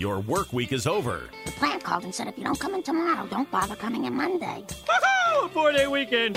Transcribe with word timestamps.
your 0.00 0.20
work 0.20 0.52
week 0.52 0.72
is 0.72 0.86
over. 0.86 1.28
The 1.44 1.52
plant 1.52 1.84
called 1.84 2.04
and 2.04 2.14
said 2.14 2.26
if 2.26 2.38
you 2.38 2.44
don't 2.44 2.58
come 2.58 2.74
in 2.74 2.82
tomorrow, 2.82 3.26
don't 3.26 3.50
bother 3.50 3.76
coming 3.76 4.06
in 4.06 4.14
Monday. 4.14 4.64
Woohoo! 4.66 5.50
Four 5.50 5.72
day 5.72 5.86
weekend. 5.86 6.36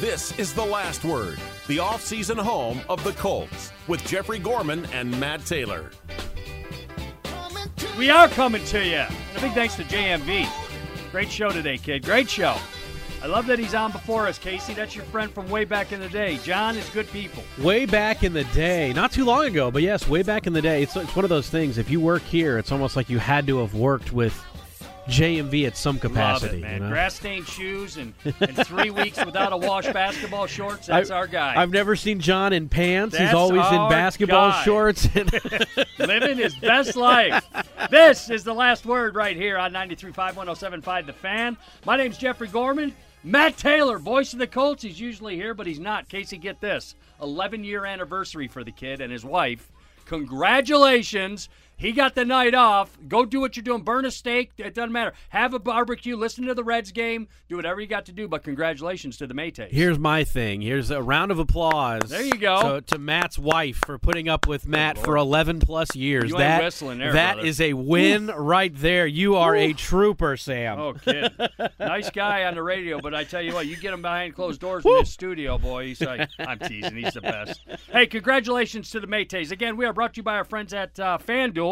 This 0.00 0.36
is 0.38 0.54
The 0.54 0.64
Last 0.64 1.04
Word, 1.04 1.38
the 1.68 1.78
off-season 1.78 2.38
home 2.38 2.80
of 2.88 3.02
the 3.04 3.12
Colts, 3.12 3.72
with 3.88 4.04
Jeffrey 4.06 4.38
Gorman 4.38 4.86
and 4.86 5.18
Matt 5.20 5.44
Taylor. 5.44 5.90
We 7.98 8.10
are 8.10 8.28
coming 8.28 8.64
to 8.66 8.84
you. 8.84 8.96
And 8.96 9.36
a 9.36 9.40
big 9.40 9.52
thanks 9.52 9.76
to 9.76 9.84
JMV. 9.84 10.46
Great 11.10 11.30
show 11.30 11.50
today, 11.50 11.78
kid. 11.78 12.04
Great 12.04 12.28
show. 12.28 12.56
I 13.26 13.28
love 13.28 13.48
that 13.48 13.58
he's 13.58 13.74
on 13.74 13.90
before 13.90 14.28
us, 14.28 14.38
Casey. 14.38 14.72
That's 14.72 14.94
your 14.94 15.04
friend 15.06 15.32
from 15.32 15.50
way 15.50 15.64
back 15.64 15.90
in 15.90 15.98
the 15.98 16.08
day. 16.08 16.38
John 16.44 16.76
is 16.76 16.88
good 16.90 17.10
people. 17.10 17.42
Way 17.58 17.84
back 17.84 18.22
in 18.22 18.32
the 18.32 18.44
day, 18.44 18.92
not 18.92 19.10
too 19.10 19.24
long 19.24 19.46
ago, 19.46 19.68
but 19.68 19.82
yes, 19.82 20.06
way 20.06 20.22
back 20.22 20.46
in 20.46 20.52
the 20.52 20.62
day. 20.62 20.84
It's, 20.84 20.94
it's 20.94 21.16
one 21.16 21.24
of 21.24 21.28
those 21.28 21.50
things. 21.50 21.76
If 21.76 21.90
you 21.90 21.98
work 22.00 22.22
here, 22.22 22.56
it's 22.56 22.70
almost 22.70 22.94
like 22.94 23.10
you 23.10 23.18
had 23.18 23.48
to 23.48 23.58
have 23.58 23.74
worked 23.74 24.12
with 24.12 24.40
JMV 25.08 25.66
at 25.66 25.76
some 25.76 25.98
capacity. 25.98 26.58
It, 26.58 26.62
man. 26.62 26.74
you 26.74 26.80
know? 26.84 26.88
Grass 26.88 27.16
stained 27.16 27.48
shoes 27.48 27.96
and, 27.96 28.14
and 28.24 28.56
three 28.64 28.90
weeks 28.90 29.24
without 29.24 29.52
a 29.52 29.56
wash 29.56 29.86
basketball 29.92 30.46
shorts. 30.46 30.86
That's 30.86 31.10
I- 31.10 31.16
our 31.16 31.26
guy. 31.26 31.60
I've 31.60 31.72
never 31.72 31.96
seen 31.96 32.20
John 32.20 32.52
in 32.52 32.68
pants. 32.68 33.18
That's 33.18 33.32
He's 33.32 33.34
always 33.34 33.66
in 33.72 33.88
basketball 33.88 34.50
guy. 34.50 34.62
shorts. 34.62 35.08
living 35.98 36.36
his 36.36 36.54
best 36.54 36.94
life. 36.94 37.44
This 37.90 38.30
is 38.30 38.44
the 38.44 38.54
last 38.54 38.86
word 38.86 39.16
right 39.16 39.36
here 39.36 39.58
on 39.58 39.72
93.5 39.72 40.34
107.5 40.34 41.06
The 41.06 41.12
Fan. 41.12 41.56
My 41.84 41.96
name's 41.96 42.18
Jeffrey 42.18 42.46
Gorman. 42.46 42.94
Matt 43.26 43.56
Taylor, 43.56 43.98
voice 43.98 44.32
of 44.32 44.38
the 44.38 44.46
Colts. 44.46 44.84
He's 44.84 45.00
usually 45.00 45.34
here, 45.34 45.52
but 45.52 45.66
he's 45.66 45.80
not. 45.80 46.08
Casey, 46.08 46.38
get 46.38 46.60
this 46.60 46.94
11 47.20 47.64
year 47.64 47.84
anniversary 47.84 48.46
for 48.46 48.62
the 48.62 48.70
kid 48.70 49.00
and 49.00 49.10
his 49.10 49.24
wife. 49.24 49.68
Congratulations. 50.04 51.48
He 51.78 51.92
got 51.92 52.14
the 52.14 52.24
night 52.24 52.54
off. 52.54 52.96
Go 53.06 53.26
do 53.26 53.38
what 53.38 53.54
you're 53.54 53.62
doing. 53.62 53.82
Burn 53.82 54.06
a 54.06 54.10
steak. 54.10 54.52
It 54.56 54.74
doesn't 54.74 54.92
matter. 54.92 55.12
Have 55.28 55.52
a 55.52 55.58
barbecue. 55.58 56.16
Listen 56.16 56.46
to 56.46 56.54
the 56.54 56.64
Reds 56.64 56.90
game. 56.90 57.28
Do 57.50 57.56
whatever 57.56 57.82
you 57.82 57.86
got 57.86 58.06
to 58.06 58.12
do. 58.12 58.26
But 58.26 58.44
congratulations 58.44 59.18
to 59.18 59.26
the 59.26 59.34
Maytays. 59.34 59.70
Here's 59.70 59.98
my 59.98 60.24
thing. 60.24 60.62
Here's 60.62 60.90
a 60.90 61.02
round 61.02 61.30
of 61.32 61.38
applause. 61.38 62.08
There 62.08 62.22
you 62.22 62.38
go. 62.38 62.60
So, 62.62 62.80
to 62.80 62.98
Matt's 62.98 63.38
wife 63.38 63.76
for 63.84 63.98
putting 63.98 64.26
up 64.26 64.48
with 64.48 64.66
Matt 64.66 64.96
for 64.96 65.16
11 65.16 65.60
plus 65.60 65.94
years. 65.94 66.30
You 66.30 66.38
that 66.38 66.62
whistling 66.62 66.96
there, 66.96 67.12
that 67.12 67.44
is 67.44 67.60
a 67.60 67.74
win 67.74 68.28
right 68.28 68.74
there. 68.74 69.06
You 69.06 69.36
are 69.36 69.54
a 69.54 69.74
trooper, 69.74 70.38
Sam. 70.38 70.80
Oh, 70.80 70.94
kid. 70.94 71.30
nice 71.78 72.08
guy 72.08 72.44
on 72.44 72.54
the 72.54 72.62
radio, 72.62 73.00
but 73.00 73.14
I 73.14 73.24
tell 73.24 73.42
you 73.42 73.52
what, 73.52 73.66
you 73.66 73.76
get 73.76 73.92
him 73.92 74.00
behind 74.00 74.34
closed 74.34 74.62
doors 74.62 74.84
in 74.86 74.98
his 74.98 75.12
studio, 75.12 75.58
boy. 75.58 75.88
He's 75.88 76.00
like, 76.00 76.30
I'm 76.38 76.58
teasing. 76.58 76.96
He's 76.96 77.12
the 77.12 77.20
best. 77.20 77.60
Hey, 77.92 78.06
congratulations 78.06 78.88
to 78.90 79.00
the 79.00 79.06
Maytays. 79.06 79.50
Again, 79.50 79.76
we 79.76 79.84
are 79.84 79.92
brought 79.92 80.14
to 80.14 80.18
you 80.18 80.22
by 80.22 80.36
our 80.36 80.44
friends 80.44 80.72
at 80.72 80.98
uh, 80.98 81.18
FanDuel. 81.18 81.65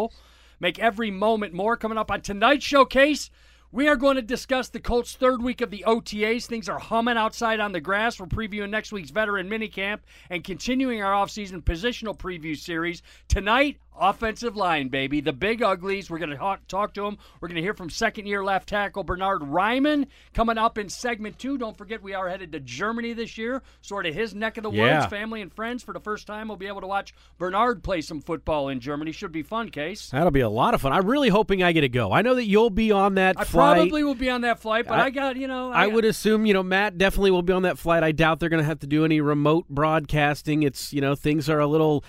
Make 0.61 0.78
every 0.78 1.11
moment 1.11 1.53
more. 1.53 1.77
Coming 1.77 1.98
up 1.98 2.11
on 2.11 2.20
tonight's 2.20 2.64
showcase, 2.64 3.31
we 3.73 3.89
are 3.89 3.97
going 3.97 4.17
to 4.17 4.23
discuss 4.23 4.69
the 4.69 4.78
Colts' 4.78 5.17
third 5.17 5.42
week 5.42 5.61
of 5.61 5.70
the 5.70 5.84
OTAs. 5.86 6.47
Things 6.47 6.69
are 6.69 6.78
humming 6.78 7.17
outside 7.17 7.59
on 7.59 7.73
the 7.73 7.81
grass. 7.81 8.20
We're 8.20 8.27
previewing 8.27 8.70
next 8.70 8.92
week's 8.92 9.11
veteran 9.11 9.51
minicamp 9.51 9.98
and 10.31 10.45
continuing 10.45 11.03
our 11.03 11.12
offseason 11.12 11.62
positional 11.62 12.17
preview 12.17 12.56
series. 12.56 13.03
Tonight, 13.27 13.78
offensive 13.98 14.56
line, 14.56 14.89
baby. 14.89 15.20
The 15.20 15.33
big 15.33 15.62
uglies. 15.62 16.11
We're 16.11 16.19
going 16.19 16.31
to 16.31 16.37
talk, 16.37 16.67
talk 16.69 16.95
to 16.95 17.03
them. 17.03 17.19
We're 17.41 17.48
going 17.48 17.56
to 17.56 17.62
hear 17.62 17.75
from 17.75 17.91
second 17.91 18.27
year 18.27 18.45
left 18.45 18.69
tackle 18.69 19.05
Bernhard 19.05 19.42
Raimann 19.42 20.06
coming 20.33 20.59
up 20.59 20.78
in 20.78 20.89
segment 20.89 21.39
two. 21.39 21.59
Don't 21.59 21.77
forget, 21.77 22.03
we 22.03 22.14
are 22.14 22.28
headed 22.28 22.53
to 22.53 22.61
Germany 22.61 23.12
this 23.12 23.39
year, 23.39 23.62
sort 23.81 24.06
of 24.06 24.14
his 24.14 24.34
neck 24.34 24.56
of 24.56 24.62
the 24.62 24.70
woods. 24.70 24.78
Yeah. 24.78 25.06
Family 25.06 25.41
and 25.41 25.53
friends. 25.53 25.83
For 25.83 25.92
the 25.92 26.01
first 26.01 26.27
time, 26.27 26.48
we'll 26.48 26.56
be 26.56 26.67
able 26.67 26.81
to 26.81 26.86
watch 26.86 27.14
Bernhard 27.39 27.83
play 27.83 28.01
some 28.01 28.20
football 28.20 28.69
in 28.69 28.81
Germany. 28.81 29.12
Should 29.12 29.33
be 29.33 29.42
fun, 29.42 29.70
Case. 29.70 30.11
That'll 30.11 30.31
be 30.31 30.41
a 30.41 30.48
lot 30.48 30.75
of 30.75 30.81
fun. 30.81 30.92
I'm 30.92 31.06
really 31.06 31.29
hoping 31.29 31.62
I 31.62 31.73
get 31.73 31.83
to 31.83 31.89
go. 31.89 32.12
I 32.12 32.23
know 32.23 32.34
that 32.34 32.47
you'll 32.47 32.70
be 32.70 32.91
on 32.92 33.14
that 33.17 33.39
I 33.39 33.45
flight. 33.45 33.77
probably 33.79 34.03
will 34.05 34.14
be 34.14 34.31
on 34.31 34.42
that 34.42 34.61
flight, 34.61 34.86
but 34.86 34.98
I, 34.98 35.05
I- 35.06 35.11
got, 35.11 35.36
you 35.36 35.47
know. 35.48 35.70
I 35.73 35.86
would 35.86 36.05
assume, 36.05 36.47
you 36.47 36.55
know, 36.55 36.62
Matt 36.62 36.98
definitely 36.98 37.30
will 37.30 37.42
be 37.42 37.52
on 37.52 37.63
that 37.63 37.79
flight. 37.79 38.02
I 38.02 38.13
doubt 38.13 38.40
they're 38.40 38.48
going 38.48 38.63
to 38.63 38.67
have 38.67 38.80
to 38.80 38.86
do 38.86 39.05
any 39.05 39.20
remote 39.20 39.69
broadcasting. 39.69 40.63
It's, 40.63 40.92
you 40.92 41.01
know, 41.01 41.14
things 41.14 41.48
are 41.48 41.61
a 41.61 41.67
little 41.67 42.05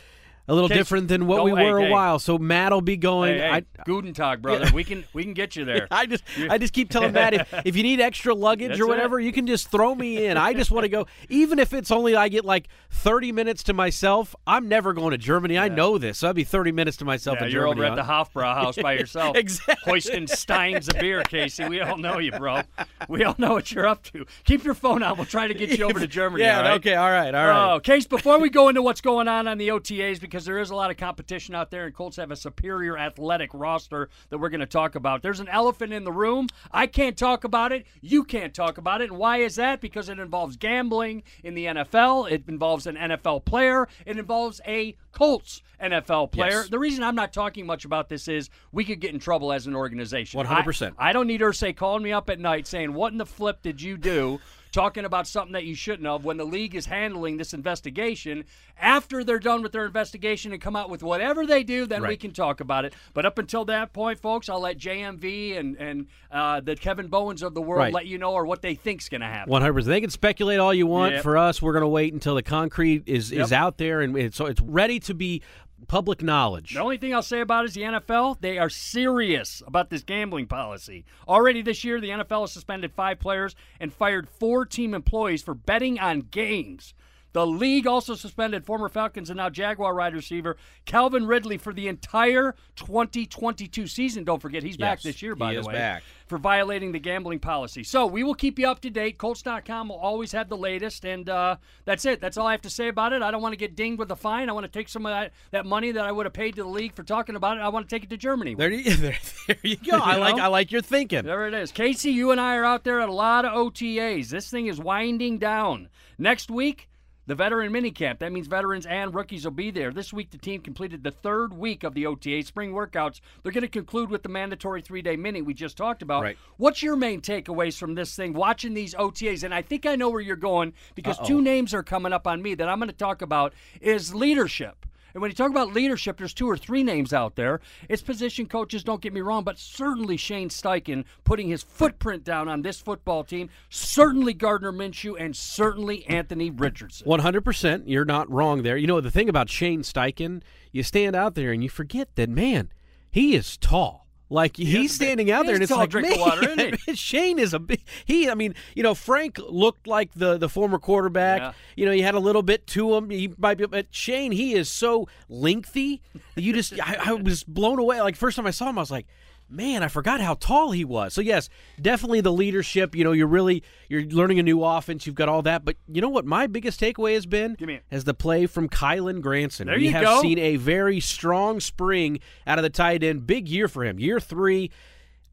a 0.48 0.54
little 0.54 0.70
Case- 0.70 0.78
different 0.78 1.08
than 1.08 1.28
what 1.28 1.44
we 1.44 1.52
were 1.52 1.80
hey. 1.80 1.88
a 1.88 1.92
while. 1.92 2.20
So 2.20 2.38
Matt'll 2.38 2.82
be 2.82 2.98
going. 2.98 3.38
Hey, 3.38 3.50
I, 3.50 3.64
Guten 3.86 4.14
Tag, 4.14 4.42
brother. 4.42 4.70
We 4.74 4.84
can 4.84 5.04
we 5.14 5.24
can 5.24 5.34
get 5.34 5.56
you 5.56 5.66
there. 5.72 5.88
I 5.92 6.06
just 6.06 6.24
I 6.50 6.58
just 6.58 6.74
keep 6.74 6.90
telling 6.90 7.14
Matt 7.14 7.34
if, 7.34 7.54
if 7.66 7.76
you 7.76 7.84
need 7.84 8.00
extra 8.02 8.34
luggage 8.36 8.70
That's 8.70 8.80
or 8.82 8.86
it. 8.86 8.88
whatever, 8.90 9.20
you 9.20 9.32
can 9.32 9.48
just 9.48 9.70
throw 9.72 9.96
me 9.96 10.26
in. 10.26 10.38
I 10.38 10.54
just 10.54 10.72
want 10.72 10.84
to 10.84 10.90
go, 10.90 11.08
even 11.30 11.60
if 11.60 11.74
it's 11.74 11.92
only 11.92 12.16
I 12.16 12.30
get 12.30 12.46
like 12.46 12.68
thirty 12.90 13.32
minutes 13.32 13.64
to 13.64 13.74
myself. 13.74 14.36
I'm 14.48 14.68
never 14.70 14.94
going 14.94 15.12
to 15.12 15.18
Germany. 15.18 15.58
I 15.58 15.68
know 15.70 15.98
this. 15.98 16.20
So 16.20 16.28
that'd 16.28 16.36
be 16.36 16.44
thirty 16.44 16.72
minutes 16.72 16.98
to 16.98 17.06
myself 17.06 17.38
Yeah, 17.40 17.48
in 17.48 17.52
you're 17.52 17.64
Germany. 17.68 17.88
over 17.88 17.92
at 17.92 17.96
the 17.96 18.12
Hofbrau 18.12 18.54
house 18.54 18.76
by 18.78 18.94
yourself. 19.00 19.36
Exactly. 19.38 19.76
Hoisting 19.92 20.28
steins 20.28 20.88
of 20.90 21.00
beer, 21.00 21.24
Casey. 21.24 21.68
We 21.68 21.82
all 21.82 21.98
know 21.98 22.20
you, 22.20 22.32
bro. 22.32 22.62
We 23.08 23.24
all 23.24 23.36
know 23.38 23.54
what 23.54 23.72
you're 23.72 23.88
up 23.88 24.04
to. 24.14 24.26
Keep 24.44 24.64
your 24.64 24.74
phone 24.74 25.04
out. 25.04 25.18
We'll 25.18 25.26
try 25.26 25.48
to 25.48 25.54
get 25.54 25.78
you 25.78 25.86
over 25.86 26.00
to 26.00 26.08
Germany. 26.16 26.44
Yeah. 26.44 26.58
all 26.58 26.64
right? 26.64 26.72
Okay. 26.74 26.96
All 26.96 27.10
right. 27.12 27.34
All 27.34 27.48
right. 27.48 27.74
Oh, 27.74 27.80
Case, 27.80 28.06
before 28.08 28.40
we 28.40 28.50
go 28.50 28.70
into 28.70 28.82
what's 28.82 29.02
going 29.02 29.28
on 29.28 29.48
on 29.48 29.58
the 29.58 29.70
OTAs, 29.70 30.20
because 30.20 30.35
there 30.44 30.60
is 30.60 30.72
a 30.72 30.76
lot 30.76 30.92
of 30.92 30.98
competition 30.98 31.56
out 31.56 31.72
there, 31.72 31.86
and 31.86 31.96
Colts 31.96 32.18
have 32.18 32.32
a 32.32 32.36
superior 32.36 32.98
athletic 32.98 33.52
roster 33.54 34.10
that 34.30 34.38
we're 34.38 34.50
going 34.50 34.60
to 34.60 34.66
talk 34.66 34.96
about. 34.96 35.22
There's 35.22 35.40
an 35.40 35.48
elephant 35.48 35.94
in 35.94 36.04
the 36.04 36.12
room. 36.12 36.48
I 36.72 36.88
can't 36.88 37.18
talk 37.18 37.46
about 37.46 37.72
it. 37.72 37.86
You 38.02 38.24
can't 38.26 38.54
talk 38.54 38.78
about 38.78 39.02
it. 39.02 39.10
And 39.12 39.18
why 39.18 39.38
is 39.38 39.56
that? 39.56 39.80
Because 39.80 40.10
it 40.10 40.20
involves 40.20 40.58
gambling 40.58 41.24
in 41.44 41.54
the 41.54 41.66
NFL. 41.66 42.30
It 42.30 42.44
involves 42.48 42.88
an 42.88 42.96
NFL 42.98 43.46
player. 43.46 43.88
It 44.06 44.18
involves 44.18 44.60
a 44.68 44.98
Colts 45.14 45.62
NFL 45.82 46.32
player. 46.32 46.62
Yes. 46.62 46.70
The 46.70 46.80
reason 46.80 47.04
I'm 47.04 47.16
not 47.16 47.32
talking 47.32 47.66
much 47.66 47.86
about 47.86 48.10
this 48.10 48.28
is 48.28 48.50
we 48.72 48.84
could 48.84 49.00
get 49.00 49.14
in 49.14 49.20
trouble 49.20 49.54
as 49.54 49.68
an 49.68 49.76
organization. 49.76 50.42
100%. 50.42 50.96
I, 50.98 51.10
I 51.10 51.14
don't 51.14 51.28
need 51.28 51.42
Irsay 51.42 51.76
calling 51.76 52.04
me 52.04 52.12
up 52.12 52.30
at 52.30 52.40
night 52.40 52.68
saying, 52.68 52.94
"What 52.94 53.12
in 53.12 53.18
the 53.18 53.26
flip 53.26 53.62
did 53.62 53.82
you 53.82 53.98
do?" 53.98 54.40
Talking 54.76 55.06
about 55.06 55.26
something 55.26 55.54
that 55.54 55.64
you 55.64 55.74
shouldn't 55.74 56.06
have 56.06 56.26
when 56.26 56.36
the 56.36 56.44
league 56.44 56.76
is 56.76 56.88
handling 56.88 57.38
this 57.38 57.54
investigation. 57.54 58.44
After 58.78 59.24
they're 59.24 59.40
done 59.40 59.62
with 59.62 59.72
their 59.72 59.86
investigation 59.86 60.52
and 60.52 60.62
come 60.62 60.76
out 60.76 60.90
with 60.90 61.02
whatever 61.02 61.46
they 61.46 61.64
do, 61.64 61.86
then 61.86 62.02
we 62.06 62.18
can 62.18 62.32
talk 62.32 62.60
about 62.60 62.84
it. 62.84 62.94
But 63.14 63.26
up 63.26 63.38
until 63.40 63.64
that 63.66 63.94
point, 63.94 64.20
folks, 64.20 64.50
I'll 64.50 64.60
let 64.60 64.78
JMV 64.78 65.58
and 65.58 65.78
and 65.78 66.08
uh, 66.30 66.60
the 66.60 66.76
Kevin 66.76 67.08
Bowens 67.08 67.42
of 67.42 67.54
the 67.54 67.62
world 67.62 67.80
Right. 67.80 67.94
let 67.94 68.06
you 68.06 68.18
know 68.18 68.34
or 68.34 68.46
what 68.46 68.62
they 68.62 68.76
think's 68.76 69.08
going 69.08 69.22
to 69.22 69.28
happen. 69.28 69.50
One 69.50 69.62
hundred 69.62 69.76
percent. 69.76 69.92
They 69.92 70.02
can 70.02 70.10
speculate 70.10 70.60
all 70.60 70.74
you 70.74 70.88
want. 70.88 71.14
Yep. 71.14 71.24
For 71.24 71.38
us, 71.38 71.62
we're 71.62 71.72
going 71.72 71.84
to 71.84 71.88
wait 71.88 72.14
until 72.14 72.36
the 72.36 72.44
concrete 72.44 73.04
is 73.06 73.32
is 73.32 73.54
out 73.54 73.78
there 73.78 74.02
and 74.02 74.18
it's 74.18 74.36
so 74.36 74.46
it's 74.46 74.60
ready 74.60 75.00
to 75.00 75.14
be 75.14 75.42
public 75.88 76.22
knowledge. 76.22 76.74
The 76.74 76.82
only 76.82 76.98
thing 76.98 77.14
I'll 77.14 77.22
say 77.22 77.42
about 77.42 77.66
it 77.66 77.70
is 77.70 77.74
the 77.74 77.82
NFL, 77.82 78.40
they 78.40 78.58
are 78.58 78.70
serious 78.70 79.62
about 79.68 79.90
this 79.90 80.04
gambling 80.04 80.48
policy. 80.48 81.06
Already 81.28 81.62
this 81.62 81.84
year, 81.84 82.00
the 82.00 82.10
NFL 82.10 82.42
has 82.42 82.52
suspended 82.52 82.92
five 82.94 83.20
players 83.20 83.56
and 83.80 83.94
fired 83.94 84.28
four 84.30 84.66
team 84.66 84.94
employees 84.94 85.44
for 85.44 85.54
betting 85.54 86.00
on 86.00 86.22
games. 86.22 86.94
The 87.36 87.46
league 87.46 87.86
also 87.86 88.16
suspended 88.16 88.64
former 88.64 88.88
Falcons 88.88 89.30
and 89.30 89.36
now 89.36 89.50
Jaguar 89.50 89.94
wide 89.94 90.14
receiver 90.14 90.56
Calvin 90.86 91.28
Ridley 91.28 91.58
for 91.58 91.74
the 91.74 91.90
entire 91.90 92.56
2022 92.78 93.88
season. 93.88 94.24
Don't 94.24 94.42
forget, 94.42 94.64
he's 94.64 94.78
back 94.78 95.02
this 95.02 95.22
year, 95.22 95.36
by 95.36 95.54
he 95.54 95.60
the 95.60 95.68
way, 95.68 95.74
back. 95.74 96.04
for 96.28 96.38
violating 96.38 96.94
the 96.94 97.00
gambling 97.00 97.40
policy. 97.40 97.84
So 97.84 98.06
we 98.06 98.24
will 98.24 98.36
keep 98.36 98.58
you 98.58 98.70
up 98.70 98.80
to 98.84 98.90
date. 98.90 99.18
Colts.com 99.18 99.90
will 99.90 99.98
always 99.98 100.32
have 100.32 100.48
the 100.48 100.56
latest, 100.56 101.04
and 101.04 101.28
uh, 101.28 101.58
that's 101.84 102.06
it. 102.06 102.22
That's 102.22 102.38
all 102.38 102.48
I 102.48 102.52
have 102.52 102.62
to 102.62 102.70
say 102.70 102.88
about 102.88 103.12
it. 103.12 103.22
I 103.22 103.32
don't 103.32 103.42
want 103.42 103.52
to 103.52 103.58
get 103.58 103.76
dinged 103.76 104.00
with 104.00 104.10
a 104.12 104.16
fine. 104.16 104.50
I 104.50 104.54
want 104.54 104.64
to 104.64 104.72
take 104.72 104.88
some 104.88 105.06
of 105.06 105.10
that, 105.10 105.34
that 105.52 105.66
money 105.66 105.92
that 105.92 106.06
I 106.06 106.14
would 106.14 106.26
have 106.26 106.32
paid 106.32 106.56
to 106.56 106.64
the 106.64 106.70
league 106.70 106.96
for 106.96 107.04
talking 107.04 107.36
about 107.36 107.58
it. 107.58 107.60
I 107.60 107.68
want 107.68 107.90
to 107.90 107.94
take 107.94 108.06
it 108.06 108.10
to 108.12 108.18
Germany. 108.18 108.56
There 108.56 108.72
you, 108.72 108.96
there, 108.96 109.18
there 109.48 109.58
you 109.62 109.76
go. 109.76 109.98
I 109.98 110.16
like 110.20 110.38
know? 110.38 110.44
I 110.44 110.48
like 110.48 110.72
your 110.72 110.82
thinking. 110.82 111.26
There 111.26 111.50
it 111.50 111.54
is. 111.54 111.74
Casey, 111.74 112.12
you 112.12 112.32
and 112.32 112.40
I 112.40 112.56
are 112.56 112.64
out 112.64 112.86
there 112.86 113.02
at 113.02 113.10
a 113.10 113.14
lot 113.14 113.44
of 113.44 113.52
OTAs. 113.52 114.30
This 114.30 114.50
thing 114.50 114.68
is 114.68 114.80
winding 114.80 115.38
down. 115.38 115.90
Next 116.18 116.50
week, 116.50 116.88
the 117.28 117.36
veteran 117.36 117.72
minicamp. 117.72 118.20
That 118.20 118.32
means 118.32 118.48
veterans 118.48 118.86
and 118.86 119.14
rookies 119.14 119.46
will 119.46 119.52
be 119.52 119.72
there. 119.72 119.92
This 119.92 120.14
week, 120.14 120.32
the 120.32 120.38
team 120.38 120.62
completed 120.62 121.04
the 121.04 121.12
third 121.12 121.54
week 121.54 121.84
of 121.84 121.94
the 121.94 122.06
OTA 122.06 122.44
spring 122.44 122.72
workouts. 122.72 123.22
They're 123.42 123.52
going 123.52 123.62
to 123.64 123.68
conclude 123.68 124.10
with 124.10 124.24
the 124.24 124.30
mandatory 124.30 124.82
three 124.82 125.02
day 125.02 125.16
mini 125.16 125.42
we 125.42 125.54
just 125.54 125.78
talked 125.78 126.02
about. 126.02 126.24
Right. 126.24 126.38
What's 126.58 126.84
your 126.84 126.96
main 126.96 127.22
takeaways 127.22 127.78
from 127.78 127.96
this 127.96 128.16
thing, 128.16 128.34
watching 128.34 128.74
these 128.74 128.94
OTAs? 128.96 129.44
And 129.44 129.54
I 129.54 129.62
think 129.62 129.86
I 129.86 129.96
know 129.96 130.10
where 130.10 130.22
you're 130.22 130.36
going 130.36 130.74
because 130.94 131.18
two 131.26 131.42
names 131.42 131.74
are 131.74 131.84
coming 131.84 132.14
up 132.14 132.28
on 132.28 132.42
me 132.42 132.56
that 132.56 132.70
I'm 132.70 132.80
going 132.80 132.90
to 132.90 132.96
talk 132.96 133.22
about 133.22 133.54
is 133.82 134.14
leadership. 134.14 134.86
And 135.16 135.22
when 135.22 135.32
you 135.32 135.36
talk 135.36 135.50
about 135.50 135.72
leadership, 135.72 136.18
there's 136.18 136.34
two 136.34 136.50
or 136.50 136.58
three 136.58 136.84
names 136.84 137.14
out 137.14 137.38
there. 137.38 137.62
It's 137.88 138.02
position 138.02 138.48
coaches, 138.48 138.84
don't 138.84 139.00
get 139.00 139.14
me 139.14 139.22
wrong, 139.22 139.46
but 139.46 139.58
certainly 139.58 140.18
Shane 140.18 140.50
Steichen 140.50 141.06
putting 141.24 141.48
his 141.48 141.64
footprint 141.64 142.26
down 142.26 142.50
on 142.50 142.64
this 142.64 142.82
football 142.82 143.24
team. 143.24 143.50
Certainly 143.70 144.34
Gardner 144.34 144.74
Minshew 144.74 145.16
and 145.18 145.34
certainly 145.34 146.06
Anthony 146.08 146.52
Richardson. 146.52 147.08
One 147.08 147.22
hundred 147.22 147.46
percent. 147.46 147.88
You're 147.88 148.04
not 148.04 148.30
wrong 148.30 148.64
there. 148.64 148.76
You 148.76 148.88
know 148.88 149.00
the 149.00 149.10
thing 149.10 149.30
about 149.30 149.50
Shane 149.50 149.84
Steichen, 149.84 150.42
you 150.74 150.84
stand 150.84 151.16
out 151.16 151.36
there 151.36 151.54
and 151.54 151.64
you 151.64 151.70
forget 151.70 152.14
that 152.16 152.30
man, 152.30 152.74
he 153.10 153.36
is 153.36 153.56
tall. 153.56 154.05
Like 154.30 154.58
he's 154.58 154.92
is 154.92 154.92
a 154.92 154.96
standing 154.96 155.30
out 155.30 155.46
there, 155.46 155.54
and 155.54 155.64
it's 155.64 155.72
like, 155.72 155.94
man, 155.94 156.20
water, 156.20 156.50
isn't 156.50 156.80
he? 156.82 156.96
Shane 156.96 157.38
is 157.38 157.54
a 157.54 157.60
big. 157.60 157.82
He, 158.06 158.28
I 158.28 158.34
mean, 158.34 158.56
you 158.74 158.82
know, 158.82 158.96
Frank 158.96 159.38
looked 159.38 159.86
like 159.86 160.14
the 160.16 160.38
the 160.38 160.50
former 160.50 160.80
quarterback. 160.80 161.42
Yeah. 161.42 161.54
You 161.76 161.86
know, 161.86 161.92
he 161.92 162.02
had 162.02 162.16
a 162.16 162.20
little 162.20 162.42
bit 162.42 162.66
to 162.68 162.96
him. 162.96 163.12
He 163.12 163.32
might 163.38 163.60
be, 163.60 163.68
but 163.68 163.88
Shane, 163.92 164.32
he 164.32 164.56
is 164.56 164.70
so 164.70 165.08
lengthy 165.30 166.02
that 166.34 166.42
you 166.42 166.54
just, 166.54 166.74
I, 166.82 166.98
I 167.06 167.14
was 167.14 167.44
blown 167.44 167.78
away. 167.78 168.02
Like 168.02 168.16
first 168.16 168.36
time 168.36 168.48
I 168.48 168.52
saw 168.52 168.70
him, 168.70 168.78
I 168.78 168.82
was 168.82 168.92
like. 168.92 169.06
Man, 169.48 169.84
I 169.84 169.88
forgot 169.90 170.22
how 170.22 170.34
tall 170.34 170.72
he 170.72 170.84
was. 170.84 171.14
So 171.14 171.22
yes, 171.22 171.50
definitely 171.80 172.22
the 172.22 172.32
leadership. 172.32 172.96
You 172.96 173.04
know, 173.04 173.12
you're 173.12 173.28
really 173.28 173.64
you're 173.90 174.04
learning 174.04 174.40
a 174.40 174.44
new 174.44 174.64
offense. 174.64 175.06
You've 175.06 175.16
got 175.16 175.30
all 175.30 175.44
that, 175.44 175.64
but 175.64 175.76
you 175.88 176.02
know 176.02 176.10
what? 176.10 176.26
My 176.26 176.48
biggest 176.48 176.80
takeaway 176.82 177.14
has 177.14 177.26
been 177.26 177.54
Give 177.56 177.68
me 177.68 177.76
it. 177.76 177.84
has 177.92 178.06
the 178.06 178.14
play 178.16 178.48
from 178.48 178.68
Kylen 178.70 179.22
Granson. 179.22 179.68
There 179.68 179.78
we 179.78 179.86
you 179.86 179.92
have 179.92 180.04
go. 180.04 180.22
seen 180.22 180.40
a 180.40 180.56
very 180.56 181.00
strong 181.00 181.60
spring 181.60 182.20
out 182.48 182.58
of 182.58 182.64
the 182.64 182.70
tight 182.72 183.04
end. 183.04 183.28
Big 183.28 183.48
year 183.48 183.68
for 183.68 183.84
him. 183.84 184.00
Year 184.00 184.20
three. 184.20 184.72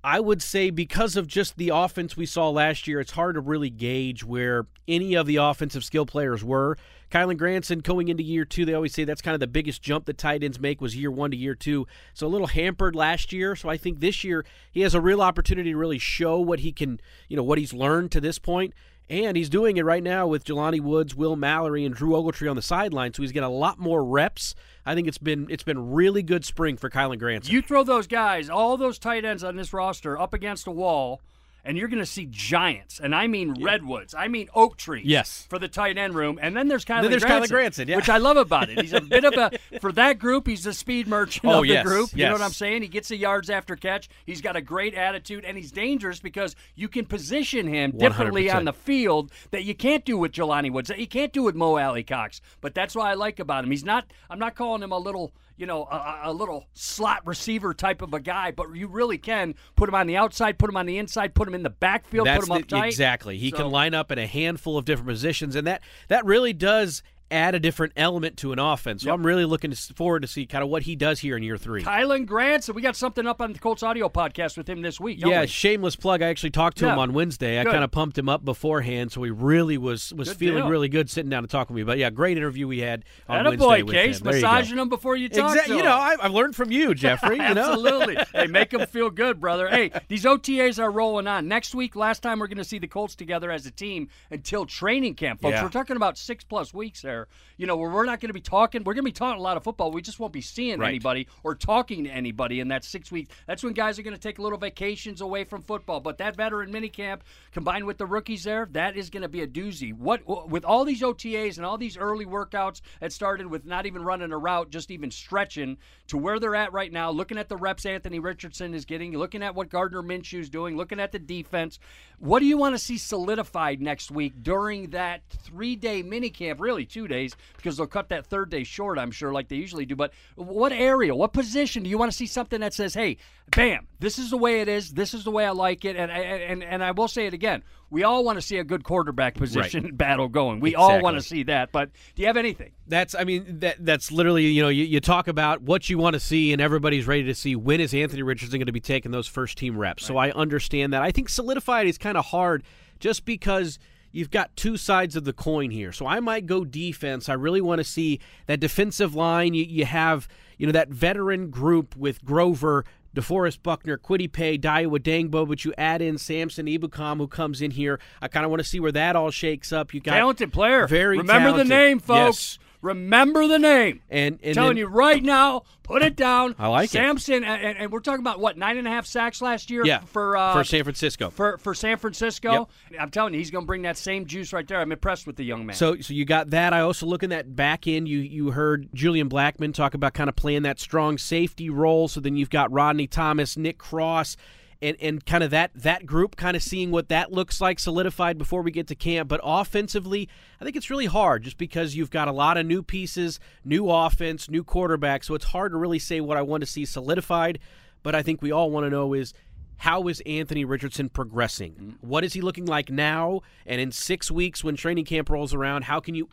I 0.05 0.19
would 0.19 0.43
say 0.43 0.71
because 0.71 1.17
of 1.17 1.29
just 1.29 1.57
the 1.57 1.69
offense 1.69 2.17
we 2.17 2.27
saw 2.27 2.51
last 2.51 2.89
year, 2.89 2.99
it's 2.99 3.13
hard 3.13 3.37
to 3.37 3.41
really 3.41 3.71
gauge 3.71 4.25
where 4.25 4.67
any 4.89 5.15
of 5.15 5.27
the 5.27 5.37
offensive 5.37 5.85
skill 5.85 6.07
players 6.07 6.43
were. 6.43 6.77
Kylen 7.13 7.37
Granson 7.37 7.79
going 7.79 8.09
into 8.09 8.25
year 8.25 8.45
two, 8.45 8.65
they 8.65 8.75
always 8.75 8.95
say 8.95 9.05
that's 9.05 9.23
kind 9.23 9.35
of 9.35 9.41
the 9.41 9.47
biggest 9.47 9.81
jump 9.81 10.07
that 10.07 10.19
tight 10.19 10.43
ends 10.43 10.59
make 10.59 10.81
was 10.81 10.97
year 10.97 11.11
one 11.11 11.31
to 11.31 11.37
year 11.37 11.55
two. 11.55 11.87
So 12.15 12.27
a 12.27 12.29
little 12.29 12.49
hampered 12.49 12.97
last 12.97 13.33
year. 13.33 13.55
So 13.55 13.69
I 13.69 13.77
think 13.77 14.01
this 14.01 14.25
year 14.25 14.45
he 14.73 14.81
has 14.81 14.95
a 14.95 15.01
real 15.01 15.23
opportunity 15.23 15.71
to 15.71 15.77
really 15.77 15.99
show 15.99 16.41
what 16.41 16.61
he 16.61 16.73
can, 16.73 16.99
you 17.29 17.37
know, 17.37 17.45
what 17.45 17.59
he's 17.59 17.73
learned 17.73 18.11
to 18.13 18.21
this 18.21 18.41
point. 18.41 18.75
And 19.13 19.37
he's 19.37 19.51
doing 19.51 19.77
it 19.77 19.85
right 19.85 20.03
now 20.03 20.27
with 20.27 20.43
Jelani 20.47 20.81
Woods, 20.81 21.15
Will 21.15 21.37
Mallory, 21.37 21.85
and 21.85 21.95
Drew 21.95 22.13
Ogletree 22.13 22.49
on 22.49 22.57
the 22.57 22.63
sideline. 22.63 23.13
So 23.13 23.21
he's 23.21 23.31
getting 23.31 23.47
a 23.47 23.53
lot 23.53 23.79
more 23.79 24.03
reps. 24.03 24.55
I 24.87 24.95
think 24.95 25.07
it's 25.07 25.19
been 25.19 25.49
it's 25.51 25.63
been 25.63 25.93
really 25.93 26.23
good 26.23 26.47
spring 26.47 26.79
for 26.79 26.89
Kylen 26.89 27.19
Granson. 27.19 27.53
You 27.53 27.61
throw 27.61 27.85
those 27.85 28.07
guys, 28.07 28.49
all 28.49 28.79
those 28.79 28.99
tight 28.99 29.27
ends 29.27 29.45
on 29.45 29.57
this 29.57 29.75
roster, 29.75 30.19
up 30.19 30.33
against 30.33 30.67
a 30.67 30.71
wall, 30.71 31.21
and 31.65 31.79
you're 31.79 31.89
going 31.89 32.01
to 32.01 32.07
see 32.07 32.27
giants, 32.31 33.01
and 33.01 33.15
I 33.15 33.27
mean 33.27 33.63
redwoods, 33.63 34.15
I 34.15 34.29
mean 34.29 34.49
oak 34.55 34.77
trees. 34.77 35.07
Yes. 35.07 35.47
for 35.49 35.59
the 35.59 35.69
tight 35.69 35.97
end 35.99 36.15
room, 36.15 36.39
and 36.43 36.57
then 36.57 36.69
there's 36.69 36.85
Kylen 36.85 37.03
Then 37.03 37.11
there's 37.11 37.25
Granson, 37.25 37.55
Granson, 37.55 37.89
yeah. 37.89 37.97
which 37.97 38.09
I 38.09 38.19
love 38.19 38.37
about 38.37 38.69
it. 38.69 38.81
He's 38.81 38.93
a 38.93 39.01
bit 39.01 39.25
of 39.25 39.35
a 39.35 39.53
for 39.81 39.93
that 39.93 40.19
group. 40.19 40.47
He's 40.47 40.65
the 40.65 40.73
speed 40.73 41.07
merchant 41.07 41.45
Oh, 41.47 41.61
of 41.61 41.67
yes, 41.67 41.85
the 41.85 41.89
group. 41.89 42.11
You 42.17 42.27
know 42.27 42.33
what 42.33 42.43
I'm 42.43 42.53
saying? 42.53 42.83
He 42.83 42.89
gets 42.89 43.09
the 43.09 43.17
yards 43.17 43.51
after 43.51 43.77
catch. 43.77 44.09
He's 44.27 44.41
got 44.41 44.57
a 44.57 44.61
great 44.61 44.95
attitude, 44.95 45.45
and 45.45 45.57
he's 45.57 45.73
dangerous 45.73 46.21
because 46.21 46.57
you 46.75 46.89
can 46.89 47.05
position 47.05 47.67
him 47.67 47.93
differently 47.93 48.47
100%. 48.47 48.55
on 48.55 48.65
the 48.65 48.73
field 48.73 49.31
that 49.51 49.65
you 49.65 49.75
can't 49.75 50.05
do 50.05 50.19
with 50.19 50.33
Jelani 50.33 50.71
Woods, 50.73 50.89
that 50.89 50.99
you 50.99 51.07
can't 51.07 51.33
do 51.33 51.43
with 51.43 51.55
Mo 51.55 51.77
Alie-Cox. 51.79 52.41
But 52.61 52.75
that's 52.75 52.95
what 52.95 53.07
I 53.07 53.15
like 53.15 53.39
about 53.39 53.65
him. 53.65 53.71
He's 53.71 53.85
not. 53.85 54.13
I'm 54.29 54.39
not 54.39 54.55
calling 54.55 54.83
him 54.83 54.93
a 54.93 54.99
little 54.99 55.33
you 55.57 55.67
know, 55.67 55.85
a- 55.85 56.21
a, 56.25 56.33
little 56.33 56.67
slot 56.73 57.27
receiver 57.27 57.75
type 57.75 58.03
of 58.03 58.13
a 58.15 58.21
guy, 58.21 58.51
but 58.51 58.75
you 58.75 58.89
really 58.89 59.19
can 59.19 59.55
put 59.77 59.89
him 59.89 59.95
on 59.95 60.07
the 60.07 60.17
outside, 60.17 60.59
put 60.59 60.69
him 60.71 60.77
on 60.77 60.87
the 60.87 60.99
inside, 60.99 61.35
put 61.35 61.47
him 61.49 61.55
in 61.55 61.63
the 61.63 61.71
backfield, 61.71 62.27
That's 62.27 62.47
put 62.49 62.57
him 62.57 62.63
up 62.63 62.69
tight. 62.69 62.87
exactly. 62.87 63.39
He 63.39 63.51
So- 63.51 63.59
can 63.59 63.71
line 63.71 63.95
up 63.95 64.11
in 64.11 64.19
a 64.19 64.27
handful 64.27 64.79
of 64.79 64.85
different 64.85 65.09
positions, 65.09 65.55
and 65.57 65.67
that 65.67 65.83
that 66.09 66.25
really 66.25 66.53
does 66.53 67.03
add 67.33 67.55
a 67.55 67.61
different 67.61 67.93
element 67.97 68.37
to 68.39 68.53
an 68.53 68.59
offense. 68.59 69.03
So 69.03 69.13
I'm 69.13 69.25
really 69.25 69.45
looking 69.45 69.73
forward 69.73 70.23
to 70.23 70.29
see 70.29 70.47
kind 70.47 70.63
of 70.63 70.71
what 70.71 70.83
he 70.83 70.95
does 70.97 71.21
here 71.21 71.37
in 71.37 71.43
year 71.43 71.57
three. 71.57 71.83
Kylen 71.83 72.27
Grant. 72.27 72.65
So 72.65 72.73
we 72.73 72.83
got 72.83 72.97
something 72.97 73.27
up 73.27 73.41
on 73.41 73.53
the 73.53 73.59
Colts 73.59 73.83
audio 73.83 74.09
podcast 74.09 74.57
with 74.57 74.69
him 74.69 74.83
this 74.83 75.01
week. 75.01 75.19
Yeah, 75.21 75.43
we? 75.43 75.47
shameless 75.47 75.97
plug. 75.97 76.23
I 76.23 76.29
actually 76.29 76.51
talked 76.51 76.79
to 76.79 76.89
him 76.89 76.99
on 76.99 77.13
Wednesday. 77.13 77.61
I 77.61 77.65
kind 77.65 77.85
of 77.85 77.91
pumped 77.91 78.19
him 78.19 78.29
up 78.29 78.45
beforehand, 78.45 79.13
so 79.13 79.23
he 79.23 79.31
really 79.31 79.79
was 79.79 80.13
was 80.15 80.29
Good 80.29 80.37
feeling 80.37 80.63
deal. 80.63 80.69
really 80.69 80.89
good 80.89 81.11
sitting 81.11 81.31
down 81.31 81.43
to 81.43 81.49
talk 81.49 81.69
with 81.69 81.77
me. 81.77 81.83
But 81.83 81.99
yeah, 81.99 82.11
great 82.11 82.37
interview 82.37 82.69
we 82.69 82.81
had 82.81 83.05
on 83.29 83.39
Atta 83.39 83.51
Wednesday 83.51 83.83
with 83.83 83.95
Case, 83.95 84.19
him. 84.19 84.25
There 84.25 84.35
massaging 84.35 84.79
him 84.79 84.89
before 84.89 85.17
you 85.17 85.29
talk 85.29 85.65
to 85.65 85.71
You 85.71 85.79
him. 85.79 85.85
know, 85.85 85.97
I, 85.97 86.17
I've 86.21 86.33
learned 86.33 86.55
from 86.57 86.71
you, 86.71 86.95
Jeffrey. 86.95 87.37
You 87.37 87.55
know, 87.55 87.73
Absolutely. 87.73 88.17
hey, 88.35 88.47
make 88.47 88.71
them 88.71 88.87
feel 88.87 89.11
good, 89.11 89.41
brother. 89.41 89.69
Hey, 89.69 89.91
these 90.09 90.25
OTAs 90.25 90.79
are 90.83 90.91
rolling 90.91 91.27
on. 91.27 91.49
Next 91.49 91.75
week, 91.75 91.97
last 91.97 92.23
time 92.23 92.39
we're 92.39 92.47
going 92.47 92.59
to 92.59 92.65
see 92.65 92.79
the 92.79 92.89
Colts 92.89 93.15
together 93.15 93.51
as 93.51 93.67
a 93.67 93.71
team 93.71 94.09
until 94.31 94.67
training 94.67 95.15
camp, 95.15 95.41
folks. 95.41 95.55
Yeah. 95.55 95.63
We're 95.63 95.69
talking 95.71 95.97
about 95.97 96.19
six 96.19 96.45
plus 96.45 96.73
weeks 96.75 97.03
there. 97.03 97.22
You 97.57 97.67
know, 97.67 97.77
where 97.77 97.91
we're 97.91 98.07
not 98.07 98.21
going 98.21 98.29
to 98.31 98.35
be 98.35 98.41
talking. 98.41 98.83
We're 98.85 98.95
going 98.95 99.05
to 99.05 99.09
be 99.09 99.13
talking 99.13 99.39
a 99.39 99.43
lot 99.43 99.57
of 99.57 99.65
football. 99.65 99.91
We 99.91 100.03
just 100.03 100.19
won't 100.19 100.33
be 100.33 100.41
seeing 100.41 100.79
Right. 100.79 100.89
anybody 100.89 101.29
or 101.43 101.55
talking 101.55 102.05
to 102.05 102.11
anybody 102.11 102.61
in 102.61 102.69
that 102.69 102.85
six 102.85 103.11
weeks. 103.13 103.35
That's 103.47 103.63
when 103.63 103.73
guys 103.73 103.99
are 103.99 104.03
going 104.03 104.17
to 104.17 104.21
take 104.21 104.39
little 104.39 104.59
vacations 104.59 105.21
away 105.21 105.45
from 105.45 105.63
football. 105.63 106.01
But 106.01 106.19
that 106.19 106.37
veteran 106.37 106.73
minicamp 106.73 107.21
combined 107.53 107.85
with 107.85 107.99
the 107.99 108.07
rookies 108.07 108.45
there, 108.45 108.69
that 108.73 108.97
is 108.97 109.11
going 109.11 109.23
to 109.23 109.29
be 109.29 109.43
a 109.43 109.47
doozy. 109.47 109.93
What 109.93 110.23
with 110.49 110.65
all 110.65 110.85
these 110.85 111.03
OTAs 111.03 111.57
and 111.57 111.67
all 111.67 111.79
these 111.79 111.97
early 111.97 112.27
workouts 112.27 112.81
that 113.01 113.13
started 113.13 113.47
with 113.47 113.65
not 113.65 113.87
even 113.87 114.03
running 114.03 114.33
a 114.33 114.39
route, 114.39 114.71
just 114.71 114.91
even 114.91 115.11
stretching 115.11 115.77
to 116.09 116.17
where 116.19 116.39
they're 116.39 116.55
at 116.57 116.73
right 116.73 116.93
now, 116.93 117.11
looking 117.11 117.39
at 117.39 117.49
the 117.49 117.57
reps 117.57 117.87
Anthony 117.87 118.19
Richardson 118.19 118.75
is 118.75 118.85
getting, 118.85 119.17
looking 119.17 119.43
at 119.43 119.55
what 119.55 119.69
Gardner 119.69 120.03
Minshew's 120.03 120.51
doing, 120.51 120.77
looking 120.77 121.01
at 121.01 121.13
the 121.13 121.19
defense. 121.19 121.79
What 122.19 122.39
do 122.41 122.47
you 122.47 122.57
want 122.57 122.75
to 122.75 122.79
see 122.79 122.99
solidified 122.99 123.81
next 123.81 124.11
week 124.11 124.43
during 124.43 124.91
that 124.91 125.23
three-day 125.29 126.03
minicamp? 126.03 126.61
Really, 126.61 126.85
two 126.87 127.02
days 127.09 127.37
because 127.57 127.77
they'll 127.77 127.87
cut 127.87 128.09
that 128.11 128.27
third 128.27 128.51
day 128.51 128.65
short, 128.65 128.99
I'm 128.99 129.11
sure, 129.11 129.33
like 129.33 129.49
they 129.49 129.57
usually 129.57 129.87
do. 129.87 129.97
But 129.97 130.13
what 130.35 130.73
area, 130.73 131.15
what 131.15 131.33
position 131.33 131.83
do 131.83 131.91
you 131.91 131.99
want 131.99 132.11
to 132.11 132.17
see 132.17 132.27
something 132.27 132.61
that 132.61 132.75
says, 132.75 132.95
"Hey, 132.95 133.19
bam, 133.55 133.87
this 134.01 134.19
is 134.19 134.31
the 134.31 134.37
way 134.37 134.61
it 134.61 134.69
is. 134.69 134.93
This 134.93 135.15
is 135.15 135.25
the 135.25 135.31
way 135.31 135.45
I 135.47 135.51
like 135.51 135.85
it." 135.85 135.97
And 135.97 136.11
and 136.11 136.63
and 136.63 136.83
I 136.85 136.93
will 136.93 137.09
say 137.09 137.27
it 137.27 137.35
again. 137.35 137.63
We 137.91 138.05
all 138.05 138.25
want 138.25 138.39
to 138.39 138.43
see 138.43 138.57
a 138.57 138.65
good 138.65 138.85
quarterback 138.85 139.35
position 139.35 139.91
battle 139.97 140.29
going. 140.29 140.61
We 140.61 140.75
all 140.75 141.01
want 141.03 141.17
to 141.19 141.23
see 141.23 141.43
that. 141.45 141.73
But 141.73 141.91
do 142.15 142.23
you 142.23 142.27
have 142.27 142.39
anything? 142.39 142.73
That's 142.87 143.15
I 143.15 143.25
mean 143.25 143.61
that 143.61 143.85
that's 143.85 144.11
literally 144.11 144.47
you 144.47 144.63
know 144.63 144.69
you, 144.69 144.85
you 144.85 145.01
talk 145.01 145.29
about 145.29 145.63
what 145.63 145.91
you 145.91 145.99
want 145.99 146.15
to 146.15 146.21
see 146.21 146.53
and 146.53 146.61
everybody's 146.63 147.07
ready 147.07 147.25
to 147.25 147.35
see 147.35 147.55
when 147.55 147.81
is 147.81 147.93
Anthony 147.93 148.23
Richardson 148.23 148.59
going 148.59 148.67
to 148.67 148.73
be 148.73 148.81
taking 148.81 149.13
those 149.13 149.27
first 149.27 149.59
team 149.59 149.77
reps. 149.77 150.07
So 150.07 150.17
I 150.17 150.31
understand 150.31 150.93
that. 150.95 151.03
I 151.03 151.11
think 151.11 151.29
solidified 151.29 151.87
is 151.87 151.99
kind 151.99 152.17
of 152.17 152.27
hard 152.27 152.65
just 152.99 153.25
because 153.25 153.79
you've 154.13 154.31
got 154.31 154.55
two 154.57 154.77
sides 154.77 155.17
of 155.17 155.25
the 155.25 155.33
coin 155.33 155.71
here. 155.71 155.91
So 155.93 156.07
I 156.07 156.21
might 156.21 156.47
go 156.47 156.65
defense. 156.65 157.29
I 157.29 157.33
really 157.35 157.61
want 157.61 157.79
to 157.81 157.85
see 157.85 158.21
that 158.47 158.61
defensive 158.61 159.15
line. 159.15 159.55
You, 159.55 159.65
you 159.65 159.85
have 159.85 160.29
you 160.59 160.67
know 160.67 160.73
that 160.73 160.89
veteran 160.91 161.51
group 161.51 161.97
with 161.97 162.25
Grover. 162.25 162.85
DeForest 163.15 163.63
Buckner, 163.63 163.99
Kwity 163.99 164.33
Paye, 164.33 164.57
Dayo 164.57 164.99
Odeyingbo, 164.99 165.47
but 165.47 165.67
you 165.67 165.75
add 165.77 166.01
in 166.01 166.17
Samson 166.17 166.65
Ebukam 166.65 167.19
who 167.19 167.29
comes 167.29 167.61
in 167.61 167.71
here. 167.71 168.01
I 168.23 168.29
kind 168.29 168.43
of 168.47 168.51
want 168.51 168.61
to 168.63 168.67
see 168.67 168.81
where 168.81 168.91
that 168.93 169.17
all 169.17 169.31
shakes 169.31 169.71
up. 169.71 169.93
You 169.93 170.01
got 170.01 170.13
Talented 170.15 170.51
player. 170.51 170.87
very 170.87 171.19
Remember 171.19 171.51
talented. 171.51 171.67
the 171.67 171.69
name, 171.69 171.99
folks. 171.99 172.57
Yes. 172.59 172.59
Remember 172.83 173.47
the 173.47 173.61
name. 173.61 174.03
And, 174.11 174.41
and 174.43 174.55
telling 174.55 174.71
then- 174.71 174.77
you 174.79 174.87
right 174.89 175.23
now, 175.23 175.63
put 175.85 176.03
it 176.03 176.17
down. 176.17 176.57
I 176.59 176.67
like 176.67 176.87
it. 176.87 176.91
Samson, 176.91 177.45
and, 177.45 177.79
and, 177.79 177.93
we're 177.93 178.01
talking 178.01 178.21
about 178.21 178.41
what 178.41 178.59
nine 178.59 178.77
and 178.77 178.87
a 178.89 178.91
half 178.91 179.07
sacks 179.07 179.41
last 179.41 179.71
year. 179.71 179.87
Yeah, 179.87 180.01
for 180.01 180.37
uh, 180.37 180.53
for 180.53 180.65
San 180.65 180.83
Francisco. 180.83 181.31
for 181.31 181.59
for 181.59 181.75
San 181.75 181.97
Francisco. 181.97 182.69
I'm 182.99 183.11
telling 183.11 183.35
you, 183.35 183.39
he's 183.39 183.53
going 183.53 183.63
to 183.65 183.67
bring 183.67 183.83
that 183.83 183.97
same 183.97 184.27
juice 184.27 184.53
right 184.53 184.67
there. 184.67 184.81
I'm 184.81 184.91
impressed 184.91 185.27
with 185.27 185.37
the 185.37 185.45
young 185.45 185.65
man. 185.65 185.77
So, 185.77 186.01
so 186.01 186.13
you 186.13 186.25
got 186.25 186.51
that. 186.51 186.73
I 186.73 186.81
also 186.81 187.07
look 187.07 187.23
in 187.23 187.31
that 187.31 187.55
back 187.55 187.87
end. 187.87 188.09
You 188.09 188.19
you 188.19 188.51
heard 188.51 188.89
Julian 188.93 189.29
Blackmon 189.29 189.73
talk 189.73 189.95
about 189.95 190.13
kind 190.13 190.29
of 190.29 190.35
playing 190.35 190.63
that 190.63 190.81
strong 190.81 191.19
safety 191.19 191.71
role. 191.71 192.09
So 192.09 192.21
then 192.21 192.37
you've 192.37 192.51
got 192.51 192.73
Rodney 192.73 193.07
Thomas, 193.07 193.57
Nick 193.57 193.79
Cross, 193.79 194.37
and 194.83 194.97
and 195.01 195.25
kind 195.25 195.45
of 195.45 195.51
that 195.51 195.71
that 195.75 196.05
group, 196.05 196.37
kind 196.37 196.57
of 196.57 196.63
seeing 196.63 196.91
what 196.91 197.09
that 197.09 197.33
looks 197.33 197.61
like 197.61 197.79
solidified 197.79 198.37
before 198.37 198.63
we 198.63 198.71
get 198.71 198.89
to 198.89 198.95
camp. 198.95 199.29
But 199.29 199.41
offensively, 199.43 200.29
I 200.61 200.65
think 200.65 200.77
it's 200.77 200.91
really 200.91 201.07
hard 201.07 201.45
just 201.45 201.57
because 201.57 201.95
you've 201.95 202.11
got 202.11 202.29
a 202.29 202.33
lot 202.33 202.59
of 202.59 202.67
new 202.67 202.83
pieces, 202.83 203.41
new 203.65 203.89
offense, 203.89 204.51
new 204.51 204.65
quarterback. 204.65 205.25
So 205.25 205.35
it's 205.35 205.47
hard 205.47 205.73
to 205.73 205.79
really 205.79 206.01
say 206.01 206.21
what 206.21 206.37
I 206.37 206.43
want 206.43 206.63
to 206.63 206.67
see 206.67 206.85
solidified. 206.85 207.61
But 208.03 208.17
I 208.17 208.23
think 208.23 208.43
we 208.43 208.51
all 208.51 208.71
want 208.71 208.85
to 208.85 208.91
know 208.91 209.15
is 209.15 209.33
how 209.79 210.09
is 210.09 210.21
Anthony 210.27 210.65
Richardson 210.65 211.09
progressing? 211.09 211.73
Mm-hmm. 211.73 212.09
What 212.09 212.25
is 212.25 212.33
he 212.33 212.41
looking 212.41 212.67
like 212.67 212.91
now? 212.91 213.41
And 213.65 213.81
in 213.81 213.93
six 213.93 214.31
weeks, 214.31 214.65
when 214.65 214.77
training 214.77 215.05
camp 215.05 215.31
rolls 215.31 215.55
around, 215.55 215.85
how 215.85 216.01
can 216.01 216.15
you 216.15 216.29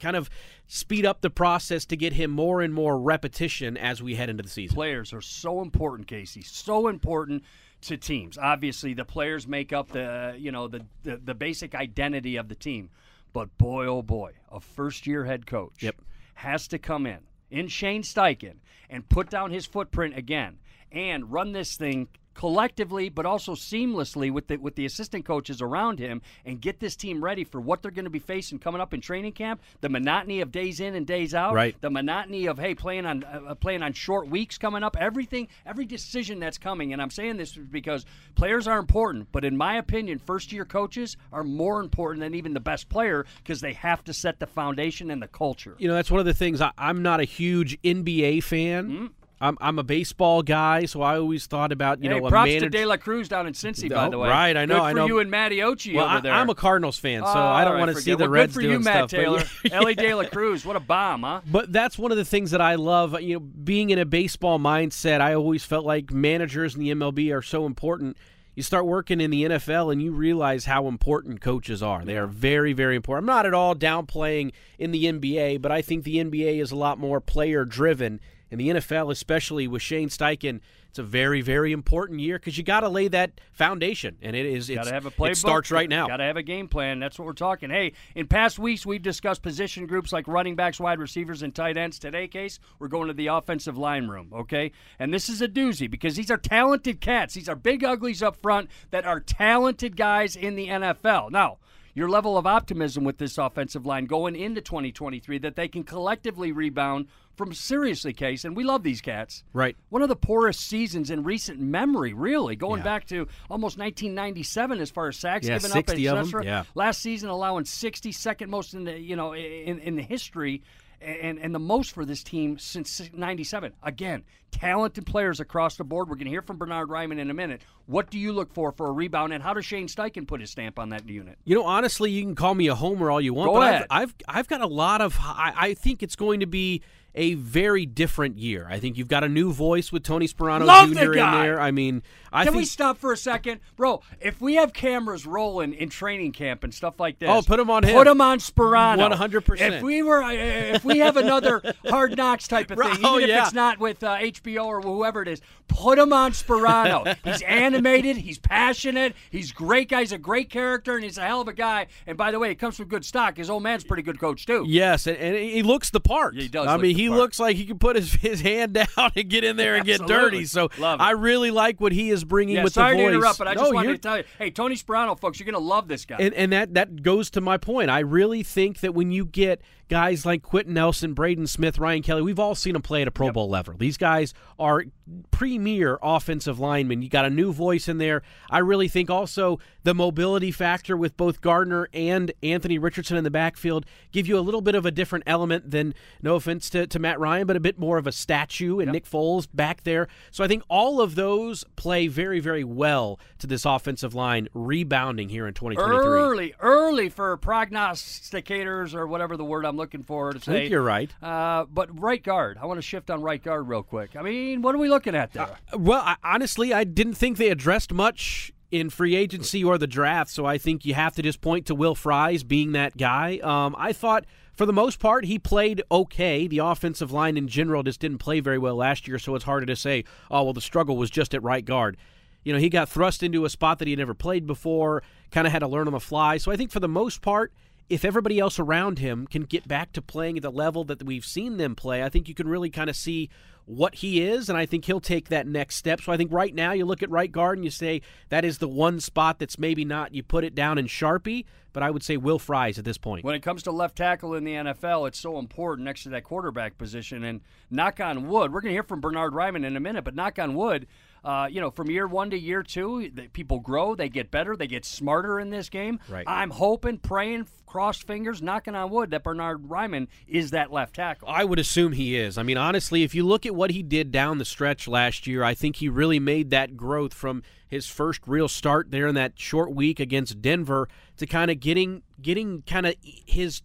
kind 0.00 0.16
of 0.16 0.28
speed 0.66 1.06
up 1.06 1.20
the 1.20 1.30
process 1.30 1.84
to 1.86 1.96
get 1.96 2.12
him 2.12 2.30
more 2.30 2.60
and 2.60 2.74
more 2.74 2.98
repetition 2.98 3.76
as 3.76 4.02
we 4.02 4.16
head 4.16 4.28
into 4.28 4.42
the 4.42 4.48
season? 4.48 4.74
players 4.74 5.12
are 5.12 5.20
so 5.20 5.60
important, 5.60 6.08
Casey. 6.08 6.42
So 6.42 6.88
important 6.88 7.44
to 7.88 7.96
teams. 7.96 8.38
Obviously, 8.38 8.94
the 8.94 9.04
players 9.04 9.46
make 9.46 9.72
up 9.72 9.88
the 9.92 10.34
you 10.38 10.52
know 10.52 10.68
the 10.68 10.84
the, 11.02 11.16
the 11.16 11.34
basic 11.34 11.74
identity 11.74 12.36
of 12.36 12.48
the 12.48 12.54
team. 12.54 12.90
But 13.32 13.56
boy, 13.58 13.86
oh 13.86 14.02
boy, 14.02 14.32
a 14.50 14.60
first-year 14.60 15.24
head 15.24 15.46
coach 15.46 15.82
Yep. 15.82 15.96
has 16.34 16.68
to 16.68 16.78
come 16.78 17.04
in 17.06 17.18
in 17.50 17.68
Shane 17.68 18.02
Steichen 18.02 18.56
and 18.88 19.08
put 19.08 19.28
down 19.30 19.50
his 19.50 19.66
footprint 19.66 20.16
again 20.16 20.58
and 20.92 21.32
run 21.32 21.52
this 21.52 21.76
thing 21.76 22.08
collectively 22.34 23.08
but 23.08 23.24
also 23.26 23.54
seamlessly 23.54 24.30
with 24.30 24.46
the 24.48 24.56
with 24.56 24.74
the 24.74 24.84
assistant 24.84 25.24
coaches 25.24 25.62
around 25.62 25.98
him 25.98 26.20
and 26.44 26.60
get 26.60 26.80
this 26.80 26.96
team 26.96 27.22
ready 27.22 27.44
for 27.44 27.60
what 27.60 27.80
they're 27.82 27.90
going 27.90 28.04
to 28.04 28.10
be 28.10 28.18
facing 28.18 28.58
coming 28.58 28.80
up 28.80 28.92
in 28.92 29.00
training 29.00 29.32
camp 29.32 29.62
the 29.80 29.88
monotony 29.88 30.40
of 30.40 30.50
days 30.52 30.80
in 30.80 30.94
and 30.94 31.06
days 31.06 31.34
out 31.34 31.54
Right. 31.54 31.80
the 31.80 31.90
monotony 31.90 32.46
of 32.46 32.58
hey 32.58 32.74
playing 32.74 33.06
on 33.06 33.24
uh, 33.24 33.54
playing 33.54 33.82
on 33.82 33.92
short 33.92 34.28
weeks 34.28 34.58
coming 34.58 34.82
up 34.82 34.96
everything 34.98 35.48
every 35.64 35.84
decision 35.84 36.38
that's 36.40 36.58
coming 36.58 36.92
and 36.92 37.00
I'm 37.00 37.10
saying 37.10 37.36
this 37.36 37.52
because 37.52 38.04
players 38.34 38.66
are 38.66 38.78
important 38.78 39.28
but 39.32 39.44
in 39.44 39.56
my 39.56 39.76
opinion 39.76 40.18
first 40.18 40.52
year 40.52 40.64
coaches 40.64 41.16
are 41.32 41.44
more 41.44 41.80
important 41.80 42.20
than 42.20 42.34
even 42.34 42.52
the 42.54 42.60
best 42.60 42.88
player 42.88 43.24
because 43.38 43.60
they 43.60 43.72
have 43.74 44.02
to 44.04 44.12
set 44.12 44.40
the 44.40 44.46
foundation 44.46 45.10
and 45.10 45.22
the 45.22 45.28
culture 45.28 45.76
You 45.78 45.88
know, 45.88 45.94
that's 45.94 46.10
one 46.10 46.20
of 46.20 46.26
the 46.26 46.34
things 46.34 46.60
I, 46.60 46.72
I'm 46.76 47.02
not 47.02 47.20
a 47.20 47.24
huge 47.24 47.80
NBA 47.82 48.42
fan. 48.42 48.90
Hmm? 48.90 49.06
I'm 49.44 49.58
I'm 49.60 49.78
a 49.78 49.82
baseball 49.82 50.42
guy, 50.42 50.86
so 50.86 51.02
I 51.02 51.18
always 51.18 51.46
thought 51.46 51.70
about 51.70 52.02
you 52.02 52.10
hey, 52.10 52.18
know 52.18 52.26
a 52.26 52.30
props 52.30 52.48
manager. 52.48 52.70
to 52.70 52.78
De 52.78 52.86
La 52.86 52.96
Cruz 52.96 53.28
down 53.28 53.46
in 53.46 53.52
Cincy, 53.52 53.90
by 53.92 54.08
the 54.08 54.18
way. 54.18 54.28
right, 54.28 54.56
I 54.56 54.64
know, 54.64 54.76
Good 54.76 54.82
I 54.82 54.90
for 54.92 54.96
know. 54.96 55.06
you 55.06 55.18
and 55.18 55.30
Matty 55.30 55.58
Ochi 55.58 55.94
well, 55.94 56.06
over 56.08 56.20
there. 56.22 56.32
I'm 56.32 56.48
a 56.48 56.54
Cardinals 56.54 56.98
fan, 56.98 57.20
so 57.22 57.26
Oh, 57.28 57.30
I 57.40 57.64
don't 57.64 57.74
all 57.74 57.78
want 57.80 57.90
right, 57.90 57.96
to 57.96 58.02
see 58.02 58.12
the 58.12 58.24
well, 58.24 58.28
Reds 58.30 58.54
Good 58.54 58.62
for 58.62 58.66
you, 58.70 58.80
Matt 58.80 59.10
stuff. 59.10 59.10
Taylor. 59.10 59.42
Ellie 59.70 59.94
De 59.96 60.14
La 60.14 60.24
Cruz. 60.24 60.64
What 60.64 60.76
a 60.76 60.80
bomb, 60.80 61.22
huh? 61.22 61.42
But 61.50 61.72
that's 61.72 61.98
one 61.98 62.10
of 62.10 62.16
the 62.16 62.24
things 62.24 62.52
that 62.52 62.60
I 62.62 62.76
love. 62.76 63.20
You 63.20 63.34
know, 63.34 63.40
being 63.40 63.90
in 63.90 63.98
a 63.98 64.06
baseball 64.06 64.58
mindset, 64.58 65.20
I 65.20 65.34
always 65.34 65.62
felt 65.64 65.84
like 65.84 66.10
managers 66.10 66.74
in 66.74 66.80
the 66.80 66.90
MLB 66.92 67.30
are 67.36 67.42
so 67.42 67.66
important. 67.66 68.16
You 68.54 68.62
start 68.62 68.86
working 68.86 69.20
in 69.20 69.30
the 69.30 69.42
NFL 69.44 69.92
and 69.92 70.00
you 70.00 70.12
realize 70.12 70.64
how 70.64 70.86
important 70.86 71.40
coaches 71.40 71.82
are. 71.82 72.04
They 72.04 72.16
are 72.16 72.28
very, 72.28 72.72
very 72.72 72.94
important. 72.94 73.28
I'm 73.28 73.34
not 73.36 73.46
at 73.46 73.52
all 73.52 73.74
downplaying 73.74 74.52
in 74.78 74.92
the 74.92 75.04
NBA, 75.06 75.60
but 75.60 75.72
I 75.72 75.82
think 75.82 76.04
the 76.04 76.16
NBA 76.16 76.62
is 76.62 76.70
a 76.70 76.76
lot 76.76 76.98
more 76.98 77.20
player 77.20 77.64
driven. 77.64 78.20
And 78.50 78.60
the 78.60 78.68
NFL, 78.68 79.10
especially 79.10 79.66
with 79.66 79.82
Shane 79.82 80.08
Steichen, 80.08 80.60
it's 80.94 80.98
a 81.00 81.02
very, 81.02 81.40
very 81.40 81.72
important 81.72 82.20
year 82.20 82.38
because 82.38 82.56
you 82.56 82.62
got 82.62 82.80
to 82.80 82.88
lay 82.88 83.08
that 83.08 83.40
foundation, 83.52 84.16
and 84.22 84.36
it 84.36 84.46
is. 84.46 84.70
Got 84.70 84.84
to 84.84 84.92
have 84.92 85.06
a 85.06 85.10
playbook. 85.10 85.32
It 85.32 85.36
starts 85.38 85.72
right 85.72 85.88
now. 85.88 86.06
Got 86.06 86.18
to 86.18 86.24
have 86.24 86.36
a 86.36 86.42
game 86.42 86.68
plan. 86.68 87.00
That's 87.00 87.18
what 87.18 87.26
we're 87.26 87.32
talking. 87.32 87.68
Hey, 87.68 87.94
in 88.14 88.28
past 88.28 88.60
weeks 88.60 88.86
we've 88.86 89.02
discussed 89.02 89.42
position 89.42 89.86
groups 89.86 90.12
like 90.12 90.28
running 90.28 90.54
backs, 90.54 90.78
wide 90.78 91.00
receivers, 91.00 91.42
and 91.42 91.52
tight 91.52 91.76
ends. 91.76 91.98
Today, 91.98 92.28
case 92.28 92.60
we're 92.78 92.86
going 92.86 93.08
to 93.08 93.12
the 93.12 93.26
offensive 93.26 93.76
line 93.76 94.06
room. 94.06 94.30
Okay, 94.32 94.70
and 95.00 95.12
this 95.12 95.28
is 95.28 95.42
a 95.42 95.48
doozy 95.48 95.90
because 95.90 96.14
these 96.14 96.30
are 96.30 96.36
talented 96.36 97.00
cats. 97.00 97.34
These 97.34 97.48
are 97.48 97.56
big 97.56 97.82
uglies 97.82 98.22
up 98.22 98.36
front 98.36 98.70
that 98.92 99.04
are 99.04 99.18
talented 99.18 99.96
guys 99.96 100.36
in 100.36 100.54
the 100.54 100.68
NFL. 100.68 101.32
Now. 101.32 101.58
Your 101.96 102.08
level 102.08 102.36
of 102.36 102.44
optimism 102.46 103.04
with 103.04 103.18
this 103.18 103.38
offensive 103.38 103.86
line 103.86 104.06
going 104.06 104.34
into 104.34 104.60
2023 104.60 105.38
that 105.38 105.54
they 105.54 105.68
can 105.68 105.84
collectively 105.84 106.50
rebound 106.50 107.06
from 107.36 107.52
seriously 107.52 108.12
case, 108.12 108.44
and 108.44 108.56
we 108.56 108.64
love 108.64 108.82
these 108.82 109.00
cats. 109.00 109.44
Right. 109.52 109.76
One 109.90 110.02
of 110.02 110.08
the 110.08 110.16
poorest 110.16 110.60
seasons 110.60 111.10
in 111.10 111.22
recent 111.24 111.60
memory, 111.60 112.12
really, 112.12 112.56
going 112.56 112.78
Yeah. 112.78 112.84
back 112.84 113.06
to 113.08 113.28
almost 113.48 113.78
1997 113.78 114.80
as 114.80 114.90
far 114.90 115.08
as 115.08 115.16
sacks 115.16 115.46
Yeah, 115.46 115.54
given 115.56 115.70
60 115.70 116.08
up, 116.08 116.12
of 116.14 116.18
'em, 116.18 116.24
etc. 116.26 116.44
yeah. 116.44 116.64
Last 116.74 117.00
season 117.00 117.28
allowing 117.28 117.64
60, 117.64 118.10
second 118.12 118.50
most 118.50 118.74
in 118.74 118.84
the 118.84 118.98
you 118.98 119.14
know 119.16 119.34
in 119.34 119.78
in 119.78 119.96
the 119.96 120.02
history. 120.02 120.62
And, 121.04 121.38
and 121.38 121.54
the 121.54 121.58
most 121.58 121.92
for 121.92 122.04
this 122.04 122.22
team 122.22 122.58
since 122.58 123.10
'97. 123.12 123.74
Again, 123.82 124.24
talented 124.50 125.04
players 125.04 125.38
across 125.38 125.76
the 125.76 125.84
board. 125.84 126.08
We're 126.08 126.14
going 126.14 126.24
to 126.26 126.30
hear 126.30 126.40
from 126.42 126.56
Bernhard 126.56 126.88
Raimann 126.88 127.18
in 127.18 127.30
a 127.30 127.34
minute. 127.34 127.60
What 127.86 128.10
do 128.10 128.18
you 128.18 128.32
look 128.32 128.54
for 128.54 128.72
for 128.72 128.86
a 128.86 128.92
rebound, 128.92 129.32
and 129.32 129.42
how 129.42 129.52
does 129.52 129.66
Shane 129.66 129.88
Steichen 129.88 130.26
put 130.26 130.40
his 130.40 130.50
stamp 130.50 130.78
on 130.78 130.88
that 130.88 131.06
unit? 131.06 131.38
You 131.44 131.56
know, 131.56 131.64
honestly, 131.64 132.10
you 132.10 132.22
can 132.22 132.34
call 132.34 132.54
me 132.54 132.68
a 132.68 132.74
homer 132.74 133.10
all 133.10 133.20
you 133.20 133.34
want, 133.34 133.48
Go 133.50 133.54
but 133.54 133.68
ahead. 133.68 133.86
I've, 133.90 134.14
I've 134.26 134.36
I've 134.38 134.48
got 134.48 134.62
a 134.62 134.66
lot 134.66 135.00
of. 135.02 135.16
I, 135.20 135.52
I 135.56 135.74
think 135.74 136.02
it's 136.02 136.16
going 136.16 136.40
to 136.40 136.46
be 136.46 136.82
a 137.14 137.34
very 137.34 137.86
different 137.86 138.38
year. 138.38 138.66
I 138.68 138.80
think 138.80 138.96
you've 138.96 139.08
got 139.08 139.22
a 139.22 139.28
new 139.28 139.52
voice 139.52 139.92
with 139.92 140.02
Tony 140.02 140.26
Sparano 140.26 140.66
Love 140.66 140.92
Jr. 140.92 141.12
in 141.12 141.30
there. 141.30 141.60
I 141.60 141.70
mean, 141.70 142.02
I 142.34 142.44
Can 142.44 142.52
think. 142.52 142.62
we 142.62 142.66
stop 142.66 142.98
for 142.98 143.12
a 143.12 143.16
second, 143.16 143.60
bro? 143.76 144.02
If 144.20 144.40
we 144.40 144.54
have 144.56 144.72
cameras 144.72 145.24
rolling 145.24 145.72
in 145.72 145.88
training 145.88 146.32
camp 146.32 146.64
and 146.64 146.74
stuff 146.74 146.98
like 146.98 147.18
this, 147.20 147.28
Oh, 147.30 147.42
put 147.42 147.58
them 147.58 147.70
on 147.70 147.84
him. 147.84 147.94
Put 147.94 148.06
them 148.06 148.20
on 148.20 148.40
Sparano. 148.40 149.08
100%. 149.14 149.60
If 149.76 149.82
we 149.82 150.02
were, 150.02 150.20
if 150.30 150.84
we 150.84 150.98
have 150.98 151.16
another 151.16 151.62
Hard 151.86 152.16
Knocks 152.16 152.48
type 152.48 152.70
of 152.72 152.78
thing, 152.82 152.90
even 152.92 153.04
Oh, 153.06 153.18
if 153.18 153.28
yeah. 153.28 153.44
it's 153.44 153.54
not 153.54 153.78
with 153.78 154.02
uh, 154.02 154.16
HBO 154.18 154.64
or 154.66 154.80
whoever 154.80 155.22
it 155.22 155.28
is, 155.28 155.40
put 155.68 155.96
him 155.98 156.12
on 156.12 156.32
Sparano. 156.32 157.16
he's 157.24 157.40
animated. 157.42 158.16
He's 158.16 158.38
passionate. 158.38 159.14
He's 159.30 159.52
great 159.52 159.88
guy. 159.88 160.00
He's 160.00 160.10
a 160.12 160.18
great 160.18 160.50
character, 160.50 160.96
and 160.96 161.04
he's 161.04 161.18
a 161.18 161.22
hell 161.22 161.40
of 161.42 161.46
a 161.48 161.52
guy. 161.52 161.86
And 162.06 162.18
by 162.18 162.32
the 162.32 162.40
way, 162.40 162.48
he 162.48 162.54
comes 162.56 162.76
from 162.76 162.88
good 162.88 163.04
stock. 163.04 163.36
His 163.36 163.48
old 163.48 163.62
man's 163.62 163.84
a 163.84 163.86
pretty 163.86 164.02
good 164.02 164.18
coach 164.18 164.44
too. 164.44 164.64
Yes, 164.66 165.06
and, 165.06 165.16
and 165.16 165.36
he 165.36 165.62
looks 165.62 165.90
the 165.90 166.00
part. 166.00 166.34
Yeah, 166.34 166.42
he 166.42 166.48
does 166.48 166.66
I 166.66 166.76
mean, 166.78 166.96
he 166.96 167.08
part. 167.08 167.20
looks 167.20 167.38
like 167.38 167.54
he 167.56 167.64
can 167.64 167.78
put 167.78 167.94
his, 167.94 168.12
his 168.14 168.40
hand 168.40 168.72
down 168.96 169.12
and 169.14 169.28
get 169.28 169.44
in 169.44 169.56
there 169.56 169.76
and 169.76 169.84
get 169.84 170.00
Absolutely. 170.00 170.30
dirty. 170.38 170.44
So. 170.46 170.68
I 170.82 171.12
really 171.12 171.52
like 171.52 171.80
what 171.80 171.92
he 171.92 172.10
is 172.10 172.23
bringing 172.24 172.56
Yeah, 172.56 172.64
with 172.64 172.72
sorry 172.72 172.96
the 172.96 173.02
voice. 173.02 173.10
to 173.10 173.14
interrupt, 173.16 173.38
but 173.38 173.48
I 173.48 173.54
just 173.54 173.64
No, 173.64 173.70
wanted 173.74 173.86
you're- 173.88 173.98
to 173.98 174.02
tell 174.02 174.18
you, 174.18 174.24
hey, 174.38 174.50
Tony 174.50 174.74
Sparano, 174.76 175.18
folks, 175.18 175.38
you're 175.38 175.46
gonna 175.46 175.58
love 175.58 175.88
this 175.88 176.04
guy. 176.04 176.16
And, 176.18 176.34
and 176.34 176.52
that 176.52 176.74
that 176.74 177.02
goes 177.02 177.30
to 177.30 177.40
my 177.40 177.56
point. 177.56 177.90
I 177.90 178.00
really 178.00 178.42
think 178.42 178.80
that 178.80 178.94
when 178.94 179.10
you 179.12 179.24
get 179.24 179.60
guys 179.94 180.26
like 180.26 180.42
Quenton 180.42 180.74
Nelson, 180.74 181.14
Braden 181.14 181.46
Smith, 181.46 181.78
Ryan 181.78 182.02
Kelly, 182.02 182.20
we've 182.20 182.40
all 182.40 182.56
seen 182.56 182.72
them 182.72 182.82
play 182.82 183.02
at 183.02 183.06
a 183.06 183.12
Pro 183.12 183.30
Bowl 183.30 183.48
level. 183.48 183.74
These 183.78 183.96
guys 183.96 184.34
are 184.58 184.82
premier 185.30 185.98
offensive 186.02 186.58
linemen. 186.58 187.00
You 187.00 187.08
got 187.08 187.24
a 187.24 187.30
new 187.30 187.52
voice 187.52 187.86
in 187.86 187.98
there. 187.98 188.22
I 188.50 188.58
really 188.58 188.88
think 188.88 189.08
also 189.08 189.60
the 189.84 189.94
mobility 189.94 190.50
factor 190.50 190.96
with 190.96 191.16
both 191.16 191.40
Gardner 191.40 191.88
and 191.92 192.32
Anthony 192.42 192.76
Richardson 192.76 193.16
in 193.16 193.22
the 193.22 193.30
backfield 193.30 193.86
give 194.10 194.26
you 194.26 194.36
a 194.36 194.40
little 194.40 194.62
bit 194.62 194.74
of 194.74 194.84
a 194.84 194.90
different 194.90 195.24
element 195.28 195.70
than, 195.70 195.94
no 196.22 196.34
offense 196.34 196.70
to, 196.70 196.88
to 196.88 196.98
Matt 196.98 197.20
Ryan, 197.20 197.46
but 197.46 197.54
a 197.54 197.60
bit 197.60 197.78
more 197.78 197.96
of 197.96 198.08
a 198.08 198.12
statue 198.12 198.80
and 198.80 198.90
Nick 198.90 199.04
Foles 199.04 199.46
back 199.54 199.84
there. 199.84 200.08
So 200.32 200.42
I 200.42 200.48
think 200.48 200.64
all 200.68 201.00
of 201.00 201.14
those 201.14 201.64
play 201.76 202.08
very, 202.08 202.40
very 202.40 202.64
well 202.64 203.20
to 203.38 203.46
this 203.46 203.64
offensive 203.64 204.12
line 204.12 204.48
rebounding 204.54 205.28
here 205.28 205.46
in 205.46 205.54
2023. 205.54 205.98
early, 206.04 206.54
early 206.58 207.08
for 207.10 207.38
prognosticators 207.38 208.92
or 208.92 209.06
whatever 209.06 209.36
the 209.36 209.44
word 209.44 209.64
I'm 209.64 209.76
looking 209.76 209.83
for 210.02 210.32
to 210.32 210.40
say. 210.40 210.52
I 210.52 210.54
think 210.56 210.70
you're 210.70 210.82
right. 210.82 211.10
Uh, 211.22 211.66
but 211.70 212.00
right 212.00 212.22
guard, 212.22 212.58
I 212.60 212.66
want 212.66 212.78
to 212.78 212.82
shift 212.82 213.10
on 213.10 213.22
right 213.22 213.42
guard 213.42 213.68
real 213.68 213.82
quick. 213.82 214.16
I 214.16 214.22
mean, 214.22 214.62
what 214.62 214.74
are 214.74 214.78
we 214.78 214.88
looking 214.88 215.14
at 215.14 215.32
there? 215.32 215.58
Well, 215.76 216.02
I, 216.04 216.16
honestly, 216.24 216.72
I 216.72 216.84
didn't 216.84 217.14
think 217.14 217.36
they 217.36 217.50
addressed 217.50 217.92
much 217.92 218.52
in 218.70 218.90
free 218.90 219.14
agency 219.14 219.62
or 219.62 219.78
the 219.78 219.86
draft, 219.86 220.30
so 220.30 220.46
I 220.46 220.58
think 220.58 220.84
you 220.84 220.94
have 220.94 221.14
to 221.14 221.22
just 221.22 221.40
point 221.40 221.66
to 221.66 221.74
Will 221.74 221.94
Fries 221.94 222.42
being 222.42 222.72
that 222.72 222.96
guy. 222.96 223.38
Um, 223.38 223.76
I 223.78 223.92
thought, 223.92 224.24
for 224.52 224.66
the 224.66 224.72
most 224.72 224.98
part, 224.98 225.24
he 225.26 225.38
played 225.38 225.82
okay. 225.92 226.48
The 226.48 226.58
offensive 226.58 227.12
line 227.12 227.36
in 227.36 227.46
general 227.46 227.82
just 227.82 228.00
didn't 228.00 228.18
play 228.18 228.40
very 228.40 228.58
well 228.58 228.74
last 228.76 229.06
year, 229.06 229.18
so 229.18 229.34
it's 229.36 229.44
harder 229.44 229.66
to 229.66 229.76
say, 229.76 230.04
oh, 230.30 230.42
well, 230.42 230.52
the 230.52 230.60
struggle 230.60 230.96
was 230.96 231.10
just 231.10 231.34
at 231.34 231.42
right 231.42 231.64
guard. 231.64 231.96
You 232.42 232.52
know, 232.52 232.58
he 232.58 232.68
got 232.68 232.88
thrust 232.88 233.22
into 233.22 233.44
a 233.44 233.50
spot 233.50 233.78
that 233.78 233.86
he 233.86 233.92
had 233.92 233.98
never 233.98 234.14
played 234.14 234.46
before, 234.46 235.02
kind 235.30 235.46
of 235.46 235.52
had 235.52 235.60
to 235.60 235.68
learn 235.68 235.86
on 235.86 235.92
the 235.92 236.00
fly. 236.00 236.36
So 236.36 236.52
I 236.52 236.56
think 236.56 236.70
for 236.70 236.80
the 236.80 236.88
most 236.88 237.22
part, 237.22 237.52
if 237.88 238.04
everybody 238.04 238.38
else 238.38 238.58
around 238.58 238.98
him 238.98 239.26
can 239.26 239.42
get 239.42 239.68
back 239.68 239.92
to 239.92 240.02
playing 240.02 240.36
at 240.36 240.42
the 240.42 240.50
level 240.50 240.84
that 240.84 241.02
we've 241.02 241.24
seen 241.24 241.56
them 241.58 241.74
play, 241.74 242.02
I 242.02 242.08
think 242.08 242.28
you 242.28 242.34
can 242.34 242.48
really 242.48 242.70
kind 242.70 242.88
of 242.88 242.96
see 242.96 243.28
what 243.66 243.96
he 243.96 244.22
is, 244.22 244.48
and 244.48 244.58
I 244.58 244.66
think 244.66 244.84
he'll 244.84 245.00
take 245.00 245.28
that 245.28 245.46
next 245.46 245.76
step. 245.76 246.00
So 246.00 246.12
I 246.12 246.16
think 246.16 246.32
right 246.32 246.54
now 246.54 246.72
you 246.72 246.84
look 246.84 247.02
at 247.02 247.10
right 247.10 247.30
guard 247.30 247.56
and 247.56 247.64
you 247.64 247.70
say 247.70 248.02
that 248.28 248.44
is 248.44 248.58
the 248.58 248.68
one 248.68 249.00
spot 249.00 249.38
that's 249.38 249.58
maybe 249.58 249.84
not, 249.84 250.14
you 250.14 250.22
put 250.22 250.44
it 250.44 250.54
down 250.54 250.76
in 250.76 250.86
Sharpie, 250.86 251.44
but 251.72 251.82
I 251.82 251.90
would 251.90 252.02
say 252.02 252.16
Will 252.16 252.38
Fries 252.38 252.78
at 252.78 252.84
this 252.84 252.98
point. 252.98 253.24
When 253.24 253.34
it 253.34 253.42
comes 253.42 253.62
to 253.62 253.72
left 253.72 253.96
tackle 253.96 254.34
in 254.34 254.44
the 254.44 254.52
NFL, 254.52 255.08
it's 255.08 255.18
so 255.18 255.38
important 255.38 255.86
next 255.86 256.02
to 256.02 256.10
that 256.10 256.24
quarterback 256.24 256.76
position. 256.76 257.24
And 257.24 257.40
knock 257.70 258.00
on 258.00 258.28
wood, 258.28 258.52
we're 258.52 258.60
going 258.60 258.70
to 258.70 258.76
hear 258.76 258.82
from 258.82 259.00
Bernhard 259.00 259.32
Raimann 259.32 259.64
in 259.64 259.76
a 259.76 259.80
minute, 259.80 260.04
but 260.04 260.14
knock 260.14 260.38
on 260.38 260.54
wood, 260.54 260.86
uh, 261.24 261.48
you 261.50 261.60
know, 261.60 261.70
from 261.70 261.90
year 261.90 262.06
one 262.06 262.30
to 262.30 262.38
year 262.38 262.62
two, 262.62 263.10
the 263.12 263.28
people 263.28 263.58
grow, 263.60 263.94
they 263.94 264.08
get 264.08 264.30
better, 264.30 264.56
they 264.56 264.66
get 264.66 264.84
smarter 264.84 265.40
in 265.40 265.50
this 265.50 265.68
game. 265.68 265.98
Right. 266.08 266.24
I'm 266.26 266.50
hoping, 266.50 266.98
praying, 266.98 267.46
crossed 267.66 268.06
fingers, 268.06 268.42
knocking 268.42 268.74
on 268.74 268.90
wood 268.90 269.10
that 269.10 269.24
Bernhard 269.24 269.68
Raimann 269.68 270.08
is 270.28 270.50
that 270.50 270.70
left 270.70 270.94
tackle. 270.94 271.28
I 271.28 271.44
would 271.44 271.58
assume 271.58 271.92
he 271.92 272.16
is. 272.16 272.36
I 272.36 272.42
mean, 272.42 272.58
honestly, 272.58 273.02
if 273.02 273.14
you 273.14 273.24
look 273.24 273.46
at 273.46 273.54
what 273.54 273.70
he 273.70 273.82
did 273.82 274.12
down 274.12 274.38
the 274.38 274.44
stretch 274.44 274.86
last 274.86 275.26
year, 275.26 275.42
I 275.42 275.54
think 275.54 275.76
he 275.76 275.88
really 275.88 276.20
made 276.20 276.50
that 276.50 276.76
growth 276.76 277.14
from 277.14 277.42
his 277.66 277.86
first 277.88 278.20
real 278.26 278.46
start 278.46 278.90
there 278.90 279.06
in 279.06 279.14
that 279.14 279.32
short 279.36 279.74
week 279.74 279.98
against 279.98 280.42
Denver 280.42 280.88
to 281.16 281.26
kind 281.26 281.50
of 281.50 281.58
getting 281.58 282.02
getting 282.20 282.62
kind 282.62 282.86
of 282.86 282.94
his 283.02 283.62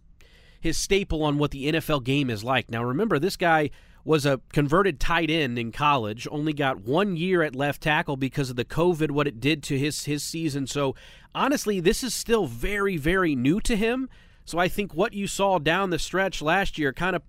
his 0.60 0.76
staple 0.76 1.22
on 1.22 1.38
what 1.38 1.50
the 1.50 1.72
NFL 1.72 2.04
game 2.04 2.30
is 2.30 2.42
like. 2.42 2.70
Now, 2.70 2.82
remember, 2.84 3.18
this 3.18 3.36
guy 3.36 3.70
was 4.04 4.24
a 4.24 4.40
converted 4.52 4.98
tight 4.98 5.30
end 5.30 5.58
in 5.58 5.72
college, 5.72 6.26
only 6.30 6.52
got 6.52 6.80
one 6.80 7.16
year 7.16 7.42
at 7.42 7.54
left 7.54 7.82
tackle 7.82 8.16
because 8.16 8.50
of 8.50 8.56
the 8.56 8.64
COVID, 8.64 9.10
what 9.10 9.26
it 9.26 9.40
did 9.40 9.62
to 9.64 9.78
his 9.78 10.04
his 10.04 10.22
season. 10.22 10.66
So, 10.66 10.94
honestly, 11.34 11.80
this 11.80 12.02
is 12.02 12.14
still 12.14 12.46
very, 12.46 12.96
very 12.96 13.34
new 13.34 13.60
to 13.60 13.76
him. 13.76 14.08
So, 14.44 14.58
I 14.58 14.68
think 14.68 14.94
what 14.94 15.12
you 15.12 15.26
saw 15.26 15.58
down 15.58 15.90
the 15.90 15.98
stretch 15.98 16.40
last 16.40 16.78
year 16.78 16.92
kind 16.92 17.14
of 17.14 17.22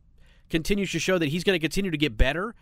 continues 0.50 0.92
to 0.92 1.00
show 1.00 1.18
that 1.18 1.30
he's 1.30 1.44
going 1.44 1.60
to 1.60 1.64
continue 1.64 1.92
to 1.92 1.98
get 1.98 2.18
better. 2.18 2.56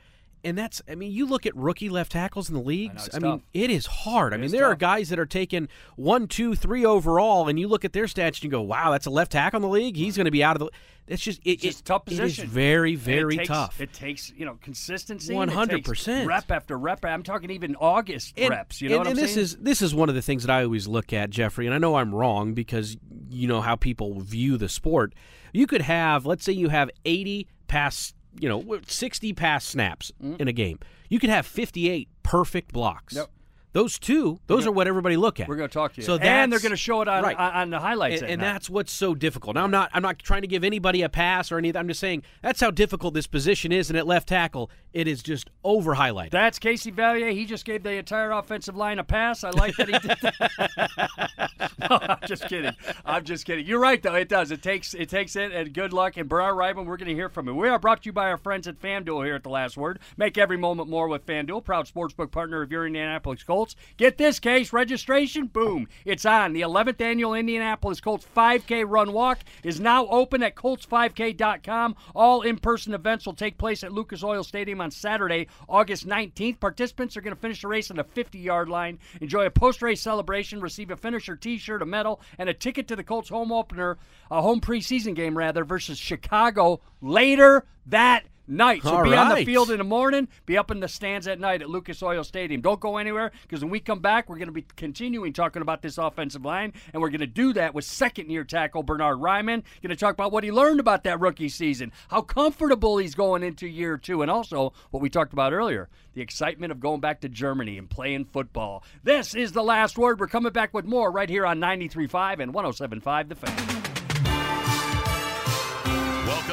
And 0.44 0.58
that's, 0.58 0.82
I 0.90 0.96
mean, 0.96 1.12
you 1.12 1.26
look 1.26 1.46
at 1.46 1.56
rookie 1.56 1.90
left 1.90 2.14
tackles 2.14 2.48
in 2.50 2.56
the 2.56 2.62
leagues. 2.62 3.08
it's 3.08 3.16
I, 3.16 3.20
mean, 3.20 3.44
it 3.54 3.70
is 3.70 3.86
hard. 3.86 4.34
I 4.34 4.38
mean, 4.38 4.52
there 4.52 4.66
are 4.66 4.76
guys 4.76 5.10
that 5.10 5.20
are 5.20 5.26
taking 5.26 5.68
one, 5.98 6.28
two, 6.28 6.56
three 6.56 6.86
overall, 6.86 7.48
and 7.50 7.60
you 7.60 7.68
look 7.68 7.84
at 7.84 7.92
their 7.94 8.06
stats 8.06 8.36
and 8.36 8.44
you 8.46 8.50
go, 8.50 8.62
"Wow, 8.62 8.92
that's 8.92 9.06
a 9.06 9.10
left 9.10 9.34
tackle 9.34 9.58
in 9.58 9.62
the 9.64 9.68
league. 9.68 9.98
He's 9.98 10.16
going 10.16 10.26
to 10.26 10.32
be 10.32 10.44
out 10.44 10.56
of 10.56 10.60
the." 10.62 10.70
It's 11.08 11.24
just, 11.24 11.40
it, 11.44 11.54
It's 11.54 11.64
just 11.64 11.80
it- 11.80 11.86
tough 11.86 12.04
It 12.06 12.14
is 12.14 12.20
position. 12.20 12.48
very, 12.50 12.94
it 12.94 13.00
very 13.00 13.38
takes- 13.38 13.48
tough. 13.48 13.82
It 13.82 13.92
takes 13.92 14.32
you 14.38 14.46
know 14.46 14.58
consistency. 14.62 15.34
100%. 15.34 16.26
Rep 16.28 16.52
after 16.52 16.78
rep. 16.78 17.04
I'm 17.04 17.24
talking 17.24 17.50
even 17.50 17.76
August 17.76 18.34
And- 18.38 18.52
reps. 18.52 18.82
You 18.82 18.90
know 18.90 18.96
and, 18.96 19.00
what 19.00 19.08
I'm 19.08 19.12
and 19.12 19.20
this 19.20 19.34
saying? 19.34 19.44
is 19.44 19.56
this 19.58 19.82
is 19.82 19.94
one 19.94 20.08
of 20.10 20.16
the 20.16 20.22
things 20.22 20.44
that 20.44 20.52
I 20.52 20.64
always 20.64 20.88
look 20.88 21.12
at, 21.12 21.32
Jeffrey. 21.32 21.66
And 21.66 21.74
I 21.74 21.80
know 21.80 21.96
I'm 21.96 22.14
wrong 22.14 22.54
because 22.54 22.96
you 23.30 23.48
know 23.48 23.62
how 23.62 23.76
people 23.76 24.20
view 24.22 24.56
the 24.58 24.70
sport. 24.70 25.14
You 25.52 25.66
could 25.68 25.82
have, 25.82 26.26
let's 26.28 26.46
say, 26.46 26.54
you 26.54 26.70
have 26.70 26.90
80 27.06 27.48
pass, 27.68 28.14
you 28.40 28.50
know, 28.50 28.80
60 28.88 29.34
pass 29.34 29.66
snaps 29.66 30.12
Mm-hmm. 30.24 30.42
in 30.42 30.48
a 30.48 30.54
game. 30.54 30.80
You 31.10 31.20
could 31.20 31.30
have 31.30 31.46
58 31.46 32.08
perfect 32.24 32.72
blocks. 32.74 33.16
Yep. 33.16 33.30
Those 33.72 34.00
two, 34.00 34.40
those 34.48 34.66
are 34.66 34.72
what 34.72 34.88
everybody 34.88 35.16
look 35.16 35.40
at. 35.40 35.48
We're 35.48 35.56
going 35.56 35.70
to 35.70 35.74
talk 35.74 35.94
to 35.94 36.02
you. 36.02 36.06
So 36.06 36.18
and 36.18 36.52
they're 36.52 36.60
going 36.60 36.72
to 36.72 36.78
show 36.78 37.02
it 37.02 37.08
on 37.08 37.24
right. 37.24 37.38
on, 37.38 37.54
on 37.54 37.70
the 37.70 37.80
highlights. 37.80 38.22
and, 38.22 38.32
and 38.32 38.42
that's 38.42 38.68
what's 38.68 38.92
so 38.92 39.14
difficult. 39.14 39.56
Now 39.56 39.64
I'm 39.64 39.70
not 39.70 39.92
I'm 39.94 40.02
not 40.02 40.18
trying 40.18 40.42
to 40.42 40.48
give 40.48 40.64
anybody 40.64 41.04
a 41.04 41.10
pass 41.10 41.52
or 41.52 41.60
anything. 41.60 41.80
I'm 41.80 41.88
just 41.88 42.00
saying 42.00 42.24
that's 42.42 42.60
how 42.60 42.72
difficult 42.72 43.14
this 43.14 43.28
position 43.28 43.72
is, 43.72 43.92
and 43.92 43.98
at 43.98 44.08
left 44.08 44.28
tackle, 44.30 44.72
it 44.92 45.08
is 45.08 45.22
just 45.22 45.52
over 45.64 45.96
highlighted. 45.96 46.32
That's 46.32 46.58
Casey 46.58 46.92
Vallier. 46.92 47.32
He 47.32 47.46
just 47.46 47.64
gave 47.64 47.84
the 47.84 47.92
entire 47.92 48.32
offensive 48.32 48.76
line 48.76 48.98
a 48.98 49.04
pass. 49.04 49.44
I 49.44 49.52
like 49.52 49.76
that 49.76 49.88
he 49.88 50.00
did 50.00 50.18
that. 50.22 51.80
no, 51.90 52.00
I'm 52.02 52.28
just 52.28 52.48
kidding. 52.48 52.76
I'm 53.06 53.24
just 53.24 53.46
kidding. 53.46 53.68
You're 53.68 53.80
right, 53.80 54.02
though. 54.02 54.16
It 54.16 54.30
does. 54.30 54.50
It 54.50 54.64
takes 54.64 54.96
it 54.96 55.10
takes 55.10 55.36
it, 55.36 55.52
and 55.52 55.72
good 55.74 55.94
luck. 55.94 56.18
And 56.18 56.28
Bernhard 56.28 56.56
Raimann, 56.56 56.88
we're 56.88 56.98
going 56.98 57.10
to 57.10 57.14
hear 57.14 57.30
from 57.30 57.48
him. 57.48 57.56
We 57.56 57.70
are 57.70 57.78
brought 57.78 58.02
to 58.02 58.08
you 58.08 58.14
by 58.14 58.30
our 58.30 58.38
friends 58.38 58.68
at 58.68 58.82
FanDuel 58.82 59.26
here 59.26 59.36
at 59.36 59.44
the 59.44 59.50
Last 59.50 59.78
Word. 59.78 60.00
Make 60.18 60.40
every 60.40 60.58
moment 60.58 60.90
more 60.90 61.08
with 61.08 61.28
FanDuel, 61.28 61.64
proud 61.64 61.88
sportsbook 61.88 62.32
partner 62.32 62.64
of 62.64 62.72
your 62.72 62.88
Indianapolis 62.88 63.44
Colts. 63.44 63.59
Get 63.98 64.18
this 64.18 64.40
case 64.40 64.72
registration. 64.72 65.48
Boom, 65.48 65.88
it's 66.06 66.26
on. 66.26 66.54
The 66.54 66.62
11th 66.62 67.02
annual 67.02 67.34
Indianapolis 67.34 68.00
Colts 68.00 68.26
5K 68.36 68.86
Run 68.88 69.12
Walk 69.12 69.40
is 69.64 69.80
now 69.80 70.08
open 70.08 70.42
at 70.44 70.56
Colts5K.com. 70.56 71.96
All 72.16 72.42
in-person 72.42 72.94
events 72.94 73.26
will 73.26 73.34
take 73.34 73.58
place 73.58 73.84
at 73.84 73.92
Lucas 73.92 74.24
Oil 74.24 74.44
Stadium 74.44 74.80
on 74.82 74.92
Saturday, 74.92 75.48
August 75.68 76.08
19th. 76.08 76.60
Participants 76.60 77.18
are 77.18 77.22
going 77.22 77.36
to 77.36 77.42
finish 77.42 77.62
the 77.62 77.68
race 77.68 77.92
on 77.92 77.98
the 77.98 78.04
50-yard 78.04 78.70
line. 78.70 79.00
Enjoy 79.22 79.46
a 79.46 79.52
post-race 79.52 80.02
celebration, 80.02 80.62
receive 80.62 80.92
a 80.92 80.96
finisher 80.96 81.36
T-shirt, 81.36 81.82
a 81.82 81.86
medal, 81.86 82.22
and 82.38 82.48
a 82.48 82.54
ticket 82.54 82.88
to 82.88 82.96
the 82.96 83.04
Colts 83.04 83.30
home 83.30 83.52
opener, 83.52 83.98
a 84.32 84.42
home 84.42 84.62
preseason 84.62 85.16
game 85.16 85.38
rather, 85.38 85.64
versus 85.64 85.98
Chicago 85.98 86.82
later 87.02 87.66
that 87.86 88.26
night. 88.50 88.84
So 88.84 88.96
All 88.96 89.04
be 89.04 89.16
on 89.16 89.30
the 89.36 89.46
field 89.46 89.72
in 89.72 89.78
the 89.78 89.84
morning, 89.84 90.28
be 90.46 90.58
up 90.58 90.72
in 90.72 90.80
the 90.80 90.88
stands 90.88 91.28
at 91.28 91.40
night 91.40 91.62
at 91.62 91.70
Lucas 91.70 92.02
Oil 92.04 92.24
Stadium. 92.24 92.62
Don't 92.62 92.80
go 92.80 92.98
anywhere 92.98 93.32
because 93.44 93.62
when 93.62 93.72
we 93.72 93.80
come 93.80 94.00
back, 94.00 94.30
we're 94.30 94.38
going 94.38 94.48
to 94.48 94.54
be 94.54 94.66
continuing 94.76 95.34
talking 95.34 95.62
about 95.62 95.82
this 95.82 95.98
offensive 95.98 96.44
line, 96.44 96.74
and 96.94 97.02
we're 97.02 97.10
going 97.10 97.20
to 97.22 97.28
do 97.28 97.54
that 97.54 97.74
with 97.74 97.86
second 97.86 98.30
year 98.30 98.44
tackle 98.44 98.84
Bernhard 98.84 99.20
Raimann. 99.20 99.64
Going 99.82 99.90
to 99.90 99.96
talk 99.96 100.14
about 100.14 100.32
what 100.32 100.44
he 100.44 100.52
learned 100.52 100.80
about 100.80 101.04
that 101.04 101.20
rookie 101.20 101.50
season, 101.50 101.92
how 102.10 102.22
comfortable 102.22 102.98
he's 102.98 103.16
going 103.16 103.44
into 103.44 103.68
year 103.68 103.98
two, 103.98 104.22
and 104.22 104.32
also 104.32 104.74
what 104.92 105.02
we 105.02 105.10
talked 105.10 105.34
about 105.34 105.54
earlier 105.54 105.90
the 106.14 106.22
excitement 106.22 106.72
of 106.72 106.80
going 106.80 107.00
back 107.00 107.22
to 107.22 107.30
Germany 107.30 107.78
and 107.78 107.90
playing 107.90 108.26
football. 108.26 108.84
This 109.04 109.36
is 109.36 109.52
the 109.54 109.64
last 109.64 109.98
word. 109.98 110.20
We're 110.20 110.28
coming 110.28 110.52
back 110.52 110.74
with 110.74 110.86
more 110.86 111.12
right 111.12 111.30
here 111.30 111.46
on 111.46 111.60
93.5 111.60 112.42
and 112.42 112.54
107.5 112.54 113.30
The 113.30 113.36
Fan. 113.36 113.89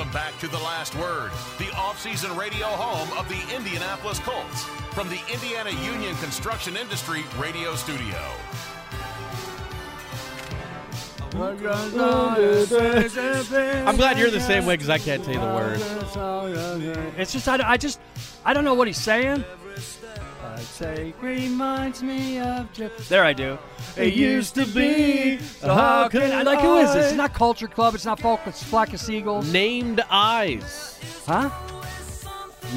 Welcome 0.06 0.22
back 0.22 0.38
to 0.38 0.46
The 0.46 0.58
Last 0.58 0.94
Word, 0.94 1.32
the 1.58 1.68
off-season 1.74 2.36
radio 2.36 2.66
home 2.66 3.18
of 3.18 3.28
the 3.28 3.40
Indianapolis 3.56 4.20
Colts 4.20 4.62
from 4.94 5.08
the 5.08 5.18
Indiana 5.32 5.70
Union 5.84 6.14
Construction 6.18 6.76
Industry 6.76 7.24
radio 7.38 7.74
studio. 7.74 8.16
I'm 11.34 11.56
glad 13.96 14.16
you're 14.16 14.30
the 14.30 14.40
same 14.40 14.64
way 14.64 14.74
because 14.74 14.90
I 14.90 14.98
can't 14.98 15.24
tell 15.24 15.34
you 15.34 15.40
the 15.40 15.46
words. 15.46 15.82
It's 17.18 17.32
just 17.32 17.48
I, 17.48 17.68
I 17.68 17.76
just 17.76 17.98
I 18.44 18.54
don't 18.54 18.64
know 18.64 18.74
what 18.74 18.86
he's 18.86 18.98
saying. 18.98 19.44
I'd 20.54 20.60
say 20.60 21.14
reminds 21.20 22.02
me 22.02 22.38
of 22.38 22.72
Jeff. 22.72 23.08
There 23.08 23.24
I 23.24 23.32
do. 23.32 23.58
It 23.96 24.14
used 24.14 24.54
to 24.54 24.66
be. 24.66 25.38
So 25.38 25.74
how 25.74 26.08
can 26.08 26.32
I 26.32 26.42
like 26.42 26.60
who 26.60 26.78
is 26.78 26.92
this? 26.94 27.06
It's 27.06 27.16
not 27.16 27.34
Culture 27.34 27.68
Club. 27.68 27.94
It's 27.94 28.04
not 28.04 28.20
Folk. 28.20 28.40
It's 28.46 28.62
Flock 28.62 28.92
of 28.92 29.00
Seagulls. 29.00 29.52
Named 29.52 30.02
eyes. 30.10 30.98
Huh? 31.26 31.50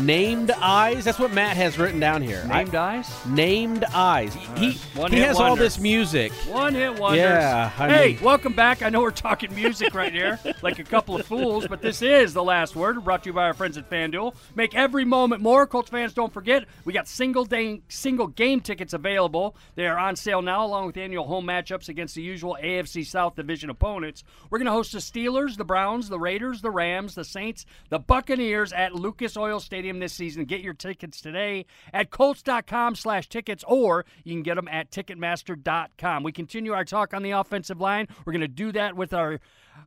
Named 0.03 0.51
eyes. 0.51 1.03
That's 1.03 1.19
what 1.19 1.33
Matt 1.33 1.57
has 1.57 1.77
written 1.77 1.99
down 1.99 2.21
here. 2.21 2.41
I- 2.49 2.59
Named 2.63 2.75
Eyes. 2.75 3.25
named 3.25 3.83
eyes. 3.93 4.33
He 4.57 4.73
One 4.95 5.11
he 5.11 5.17
hit 5.17 5.27
has 5.27 5.39
all 5.39 5.55
this 5.55 5.79
music. 5.79 6.31
One 6.47 6.73
hit 6.73 6.97
wonders. 6.97 7.19
Yeah, 7.21 7.71
I 7.77 7.87
hey, 7.89 8.07
mean- 8.13 8.23
welcome 8.23 8.53
back. 8.53 8.81
I 8.81 8.89
know 8.89 9.01
we're 9.01 9.11
talking 9.11 9.53
music 9.53 9.93
right 9.93 10.13
here, 10.13 10.39
like 10.61 10.79
a 10.79 10.83
couple 10.83 11.15
of 11.15 11.25
fools, 11.25 11.67
but 11.67 11.81
this 11.81 12.01
is 12.01 12.33
the 12.33 12.43
last 12.43 12.75
word. 12.75 13.03
Brought 13.03 13.23
to 13.23 13.29
you 13.29 13.33
by 13.33 13.43
our 13.45 13.53
friends 13.53 13.77
at 13.77 13.89
FanDuel. 13.89 14.35
Make 14.55 14.73
every 14.75 15.05
moment 15.05 15.41
more. 15.41 15.67
Colts 15.67 15.89
fans, 15.89 16.13
don't 16.13 16.31
forget 16.33 16.65
we 16.85 16.93
got 16.93 17.07
single 17.07 17.43
day, 17.45 17.81
single 17.89 18.27
game 18.27 18.61
tickets 18.61 18.93
available. 18.93 19.55
They 19.75 19.87
are 19.87 19.97
on 19.97 20.15
sale 20.15 20.41
now, 20.41 20.65
along 20.65 20.85
with 20.87 20.97
annual 20.97 21.25
home 21.27 21.45
matchups 21.45 21.89
against 21.89 22.15
the 22.15 22.21
usual 22.21 22.57
AFC 22.61 23.05
South 23.05 23.35
Division 23.35 23.69
opponents. 23.69 24.23
We're 24.49 24.59
going 24.59 24.67
to 24.67 24.71
host 24.71 24.93
the 24.93 24.99
Steelers, 24.99 25.57
the 25.57 25.65
Browns, 25.65 26.09
the 26.09 26.19
Raiders, 26.19 26.61
the 26.61 26.71
Rams, 26.71 27.15
the 27.15 27.25
Saints, 27.25 27.65
the 27.89 27.99
Buccaneers 27.99 28.71
at 28.71 28.93
Lucas 28.95 29.35
Oil 29.35 29.59
Stadium 29.59 29.88
this 29.97 30.13
season. 30.13 30.45
Get 30.45 30.61
your 30.61 30.75
tickets 30.75 31.19
today 31.19 31.65
at 31.91 32.11
Colts.com 32.11 32.93
slash 32.93 33.27
tickets, 33.27 33.63
or 33.67 34.05
you 34.23 34.33
can 34.35 34.43
get 34.43 34.53
them 34.55 34.67
at 34.67 34.91
Ticketmaster.com. 34.91 36.21
We 36.23 36.31
continue 36.31 36.73
our 36.73 36.85
talk 36.85 37.15
on 37.15 37.23
the 37.23 37.31
offensive 37.31 37.81
line. 37.81 38.07
We're 38.25 38.33
going 38.33 38.41
to 38.41 38.47
do 38.47 38.71
that 38.73 38.95
with 38.95 39.13
our 39.13 39.39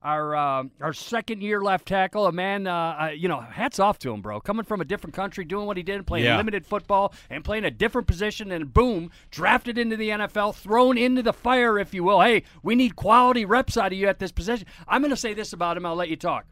our 0.02 0.34
uh, 0.34 0.64
our 0.80 0.92
second 0.94 1.42
year 1.42 1.60
left 1.60 1.86
tackle, 1.86 2.26
a 2.26 2.32
man, 2.32 2.66
uh, 2.66 2.72
uh, 2.74 3.06
you 3.14 3.28
know, 3.28 3.40
hats 3.40 3.78
off 3.78 3.98
to 4.00 4.10
him, 4.12 4.22
bro. 4.22 4.40
Coming 4.40 4.64
from 4.64 4.80
a 4.80 4.86
different 4.86 5.14
country, 5.14 5.44
doing 5.44 5.66
what 5.66 5.76
he 5.76 5.82
did, 5.82 6.06
playing 6.06 6.24
Yeah. 6.24 6.38
limited 6.38 6.66
football 6.66 7.12
and 7.28 7.44
playing 7.44 7.66
a 7.66 7.70
different 7.70 8.06
position, 8.06 8.50
and 8.50 8.72
boom, 8.72 9.10
drafted 9.30 9.76
into 9.76 9.96
the 9.96 10.08
NFL, 10.08 10.52
thrown 10.54 10.96
into 10.96 11.22
the 11.22 11.34
fire, 11.34 11.78
if 11.78 11.92
you 11.92 12.04
will. 12.04 12.22
Hey, 12.22 12.42
we 12.62 12.74
need 12.74 12.96
quality 12.96 13.44
reps 13.44 13.76
out 13.76 13.92
of 13.92 13.98
you 13.98 14.08
at 14.08 14.18
this 14.18 14.32
position. 14.32 14.66
I'm 14.88 15.02
going 15.02 15.10
to 15.10 15.16
say 15.16 15.34
this 15.34 15.52
about 15.52 15.76
him. 15.76 15.84
I'll 15.84 15.94
let 15.94 16.08
you 16.08 16.16
talk. 16.16 16.46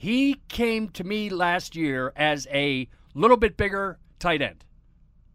He 0.00 0.36
came 0.48 0.88
to 0.90 1.02
me 1.04 1.28
last 1.28 1.74
year 1.76 2.12
as 2.16 2.46
a 2.52 2.88
little 3.14 3.36
bit 3.36 3.56
bigger 3.56 3.98
tight 4.20 4.40
end 4.40 4.64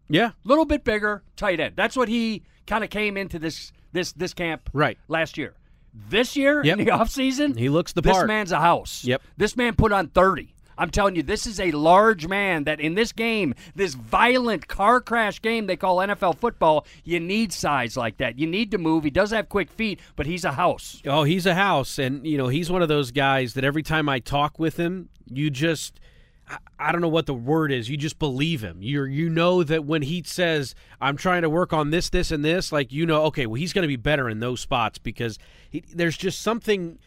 Yeah. 0.08 0.30
little 0.42 0.64
bit 0.64 0.84
bigger 0.84 1.22
tight 1.36 1.60
end. 1.60 1.76
That's 1.76 1.96
what 1.96 2.08
he 2.08 2.42
kind 2.66 2.82
of 2.82 2.88
came 2.90 3.16
into 3.18 3.38
this 3.38 3.72
this 3.92 4.12
this 4.12 4.32
camp 4.34 4.70
Right. 4.72 4.96
last 5.06 5.36
year. 5.38 5.54
This 5.92 6.34
year 6.34 6.64
Yep. 6.64 6.78
in 6.78 6.84
the 6.86 6.90
offseason, 6.98 7.58
He 7.58 7.68
looks 7.68 7.92
the 7.92 8.00
this 8.00 8.12
part. 8.12 8.26
man's 8.26 8.50
a 8.52 8.58
house. 8.60 9.04
Yep. 9.04 9.22
This 9.36 9.54
man 9.56 9.74
put 9.76 9.92
on 9.92 10.08
30. 10.08 10.53
I'm 10.76 10.90
telling 10.90 11.16
you, 11.16 11.22
this 11.22 11.46
is 11.46 11.60
a 11.60 11.70
large 11.72 12.26
man 12.26 12.64
that 12.64 12.80
in 12.80 12.94
this 12.94 13.12
game, 13.12 13.54
this 13.74 13.94
violent 13.94 14.68
car 14.68 15.00
crash 15.00 15.40
game 15.40 15.66
they 15.66 15.76
call 15.76 15.98
NFL 15.98 16.38
football, 16.38 16.86
you 17.04 17.20
need 17.20 17.52
size 17.52 17.96
like 17.96 18.18
that. 18.18 18.38
You 18.38 18.46
need 18.46 18.70
to 18.72 18.78
move. 18.78 19.04
He 19.04 19.10
does 19.10 19.30
have 19.30 19.48
quick 19.48 19.70
feet, 19.70 20.00
but 20.16 20.26
he's 20.26 20.44
a 20.44 20.52
house. 20.52 21.02
Oh, 21.06 21.24
he's 21.24 21.46
a 21.46 21.54
house, 21.54 21.98
and 21.98 22.26
you 22.26 22.36
know 22.38 22.48
he's 22.48 22.70
one 22.70 22.82
of 22.82 22.88
those 22.88 23.10
guys 23.10 23.54
that 23.54 23.64
every 23.64 23.82
time 23.82 24.08
I 24.08 24.18
talk 24.18 24.58
with 24.58 24.76
him, 24.76 25.08
you 25.30 25.50
just. 25.50 26.00
I- 26.78 26.92
don't 26.92 27.00
know 27.00 27.08
what 27.08 27.24
the 27.24 27.32
word 27.32 27.72
is. 27.72 27.88
You 27.88 27.96
just 27.96 28.18
believe 28.18 28.62
him. 28.62 28.82
You 28.82 29.04
you 29.04 29.30
know 29.30 29.62
that 29.62 29.86
when 29.86 30.02
he 30.02 30.22
says, 30.26 30.74
"I'm 31.00 31.16
trying 31.16 31.40
to 31.40 31.48
work 31.48 31.72
on 31.72 31.88
this, 31.88 32.10
this, 32.10 32.30
and 32.30 32.44
this," 32.44 32.70
like 32.70 32.92
you 32.92 33.06
know, 33.06 33.22
okay, 33.24 33.46
well, 33.46 33.54
he's 33.54 33.72
going 33.72 33.84
to 33.84 33.88
be 33.88 33.96
better 33.96 34.28
in 34.28 34.40
those 34.40 34.60
spots 34.60 34.98
because 34.98 35.38
he, 35.70 35.82
there's 35.94 36.18
just 36.18 36.42
something. 36.42 36.98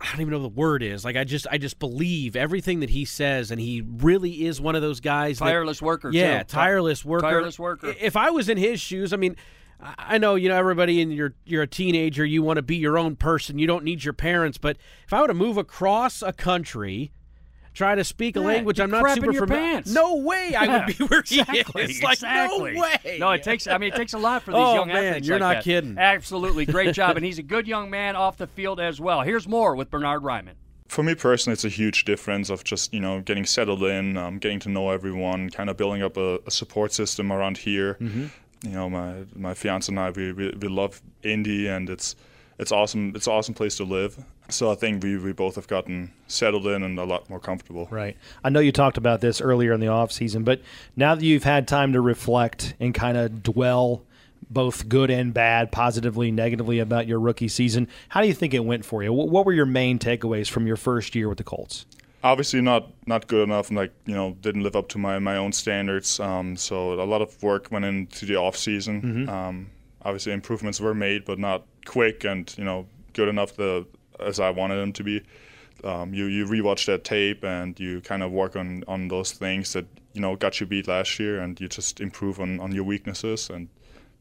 I 0.00 0.06
don't 0.12 0.20
even 0.22 0.30
know 0.32 0.38
what 0.38 0.54
the 0.54 0.60
word 0.60 0.82
is. 0.82 1.04
Like 1.04 1.16
I 1.16 1.24
just 1.24 1.46
I 1.50 1.58
just 1.58 1.78
believe 1.78 2.34
everything 2.36 2.80
that 2.80 2.90
he 2.90 3.04
says, 3.04 3.50
and 3.50 3.60
he 3.60 3.82
really 3.86 4.46
is 4.46 4.60
one 4.60 4.74
of 4.74 4.82
those 4.82 5.00
guys. 5.00 5.38
that- 5.38 5.44
Tireless 5.44 5.82
worker, 5.82 6.10
Yeah, 6.12 6.42
too. 6.42 6.48
tireless 6.54 7.04
worker. 7.04 7.22
Tireless 7.26 7.58
worker. 7.58 7.94
If 8.00 8.16
I 8.16 8.30
was 8.30 8.48
in 8.48 8.56
his 8.58 8.80
shoes, 8.80 9.12
I 9.12 9.16
mean, 9.16 9.36
I 9.80 9.94
I 9.98 10.18
know 10.18 10.34
you 10.36 10.48
know 10.48 10.56
everybody, 10.56 11.00
and 11.02 11.12
you're 11.12 11.34
you're 11.44 11.62
a 11.62 11.66
teenager. 11.66 12.24
You 12.24 12.42
want 12.42 12.56
to 12.56 12.62
be 12.62 12.76
your 12.76 12.96
own 12.98 13.16
person. 13.16 13.58
You 13.58 13.66
don't 13.66 13.84
need 13.84 14.04
your 14.04 14.14
parents. 14.14 14.58
But 14.58 14.76
if 15.06 15.12
I 15.12 15.20
were 15.20 15.28
to 15.28 15.34
move 15.34 15.56
across 15.56 16.22
a 16.22 16.32
country. 16.32 17.12
Try 17.74 17.94
to 17.94 18.04
speak 18.04 18.36
a 18.36 18.40
Yeah, 18.40 18.46
language 18.46 18.80
I'm 18.80 18.90
not 18.90 19.14
super 19.14 19.32
familiar. 19.32 19.46
pants. 19.46 19.90
No 19.92 20.16
way, 20.16 20.54
I 20.54 20.66
would 20.86 20.96
be 20.98 21.04
where 21.06 21.22
he 21.22 21.40
exactly, 21.40 21.82
is. 21.84 22.02
Like 22.02 22.12
exactly. 22.14 22.72
no 22.74 22.80
way. 22.82 23.16
No, 23.18 23.30
it 23.30 23.42
takes. 23.42 23.66
I 23.66 23.78
mean, 23.78 23.92
it 23.92 23.96
takes 23.96 24.12
a 24.12 24.18
lot 24.18 24.42
for 24.42 24.50
these 24.50 24.60
Oh, 24.60 24.74
young 24.74 24.88
man, 24.88 25.04
athletes. 25.04 25.26
you're 25.26 25.38
like 25.38 25.40
not 25.40 25.54
that. 25.56 25.64
kidding. 25.64 25.96
Absolutely, 25.98 26.66
great 26.66 26.94
job, 27.00 27.16
and 27.16 27.24
he's 27.24 27.38
a 27.38 27.42
good 27.42 27.66
young 27.66 27.88
man 27.88 28.14
off 28.14 28.36
the 28.36 28.46
field 28.46 28.78
as 28.78 29.00
well. 29.00 29.22
Here's 29.22 29.48
more 29.48 29.74
with 29.74 29.90
Bernhard 29.90 30.22
Raimann. 30.22 30.54
For 30.88 31.02
me 31.02 31.14
personally, 31.14 31.54
it's 31.54 31.64
a 31.64 31.70
huge 31.70 32.04
difference 32.04 32.50
of 32.50 32.62
just 32.64 32.92
you 32.92 33.00
know 33.00 33.22
getting 33.22 33.46
settled 33.46 33.82
in, 33.82 34.18
um, 34.18 34.38
getting 34.38 34.58
to 34.60 34.68
know 34.68 34.90
everyone, 34.90 35.48
kind 35.48 35.70
of 35.70 35.78
building 35.78 36.02
up 36.02 36.18
a, 36.18 36.40
a 36.46 36.50
support 36.50 36.92
system 36.92 37.32
around 37.32 37.56
here. 37.56 37.94
Mm-hmm. 37.94 38.26
You 38.64 38.72
know, 38.74 38.90
my 38.90 39.24
my 39.34 39.54
fiance 39.54 39.90
and 39.90 39.98
I 39.98 40.10
we, 40.10 40.32
we, 40.32 40.50
we 40.60 40.68
love 40.68 41.00
Indy, 41.22 41.68
and 41.68 41.88
it's 41.88 42.14
it's 42.62 42.72
awesome. 42.72 43.12
It's 43.14 43.26
an 43.26 43.32
awesome 43.34 43.54
place 43.54 43.76
to 43.76 43.84
live. 43.84 44.16
So 44.48 44.70
I 44.70 44.74
think 44.74 45.02
we, 45.02 45.16
we 45.18 45.32
both 45.32 45.56
have 45.56 45.66
gotten 45.66 46.12
settled 46.28 46.66
in 46.66 46.82
and 46.82 46.98
a 46.98 47.04
lot 47.04 47.28
more 47.28 47.40
comfortable. 47.40 47.88
Right. 47.90 48.16
I 48.44 48.48
know 48.50 48.60
you 48.60 48.72
talked 48.72 48.96
about 48.96 49.20
this 49.20 49.40
earlier 49.40 49.72
in 49.72 49.80
the 49.80 49.88
off 49.88 50.12
season, 50.12 50.44
but 50.44 50.60
now 50.96 51.14
that 51.14 51.24
you've 51.24 51.44
had 51.44 51.68
time 51.68 51.92
to 51.92 52.00
reflect 52.00 52.74
and 52.80 52.94
kind 52.94 53.16
of 53.18 53.42
dwell 53.42 54.02
both 54.50 54.88
good 54.88 55.10
and 55.10 55.32
bad, 55.32 55.72
positively, 55.72 56.30
negatively 56.30 56.78
about 56.78 57.06
your 57.06 57.18
rookie 57.20 57.48
season, 57.48 57.88
how 58.10 58.20
do 58.20 58.26
you 58.26 58.34
think 58.34 58.52
it 58.54 58.64
went 58.64 58.84
for 58.84 59.02
you? 59.02 59.10
Wh- 59.12 59.30
What 59.30 59.46
were 59.46 59.52
your 59.52 59.66
main 59.66 59.98
takeaways 59.98 60.48
from 60.50 60.66
your 60.66 60.76
first 60.76 61.14
year 61.14 61.28
with 61.28 61.38
the 61.38 61.44
Colts? 61.44 61.86
Obviously 62.24 62.60
not 62.60 62.88
not 63.06 63.26
good 63.26 63.42
enough, 63.42 63.68
and 63.68 63.76
like 63.76 63.92
you 64.06 64.14
know 64.14 64.36
didn't 64.42 64.62
live 64.62 64.76
up 64.76 64.88
to 64.90 64.98
my, 64.98 65.18
my 65.18 65.36
own 65.36 65.50
standards. 65.50 66.20
Um, 66.20 66.56
so 66.56 66.92
a 66.92 67.02
lot 67.02 67.20
of 67.20 67.42
work 67.42 67.66
went 67.72 67.84
into 67.84 68.26
the 68.26 68.36
off 68.36 68.56
season. 68.56 69.28
Um, 69.28 69.70
obviously 70.04 70.32
improvements 70.32 70.80
were 70.80 70.94
made, 70.94 71.24
but 71.24 71.38
not 71.38 71.64
quick 71.86 72.24
and 72.24 72.52
you 72.56 72.64
know 72.64 72.86
good 73.12 73.28
enough 73.28 73.56
to, 73.56 73.86
as 74.20 74.40
I 74.40 74.50
wanted 74.50 74.76
them 74.76 74.92
to 74.94 75.04
be. 75.04 75.22
Um, 75.84 76.14
you 76.14 76.26
you 76.26 76.46
rewatch 76.46 76.86
that 76.86 77.04
tape 77.04 77.42
and 77.44 77.78
you 77.78 78.00
kind 78.00 78.22
of 78.22 78.30
work 78.30 78.54
on, 78.56 78.84
on 78.86 79.08
those 79.08 79.32
things 79.32 79.72
that 79.72 79.86
you 80.12 80.20
know 80.20 80.36
got 80.36 80.60
you 80.60 80.66
beat 80.66 80.86
last 80.88 81.18
year, 81.18 81.40
and 81.40 81.60
you 81.60 81.68
just 81.68 82.00
improve 82.00 82.40
on, 82.40 82.60
on 82.60 82.72
your 82.72 82.84
weaknesses 82.84 83.50
and 83.50 83.68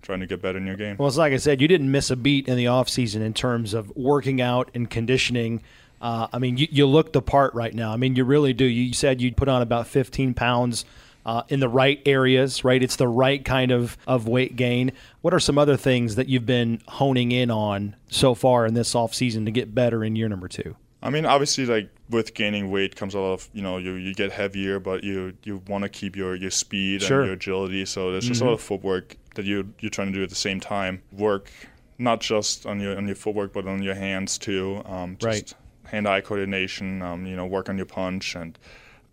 trying 0.01 0.19
to 0.19 0.27
get 0.27 0.41
better 0.41 0.57
in 0.57 0.65
your 0.65 0.75
game. 0.75 0.97
Well, 0.97 1.07
it's 1.07 1.17
like 1.17 1.33
I 1.33 1.37
said, 1.37 1.61
you 1.61 1.67
didn't 1.67 1.91
miss 1.91 2.09
a 2.09 2.15
beat 2.15 2.47
in 2.47 2.57
the 2.57 2.65
offseason 2.65 3.21
in 3.21 3.33
terms 3.33 3.73
of 3.73 3.95
working 3.95 4.41
out 4.41 4.71
and 4.73 4.89
conditioning. 4.89 5.61
Uh, 6.01 6.27
I 6.33 6.39
mean, 6.39 6.57
you, 6.57 6.67
you 6.71 6.87
look 6.87 7.13
the 7.13 7.21
part 7.21 7.53
right 7.53 7.73
now. 7.73 7.93
I 7.93 7.97
mean, 7.97 8.15
you 8.15 8.23
really 8.23 8.53
do. 8.53 8.65
You 8.65 8.93
said 8.93 9.21
you 9.21 9.31
put 9.31 9.47
on 9.47 9.61
about 9.61 9.85
15 9.85 10.33
pounds 10.33 10.85
uh, 11.25 11.43
in 11.49 11.59
the 11.59 11.69
right 11.69 12.01
areas, 12.05 12.63
right? 12.63 12.81
It's 12.81 12.95
the 12.95 13.07
right 13.07 13.43
kind 13.43 13.71
of, 13.71 13.97
of 14.07 14.27
weight 14.27 14.55
gain. 14.55 14.91
What 15.21 15.33
are 15.33 15.39
some 15.39 15.57
other 15.57 15.77
things 15.77 16.15
that 16.15 16.27
you've 16.27 16.45
been 16.45 16.81
honing 16.87 17.31
in 17.31 17.51
on 17.51 17.95
so 18.09 18.33
far 18.35 18.65
in 18.65 18.73
this 18.73 18.93
offseason 18.93 19.45
to 19.45 19.51
get 19.51 19.73
better 19.75 20.03
in 20.03 20.15
year 20.15 20.29
number 20.29 20.47
two? 20.47 20.75
I 21.03 21.09
mean, 21.09 21.25
obviously, 21.25 21.65
like 21.65 21.89
with 22.09 22.33
gaining 22.35 22.69
weight 22.69 22.95
comes 22.95 23.15
a 23.15 23.19
lot 23.19 23.33
of 23.33 23.49
you 23.53 23.61
know 23.63 23.77
you, 23.77 23.93
you 23.93 24.13
get 24.13 24.31
heavier, 24.31 24.79
but 24.79 25.03
you 25.03 25.33
you 25.43 25.61
want 25.67 25.83
to 25.83 25.89
keep 25.89 26.15
your 26.15 26.35
your 26.35 26.51
speed 26.51 27.01
Sure. 27.01 27.21
and 27.21 27.25
your 27.27 27.33
agility. 27.35 27.85
So 27.85 28.11
there's 28.11 28.27
just 28.27 28.41
a 28.41 28.45
lot 28.45 28.53
of 28.53 28.61
footwork 28.61 29.15
that 29.33 29.45
you 29.45 29.73
you're 29.79 29.89
trying 29.89 30.07
to 30.11 30.13
do 30.13 30.21
at 30.23 30.29
the 30.29 30.35
same 30.35 30.59
time. 30.59 31.01
Work 31.11 31.49
not 31.97 32.19
just 32.21 32.67
on 32.67 32.79
your 32.79 32.95
on 32.97 33.07
your 33.07 33.15
footwork, 33.15 33.51
but 33.51 33.65
on 33.67 33.81
your 33.81 33.95
hands 33.95 34.37
too. 34.37 34.83
Um, 34.85 35.17
just 35.17 35.25
Right. 35.25 35.53
Hand-eye 35.85 36.21
coordination. 36.21 37.01
Um, 37.01 37.25
you 37.25 37.35
know, 37.35 37.45
work 37.47 37.67
on 37.67 37.77
your 37.77 37.85
punch 37.87 38.35
and 38.35 38.57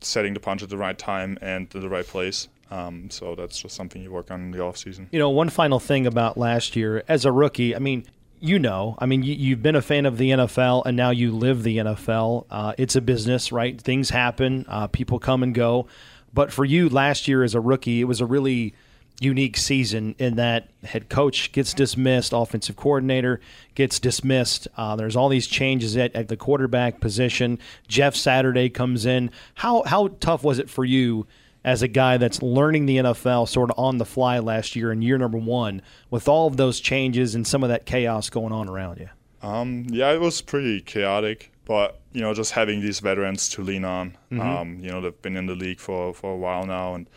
setting 0.01 0.35
the 0.35 0.41
punch 0.41 0.63
at 0.63 0.69
the 0.69 0.77
right 0.77 0.99
time 0.99 1.39
and 1.41 1.69
the 1.71 1.89
right 1.89 2.07
place. 2.07 2.49
Um, 2.71 3.09
so 3.11 3.35
that's 3.35 3.61
just 3.61 3.75
something 3.75 4.03
you 4.03 4.11
work 4.11 4.31
on 4.31 4.41
in 4.43 4.51
the 4.51 4.63
off 4.63 4.77
season. 4.77 5.09
You 5.11 5.19
know, 5.19 5.31
one 5.31 5.49
final 5.49 5.81
thing 5.81 6.07
about 6.07 6.37
last 6.37 6.77
year 6.77 7.03
as 7.09 7.25
a 7.25 7.33
rookie, 7.33 7.75
I 7.75 7.79
mean, 7.79 8.05
you 8.41 8.59
know, 8.59 8.97
I 8.99 9.07
mean, 9.07 9.23
you, 9.23 9.35
you've 9.35 9.63
been 9.63 9.75
a 9.75 9.83
fan 9.83 10.07
of 10.07 10.19
the 10.19 10.31
NFL 10.31 10.83
and 10.87 10.97
now 10.97 11.11
you 11.11 11.33
live 11.33 11.63
the 11.63 11.79
NFL. 11.79 12.45
Uh, 12.51 12.75
it's 12.79 12.95
a 12.95 13.01
business, 13.01 13.51
right? 13.51 13.81
Things 13.81 14.11
happen, 14.11 14.67
uh, 14.69 14.87
people 14.87 15.19
come 15.19 15.43
and 15.43 15.55
go. 15.55 15.87
But 16.33 16.53
for 16.53 16.65
you 16.65 16.89
last 16.89 17.27
year 17.27 17.43
as 17.43 17.55
a 17.55 17.61
rookie, 17.61 18.01
it 18.01 18.05
was 18.05 18.21
a 18.21 18.27
really 18.27 18.75
unique 19.21 19.57
season 19.57 20.15
in 20.19 20.37
that 20.37 20.69
head 20.85 21.09
coach 21.09 21.53
gets 21.53 21.75
dismissed, 21.75 22.33
offensive 22.33 22.77
coordinator 22.77 23.41
gets 23.75 23.99
dismissed. 23.99 24.69
Uh, 24.77 24.97
there's 24.97 25.17
all 25.17 25.29
these 25.29 25.47
changes 25.47 25.97
at, 25.97 26.15
at 26.15 26.29
the 26.29 26.37
quarterback 26.37 27.01
position. 27.01 27.59
Jeff 27.89 28.15
Saturday 28.15 28.69
comes 28.69 29.07
in. 29.07 29.31
How 29.55 29.83
how 29.85 30.09
tough 30.21 30.45
was 30.45 30.59
it 30.59 30.71
for 30.71 30.85
you 30.85 31.27
as 31.65 31.83
a 31.83 31.89
guy 31.89 32.17
that's 32.17 32.41
learning 32.43 32.87
the 32.87 32.99
NFL 32.99 33.49
sort 33.49 33.71
of 33.71 33.79
on 33.79 33.99
the 33.99 34.05
fly 34.05 34.39
last 34.39 34.77
year 34.77 34.93
in 34.93 35.03
year 35.03 35.19
number 35.19 35.39
one 35.39 35.83
with 36.11 36.29
all 36.29 36.47
of 36.47 36.57
those 36.57 36.81
changes 36.81 37.35
and 37.35 37.47
some 37.47 37.63
of 37.63 37.69
that 37.69 37.85
chaos 37.85 38.31
going 38.31 38.53
on 38.53 38.69
around 38.69 38.99
you? 38.99 39.09
Um, 39.43 39.87
yeah, 39.91 40.13
it 40.13 40.21
was 40.21 40.41
pretty 40.41 40.81
chaotic, 40.81 41.53
but 41.65 42.01
you 42.13 42.21
know, 42.21 42.35
just 42.35 42.53
having 42.53 42.81
these 42.81 43.01
veterans 43.01 43.49
to 43.51 43.63
lean 43.63 43.85
on. 43.85 44.17
Um, 44.41 44.79
you 44.81 44.91
know, 44.91 45.01
they've 45.01 45.23
been 45.23 45.37
in 45.37 45.47
the 45.47 45.55
league 45.55 45.81
for, 45.81 46.15
for 46.15 46.33
a 46.33 46.37
while 46.37 46.67
now, 46.67 46.95
and 46.95 47.09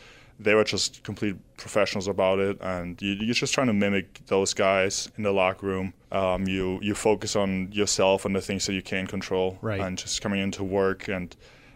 they 0.44 0.56
were 0.56 0.64
just 0.64 1.04
complete 1.04 1.36
professionals 1.58 2.08
about 2.08 2.40
it. 2.40 2.58
And 2.62 3.02
you, 3.02 3.12
you're 3.14 3.34
just 3.34 3.54
trying 3.54 3.68
to 3.68 3.74
mimic 3.74 4.26
those 4.28 4.54
guys 4.54 5.10
in 5.18 5.24
the 5.24 5.32
locker 5.32 5.66
room. 5.68 5.94
Um, 6.12 6.48
you 6.48 6.80
you 6.82 6.96
focus 6.96 7.36
on 7.36 7.72
yourself 7.72 8.26
and 8.26 8.36
the 8.36 8.42
things 8.42 8.66
that 8.66 8.74
you 8.74 8.82
can 8.82 9.08
control, 9.08 9.58
Right. 9.62 9.80
and 9.80 9.98
just 9.98 10.22
coming 10.22 10.40
into 10.42 10.64
work 10.64 11.08
and 11.08 11.36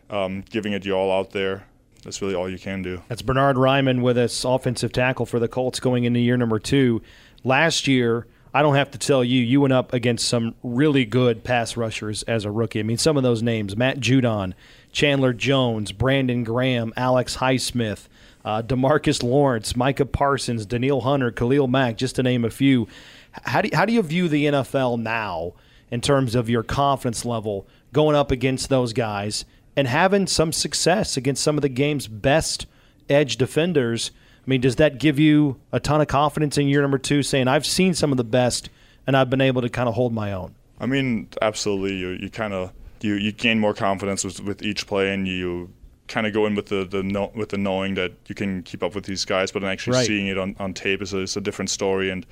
um, 0.10 0.44
giving 0.50 0.74
it 0.74 0.86
your 0.86 0.98
all 0.98 1.12
out 1.20 1.32
there. 1.32 1.66
That's 2.04 2.22
really 2.22 2.36
all 2.36 2.48
you 2.50 2.60
can 2.60 2.82
do. 2.84 3.02
That's 3.08 3.22
Bernhard 3.24 3.56
Raimann 3.56 4.02
with 4.02 4.18
us, 4.18 4.44
offensive 4.46 4.92
tackle 4.92 5.26
for 5.26 5.40
the 5.40 5.48
Colts 5.48 5.80
going 5.80 6.04
into 6.04 6.20
year 6.20 6.38
number 6.38 6.60
two. 6.60 7.02
Last 7.44 7.88
year, 7.88 8.28
I 8.54 8.62
don't 8.62 8.76
have 8.76 8.92
to 8.92 8.98
tell 9.00 9.24
you, 9.24 9.42
you 9.42 9.60
went 9.62 9.74
up 9.74 9.92
against 9.92 10.28
some 10.28 10.54
really 10.62 11.04
good 11.06 11.44
pass 11.44 11.76
rushers 11.76 12.22
as 12.24 12.46
a 12.46 12.52
rookie. 12.52 12.80
I 12.80 12.84
mean, 12.84 12.98
some 13.00 13.18
of 13.18 13.24
those 13.24 13.42
names 13.42 13.76
Matt 13.76 14.00
Judon, 14.00 14.54
Chandler 14.92 15.34
Jones, 15.34 15.92
Brandon 15.92 16.44
Graham, 16.44 16.94
Alex 16.96 17.38
Highsmith, 17.38 18.08
uh, 18.46 18.62
Demarcus 18.62 19.24
Lawrence, 19.24 19.76
Micah 19.76 20.06
Parsons, 20.06 20.66
Danielle 20.66 21.02
Hunter, 21.02 21.32
Khalil 21.32 21.68
Mack, 21.68 21.98
just 21.98 22.16
to 22.16 22.24
name 22.24 22.46
a 22.46 22.52
few. 22.52 22.88
How 23.32 23.62
do, 23.62 23.70
how 23.74 23.86
do 23.86 23.92
you 23.92 24.02
view 24.04 24.30
the 24.30 24.46
NFL 24.46 25.00
now 25.00 25.54
in 25.90 26.00
terms 26.00 26.36
of 26.36 26.48
your 26.48 26.64
confidence 26.64 27.26
level 27.26 27.68
going 27.92 28.16
up 28.16 28.30
against 28.32 28.70
those 28.70 28.94
guys 28.94 29.44
and 29.76 29.88
having 29.88 30.28
some 30.28 30.54
success 30.54 31.18
against 31.18 31.44
some 31.44 31.58
of 31.58 31.64
the 31.64 31.70
game's 31.70 32.08
best 32.08 32.68
edge 33.10 33.38
defenders? 33.38 34.12
I 34.46 34.50
mean, 34.50 34.62
does 34.62 34.76
that 34.76 35.00
give 35.00 35.18
you 35.18 35.60
a 35.72 35.80
ton 35.80 36.00
of 36.00 36.08
confidence 36.08 36.58
in 36.58 36.68
year 36.68 36.84
number 36.84 37.00
two, 37.00 37.24
saying, 37.24 37.48
I've 37.48 37.66
seen 37.66 37.96
some 37.96 38.12
of 38.12 38.18
the 38.18 38.24
best 38.24 38.70
and 39.08 39.18
I've 39.18 39.30
been 39.30 39.42
able 39.42 39.64
to 39.64 39.70
kind 39.70 39.90
of 39.90 39.96
hold 39.96 40.14
my 40.14 40.32
own? 40.32 40.54
I 40.80 40.86
mean, 40.86 41.30
absolutely. 41.42 41.96
You 41.96 42.10
you 42.10 42.30
kind 42.30 42.54
of 42.54 42.74
you, 43.02 43.16
you 43.16 43.32
gain 43.32 43.60
more 43.60 43.74
confidence 43.74 44.24
with, 44.24 44.42
with 44.42 44.62
each 44.62 44.88
play, 44.88 45.14
and 45.14 45.28
you 45.28 45.72
kind 46.08 46.28
of 46.28 46.34
go 46.34 46.46
in 46.46 46.56
with 46.56 46.68
the 46.68 46.86
the 46.86 47.02
know, 47.04 47.32
with 47.36 47.50
the 47.50 47.58
knowing 47.58 47.96
that 47.96 48.12
you 48.28 48.36
can 48.36 48.62
keep 48.64 48.84
up 48.84 48.94
with 48.96 49.06
these 49.06 49.26
guys, 49.26 49.52
but 49.52 49.62
then 49.62 49.72
actually 49.72 49.98
Right. 49.98 50.08
seeing 50.08 50.28
it 50.28 50.38
on, 50.38 50.56
on 50.60 50.74
tape 50.74 51.02
is 51.02 51.14
a, 51.14 51.20
is 51.20 51.36
a 51.38 51.42
different 51.42 51.70
story, 51.70 52.10
and 52.10 52.26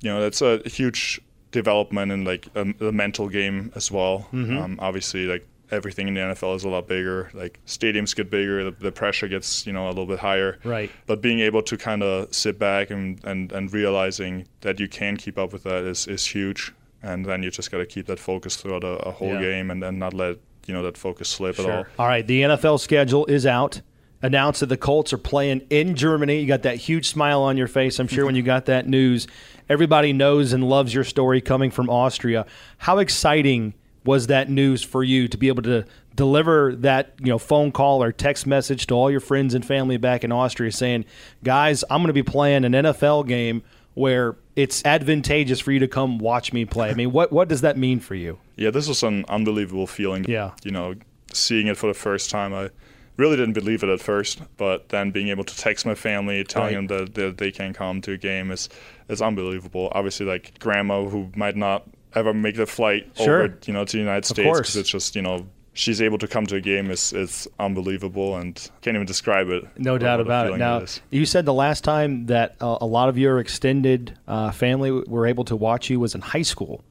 you 0.00 0.10
know 0.10 0.20
that's 0.20 0.42
a 0.42 0.58
huge 0.68 1.20
development 1.50 2.10
in 2.12 2.24
like 2.24 2.48
um, 2.56 2.74
the 2.78 2.92
mental 2.92 3.28
game 3.28 3.72
as 3.74 3.90
well. 3.90 4.26
Mm-hmm. 4.32 4.58
Um, 4.58 4.76
obviously, 4.80 5.26
like 5.26 5.46
everything 5.70 6.08
in 6.08 6.14
the 6.14 6.20
NFL 6.20 6.56
is 6.56 6.64
a 6.64 6.68
lot 6.68 6.86
bigger. 6.86 7.30
Like 7.32 7.58
stadiums 7.66 8.14
get 8.14 8.30
bigger, 8.30 8.64
the, 8.64 8.70
the 8.72 8.92
pressure 8.92 9.28
gets 9.28 9.66
you 9.66 9.72
know 9.72 9.86
a 9.86 9.90
little 9.90 10.06
bit 10.06 10.18
higher. 10.18 10.58
Right. 10.64 10.90
But 11.06 11.22
being 11.22 11.40
able 11.40 11.62
to 11.62 11.76
kind 11.76 12.02
of 12.02 12.34
sit 12.34 12.58
back 12.58 12.90
and, 12.90 13.22
and, 13.24 13.50
and 13.52 13.72
realizing 13.72 14.46
that 14.60 14.78
you 14.80 14.88
can 14.88 15.16
keep 15.16 15.38
up 15.38 15.52
with 15.52 15.62
that 15.64 15.84
is, 15.84 16.06
is 16.06 16.26
huge. 16.26 16.72
And 17.02 17.24
then 17.26 17.42
you 17.42 17.50
just 17.50 17.70
got 17.70 17.78
to 17.78 17.86
keep 17.86 18.06
that 18.06 18.18
focus 18.18 18.56
throughout 18.56 18.82
a, 18.84 18.96
a 19.06 19.10
whole 19.10 19.34
Yeah. 19.34 19.40
game 19.40 19.70
and 19.70 19.82
then 19.82 19.98
not 19.98 20.14
let 20.14 20.38
you 20.66 20.74
know 20.74 20.82
that 20.82 20.96
focus 20.96 21.28
slip 21.28 21.58
at 21.58 21.68
all. 21.68 21.84
All 21.98 22.06
right, 22.06 22.26
the 22.26 22.42
NFL 22.42 22.80
schedule 22.80 23.26
is 23.26 23.46
out. 23.46 23.80
Announced 24.22 24.60
that 24.60 24.66
the 24.66 24.78
Colts 24.78 25.12
are 25.12 25.18
playing 25.18 25.66
in 25.68 25.96
Germany. 25.96 26.40
You 26.40 26.46
got 26.46 26.62
that 26.62 26.76
huge 26.76 27.08
smile 27.08 27.42
on 27.42 27.58
your 27.58 27.68
face, 27.68 27.98
I'm 27.98 28.08
sure, 28.08 28.24
when 28.24 28.34
you 28.34 28.42
got 28.54 28.64
that 28.66 28.88
news. 28.88 29.26
Everybody 29.68 30.14
knows 30.14 30.54
and 30.54 30.66
loves 30.66 30.94
your 30.94 31.04
story 31.04 31.42
coming 31.42 31.70
from 31.70 31.90
Austria. 31.90 32.46
How 32.78 32.98
exciting 32.98 33.74
was 34.04 34.28
that 34.28 34.48
news 34.48 34.82
for 34.82 35.02
you 35.02 35.28
to 35.28 35.36
be 35.36 35.48
able 35.48 35.62
to 35.62 35.84
deliver 36.14 36.74
that 36.76 37.14
you 37.18 37.26
know 37.26 37.38
phone 37.38 37.72
call 37.72 38.02
or 38.02 38.12
text 38.12 38.46
message 38.46 38.86
to 38.86 38.94
all 38.94 39.10
your 39.10 39.20
friends 39.20 39.52
and 39.54 39.64
family 39.64 39.96
back 39.96 40.24
in 40.24 40.32
Austria 40.32 40.72
saying, 40.72 41.04
"Guys, 41.42 41.84
I'm 41.90 41.98
going 41.98 42.08
to 42.08 42.12
be 42.14 42.22
playing 42.22 42.64
an 42.64 42.72
NFL 42.72 43.26
game 43.26 43.62
where 43.94 44.36
it's 44.56 44.84
advantageous 44.84 45.60
for 45.60 45.72
you 45.72 45.78
to 45.80 45.88
come 45.88 46.18
watch 46.18 46.52
me 46.52 46.64
play." 46.64 46.90
I 46.90 46.94
mean, 46.94 47.12
what 47.12 47.32
what 47.32 47.48
does 47.48 47.60
that 47.62 47.76
mean 47.76 48.00
for 48.00 48.14
you? 48.14 48.38
Yeah, 48.56 48.70
this 48.70 48.88
was 48.88 49.02
an 49.02 49.24
unbelievable 49.28 49.86
feeling. 49.86 50.24
Yeah. 50.28 50.52
You 50.64 50.70
know, 50.70 50.94
seeing 51.32 51.66
it 51.66 51.76
for 51.76 51.86
the 51.88 51.94
first 51.94 52.30
time, 52.30 52.54
I 52.54 52.70
really 53.16 53.36
didn't 53.36 53.54
believe 53.54 53.82
it 53.82 53.88
at 53.88 54.00
first, 54.00 54.40
but 54.56 54.88
then 54.90 55.10
being 55.10 55.28
able 55.28 55.44
to 55.44 55.56
text 55.56 55.86
my 55.86 55.94
family, 55.94 56.42
telling 56.44 56.74
Right. 56.76 56.88
them 56.88 57.04
that, 57.06 57.14
that 57.14 57.38
they 57.38 57.50
can 57.52 57.72
come 57.72 58.00
to 58.02 58.12
a 58.12 58.16
game 58.16 58.50
is 58.50 58.68
is 59.08 59.20
unbelievable. 59.22 59.88
Obviously, 59.92 60.26
like 60.26 60.58
grandma 60.58 61.04
who 61.04 61.30
might 61.36 61.56
not 61.56 61.84
ever 62.14 62.32
make 62.32 62.56
the 62.56 62.66
flight 62.66 63.08
Sure. 63.16 63.42
over, 63.44 63.58
you 63.66 63.72
know, 63.72 63.84
to 63.84 63.92
the 63.92 63.98
United 64.00 64.24
States 64.24 64.46
course. 64.46 64.58
because 64.60 64.76
it's 64.76 64.88
just 64.90 65.16
you 65.16 65.22
know. 65.22 65.46
She's 65.76 66.00
able 66.00 66.18
to 66.18 66.28
come 66.28 66.46
to 66.46 66.56
a 66.56 66.60
game 66.60 66.90
is 66.90 67.12
is 67.12 67.48
unbelievable 67.58 68.36
and 68.36 68.54
can't 68.80 68.94
even 68.94 69.06
describe 69.06 69.48
it. 69.50 69.64
No 69.76 69.98
doubt 69.98 70.20
about 70.20 70.46
it. 70.52 70.56
Now, 70.56 70.78
is. 70.78 71.00
you 71.10 71.26
said 71.26 71.44
the 71.46 71.52
last 71.52 71.82
time 71.84 72.26
that 72.26 72.54
uh, 72.60 72.78
a 72.80 72.86
lot 72.86 73.08
of 73.08 73.18
your 73.18 73.40
extended 73.40 74.16
uh, 74.28 74.50
family 74.52 74.90
were 74.92 75.26
able 75.26 75.44
to 75.46 75.56
watch 75.56 75.90
you 75.90 75.98
was 75.98 76.14
in 76.14 76.20
high 76.20 76.42
school, 76.42 76.84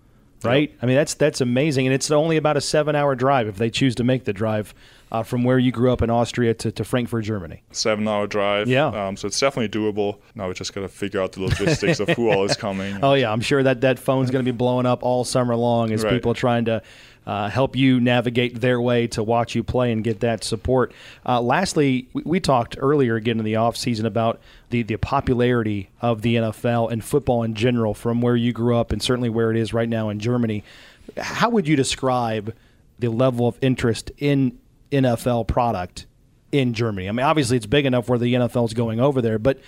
right? 0.44 0.74
I 0.82 0.86
mean, 0.86 0.96
that's 0.98 1.14
that's 1.14 1.40
amazing, 1.40 1.88
and 1.88 1.94
it's 1.94 2.12
only 2.12 2.36
about 2.36 2.58
a 2.58 2.62
seven-hour 2.62 3.16
drive 3.16 3.48
if 3.48 3.56
they 3.58 3.70
choose 3.70 3.96
to 3.96 4.04
make 4.04 4.26
the 4.26 4.34
drive 4.34 4.74
uh, 5.14 5.24
from 5.24 5.44
where 5.46 5.60
you 5.60 5.72
grew 5.72 5.94
up 5.94 6.02
in 6.02 6.10
Austria 6.10 6.54
to, 6.56 6.72
to 6.72 6.84
Frankfurt, 6.84 7.24
Germany. 7.24 7.62
seven 7.72 8.06
hour 8.08 8.28
drive. 8.28 8.68
Yeah. 8.68 8.88
Um, 8.88 9.16
so 9.16 9.28
it's 9.28 9.40
definitely 9.40 9.70
doable. 9.70 10.18
Now 10.36 10.50
we 10.50 10.56
just 10.56 10.74
got 10.74 10.82
to 10.82 10.90
figure 10.90 11.22
out 11.22 11.32
the 11.34 11.42
logistics 11.44 12.00
of 12.02 12.10
who 12.10 12.30
all 12.32 12.44
is 12.44 12.58
coming. 12.68 12.98
Oh 13.02 13.14
yeah, 13.14 13.32
I'm 13.32 13.40
sure 13.42 13.64
that 13.64 13.80
that 13.82 13.98
phone's 14.00 14.30
going 14.30 14.44
to 14.44 14.52
be 14.52 14.56
blowing 14.58 14.86
up 14.86 15.04
all 15.04 15.24
summer 15.24 15.56
long 15.56 15.92
as 15.94 16.04
Right. 16.04 16.12
people 16.14 16.32
are 16.32 16.36
trying 16.36 16.66
to 16.66 16.82
uh, 17.26 17.50
help 17.50 17.76
you 17.76 18.00
navigate 18.00 18.60
their 18.60 18.80
way 18.82 19.08
to 19.08 19.24
watch 19.24 19.56
you 19.56 19.64
play 19.64 19.92
and 19.92 20.04
get 20.04 20.20
that 20.20 20.44
support. 20.44 20.92
Uh, 21.26 21.42
lastly, 21.42 22.08
we, 22.14 22.24
we 22.26 22.40
talked 22.40 22.76
earlier 22.80 23.16
again 23.16 23.40
in 23.40 23.46
the 23.46 23.56
off 23.56 23.78
season 23.78 24.06
about 24.06 24.40
the 24.70 24.84
the 24.84 24.98
popularity 24.98 25.90
of 26.02 26.22
the 26.22 26.36
NFL 26.36 26.92
and 26.92 27.04
football 27.04 27.44
in 27.44 27.54
general 27.54 27.94
from 27.94 28.22
where 28.22 28.36
you 28.36 28.52
grew 28.52 28.76
up 28.76 28.92
and 28.92 29.02
certainly 29.02 29.30
where 29.30 29.52
it 29.52 29.58
is 29.58 29.74
right 29.74 29.90
now 29.90 30.10
in 30.10 30.20
Germany. 30.20 30.64
How 31.18 31.50
would 31.50 31.68
you 31.68 31.76
describe 31.76 32.54
the 33.00 33.10
level 33.10 33.48
of 33.48 33.58
interest 33.62 34.12
in 34.18 34.58
NFL 34.92 35.48
product 35.48 36.06
in 36.52 36.74
Germany? 36.74 37.10
I 37.10 37.12
mean, 37.12 37.26
obviously 37.26 37.58
it's 37.58 37.66
big 37.66 37.86
enough 37.86 38.10
where 38.10 38.20
the 38.20 38.34
NFL 38.34 38.66
is 38.66 38.74
going 38.74 39.00
over 39.00 39.22
there, 39.22 39.40
but 39.40 39.60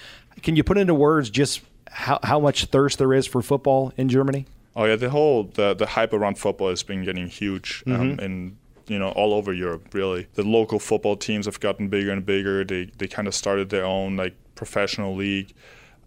can 0.41 0.55
you 0.55 0.63
put 0.63 0.77
into 0.77 0.93
words 0.93 1.29
just 1.29 1.61
how, 1.89 2.19
how 2.23 2.39
much 2.39 2.65
thirst 2.65 2.97
there 2.97 3.13
is 3.13 3.25
for 3.25 3.41
football 3.41 3.93
in 3.97 4.09
Germany? 4.09 4.45
Oh 4.75 4.85
yeah, 4.85 4.95
the 4.95 5.09
whole 5.09 5.43
the 5.43 5.73
the 5.73 5.85
hype 5.85 6.13
around 6.13 6.37
football 6.37 6.69
has 6.69 6.83
been 6.83 7.03
getting 7.03 7.27
huge, 7.27 7.83
um, 7.87 8.19
and 8.19 8.57
you 8.87 8.99
know 8.99 9.09
all 9.09 9.33
over 9.33 9.53
Europe. 9.53 9.93
Really, 9.93 10.27
the 10.33 10.43
local 10.43 10.79
football 10.79 11.15
teams 11.15 11.45
have 11.45 11.59
gotten 11.59 11.87
bigger 11.87 12.11
and 12.11 12.25
bigger. 12.25 12.63
They 12.65 12.85
they 12.97 13.07
kind 13.07 13.27
of 13.27 13.33
started 13.33 13.69
their 13.69 13.85
own 13.85 14.17
like 14.17 14.35
professional 14.55 15.15
league. 15.15 15.53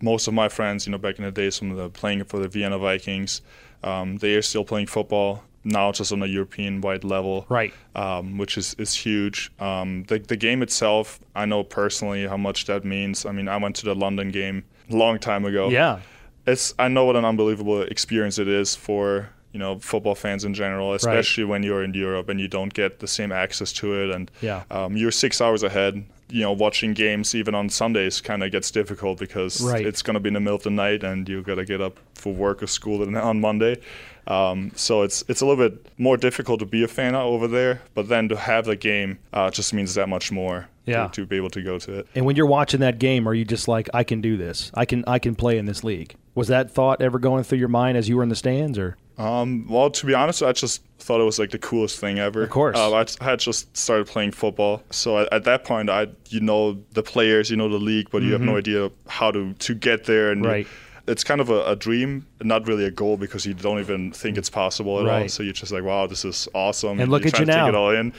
Most 0.00 0.28
of 0.28 0.34
my 0.34 0.48
friends, 0.48 0.86
you 0.86 0.92
know, 0.92 0.98
back 0.98 1.18
in 1.18 1.24
the 1.24 1.32
day, 1.32 1.50
some 1.50 1.70
of 1.70 1.76
the 1.76 1.88
playing 1.88 2.22
for 2.24 2.38
the 2.38 2.46
Vienna 2.46 2.78
Vikings, 2.78 3.42
um, 3.82 4.18
they 4.18 4.34
are 4.36 4.42
still 4.42 4.64
playing 4.64 4.86
football 4.86 5.42
now, 5.64 5.90
just 5.90 6.12
on 6.12 6.22
a 6.22 6.26
European-wide 6.26 7.04
level, 7.04 7.46
Right. 7.48 7.74
Um, 7.96 8.38
which 8.38 8.56
is 8.56 8.74
is 8.74 8.94
huge. 8.94 9.50
Um, 9.58 10.04
the 10.04 10.18
the 10.18 10.36
game 10.36 10.62
itself, 10.62 11.20
I 11.34 11.46
know 11.46 11.64
personally 11.64 12.26
how 12.26 12.36
much 12.36 12.66
that 12.66 12.84
means. 12.84 13.26
I 13.26 13.32
mean, 13.32 13.48
I 13.48 13.56
went 13.56 13.76
to 13.76 13.84
the 13.84 13.94
London 13.94 14.30
game 14.30 14.64
a 14.90 14.96
long 14.96 15.18
time 15.18 15.44
ago 15.44 15.68
Yeah. 15.68 16.00
It's 16.52 16.74
I 16.78 16.88
know 16.88 17.04
what 17.04 17.16
an 17.16 17.24
unbelievable 17.24 17.82
experience 17.82 18.38
it 18.38 18.48
is 18.48 18.74
for 18.76 19.28
you 19.52 19.58
know 19.58 19.78
football 19.78 20.14
fans 20.14 20.44
in 20.44 20.54
general, 20.54 20.92
especially 20.94 21.44
when 21.44 21.62
you're 21.62 21.82
in 21.82 21.94
Europe 21.94 22.28
and 22.28 22.38
you 22.40 22.48
don't 22.48 22.72
get 22.74 22.98
the 23.00 23.08
same 23.08 23.32
access 23.32 23.72
to 23.80 23.86
it, 24.02 24.10
and 24.14 24.30
Yeah. 24.40 24.62
um, 24.70 24.96
you're 24.96 25.10
six 25.12 25.40
hours 25.40 25.62
ahead. 25.62 26.04
You 26.30 26.42
know, 26.42 26.52
watching 26.52 26.92
games 26.92 27.34
even 27.34 27.54
on 27.54 27.70
Sundays 27.70 28.20
kind 28.20 28.42
of 28.44 28.52
gets 28.52 28.70
difficult 28.70 29.18
because 29.18 29.62
Right. 29.62 29.86
it's 29.86 30.02
going 30.02 30.12
to 30.14 30.20
be 30.20 30.28
in 30.28 30.34
the 30.34 30.40
middle 30.40 30.56
of 30.56 30.62
the 30.62 30.70
night 30.70 31.02
and 31.02 31.26
you 31.26 31.40
got 31.42 31.54
to 31.54 31.64
get 31.64 31.80
up 31.80 31.96
for 32.14 32.34
work 32.34 32.62
or 32.62 32.66
school 32.66 33.00
on- 33.02 33.16
on 33.30 33.40
Monday. 33.40 33.76
Um, 34.26 34.70
so 34.74 35.02
it's 35.02 35.24
it's 35.28 35.40
a 35.40 35.46
little 35.46 35.68
bit 35.68 35.86
more 35.96 36.18
difficult 36.18 36.60
to 36.60 36.66
be 36.66 36.82
a 36.84 36.88
fan 36.88 37.14
over 37.14 37.48
there, 37.48 37.80
but 37.94 38.08
then 38.08 38.28
to 38.28 38.36
have 38.36 38.66
the 38.66 38.76
game 38.76 39.18
uh, 39.32 39.50
just 39.50 39.72
means 39.72 39.94
that 39.94 40.08
much 40.08 40.30
more. 40.30 40.68
To- 40.88 40.92
Yeah. 40.92 41.06
to 41.08 41.26
be 41.26 41.36
able 41.36 41.50
to 41.50 41.62
go 41.62 41.78
to 41.78 41.98
it. 42.00 42.06
And 42.14 42.26
when 42.26 42.36
you're 42.36 42.46
watching 42.46 42.80
that 42.80 42.98
game, 42.98 43.28
are 43.28 43.34
you 43.34 43.44
just 43.44 43.68
like, 43.68 43.88
I 43.94 44.04
can 44.04 44.20
do 44.20 44.36
this? 44.36 44.70
I 44.74 44.84
can 44.84 45.04
I 45.06 45.18
can 45.18 45.34
play 45.34 45.58
in 45.58 45.66
this 45.66 45.82
league. 45.84 46.14
Was 46.34 46.48
that 46.48 46.70
thought 46.70 47.00
ever 47.02 47.18
going 47.18 47.42
through 47.44 47.58
your 47.58 47.68
mind 47.68 47.96
as 47.98 48.08
you 48.08 48.16
were 48.16 48.22
in 48.22 48.28
the 48.28 48.36
stands, 48.36 48.78
or 48.78 48.96
Um, 49.18 49.66
well, 49.68 49.90
to 49.90 50.06
be 50.06 50.14
honest, 50.14 50.42
I 50.44 50.52
just 50.52 50.82
thought 51.00 51.20
it 51.20 51.24
was 51.24 51.38
like 51.40 51.50
the 51.50 51.58
coolest 51.58 51.98
thing 51.98 52.20
ever. 52.20 52.42
Of 52.44 52.50
course. 52.50 52.76
uh, 52.76 52.92
I, 52.94 53.04
I 53.20 53.24
had 53.30 53.40
just 53.40 53.76
started 53.76 54.06
playing 54.06 54.30
football, 54.30 54.82
so 54.90 55.18
at, 55.18 55.32
at 55.32 55.42
that 55.44 55.64
point, 55.64 55.90
I 55.90 56.06
you 56.28 56.38
know 56.40 56.78
the 56.92 57.02
players, 57.02 57.50
you 57.50 57.56
know 57.56 57.68
the 57.68 57.78
league, 57.78 58.08
but 58.12 58.22
you 58.22 58.32
have 58.32 58.40
no 58.42 58.56
idea 58.56 58.90
how 59.08 59.32
to 59.32 59.52
to 59.54 59.74
get 59.74 60.04
there. 60.04 60.30
And 60.30 60.44
you- 60.44 60.50
Mm-hmm. 60.50 60.54
Right. 60.54 60.66
It's 61.08 61.24
kind 61.24 61.40
of 61.40 61.50
a, 61.50 61.64
a 61.64 61.74
dream, 61.74 62.26
not 62.42 62.68
really 62.68 62.84
a 62.84 62.90
goal, 62.90 63.16
because 63.16 63.46
you 63.46 63.54
don't 63.54 63.80
even 63.80 64.12
think 64.12 64.38
it's 64.38 64.50
possible 64.50 65.00
at 65.00 65.06
all. 65.06 65.20
Right. 65.20 65.30
So 65.30 65.42
you're 65.42 65.52
just 65.52 65.72
like, 65.72 65.82
wow, 65.82 66.06
this 66.06 66.24
is 66.24 66.46
awesome. 66.54 67.00
And 67.00 67.10
look 67.10 67.24
you 67.24 67.28
at 67.28 67.38
you 67.38 67.46
to 67.46 67.50
now. 67.50 67.64
Take 67.64 67.68
it 67.70 67.74
all 67.74 67.90
in. 67.90 68.12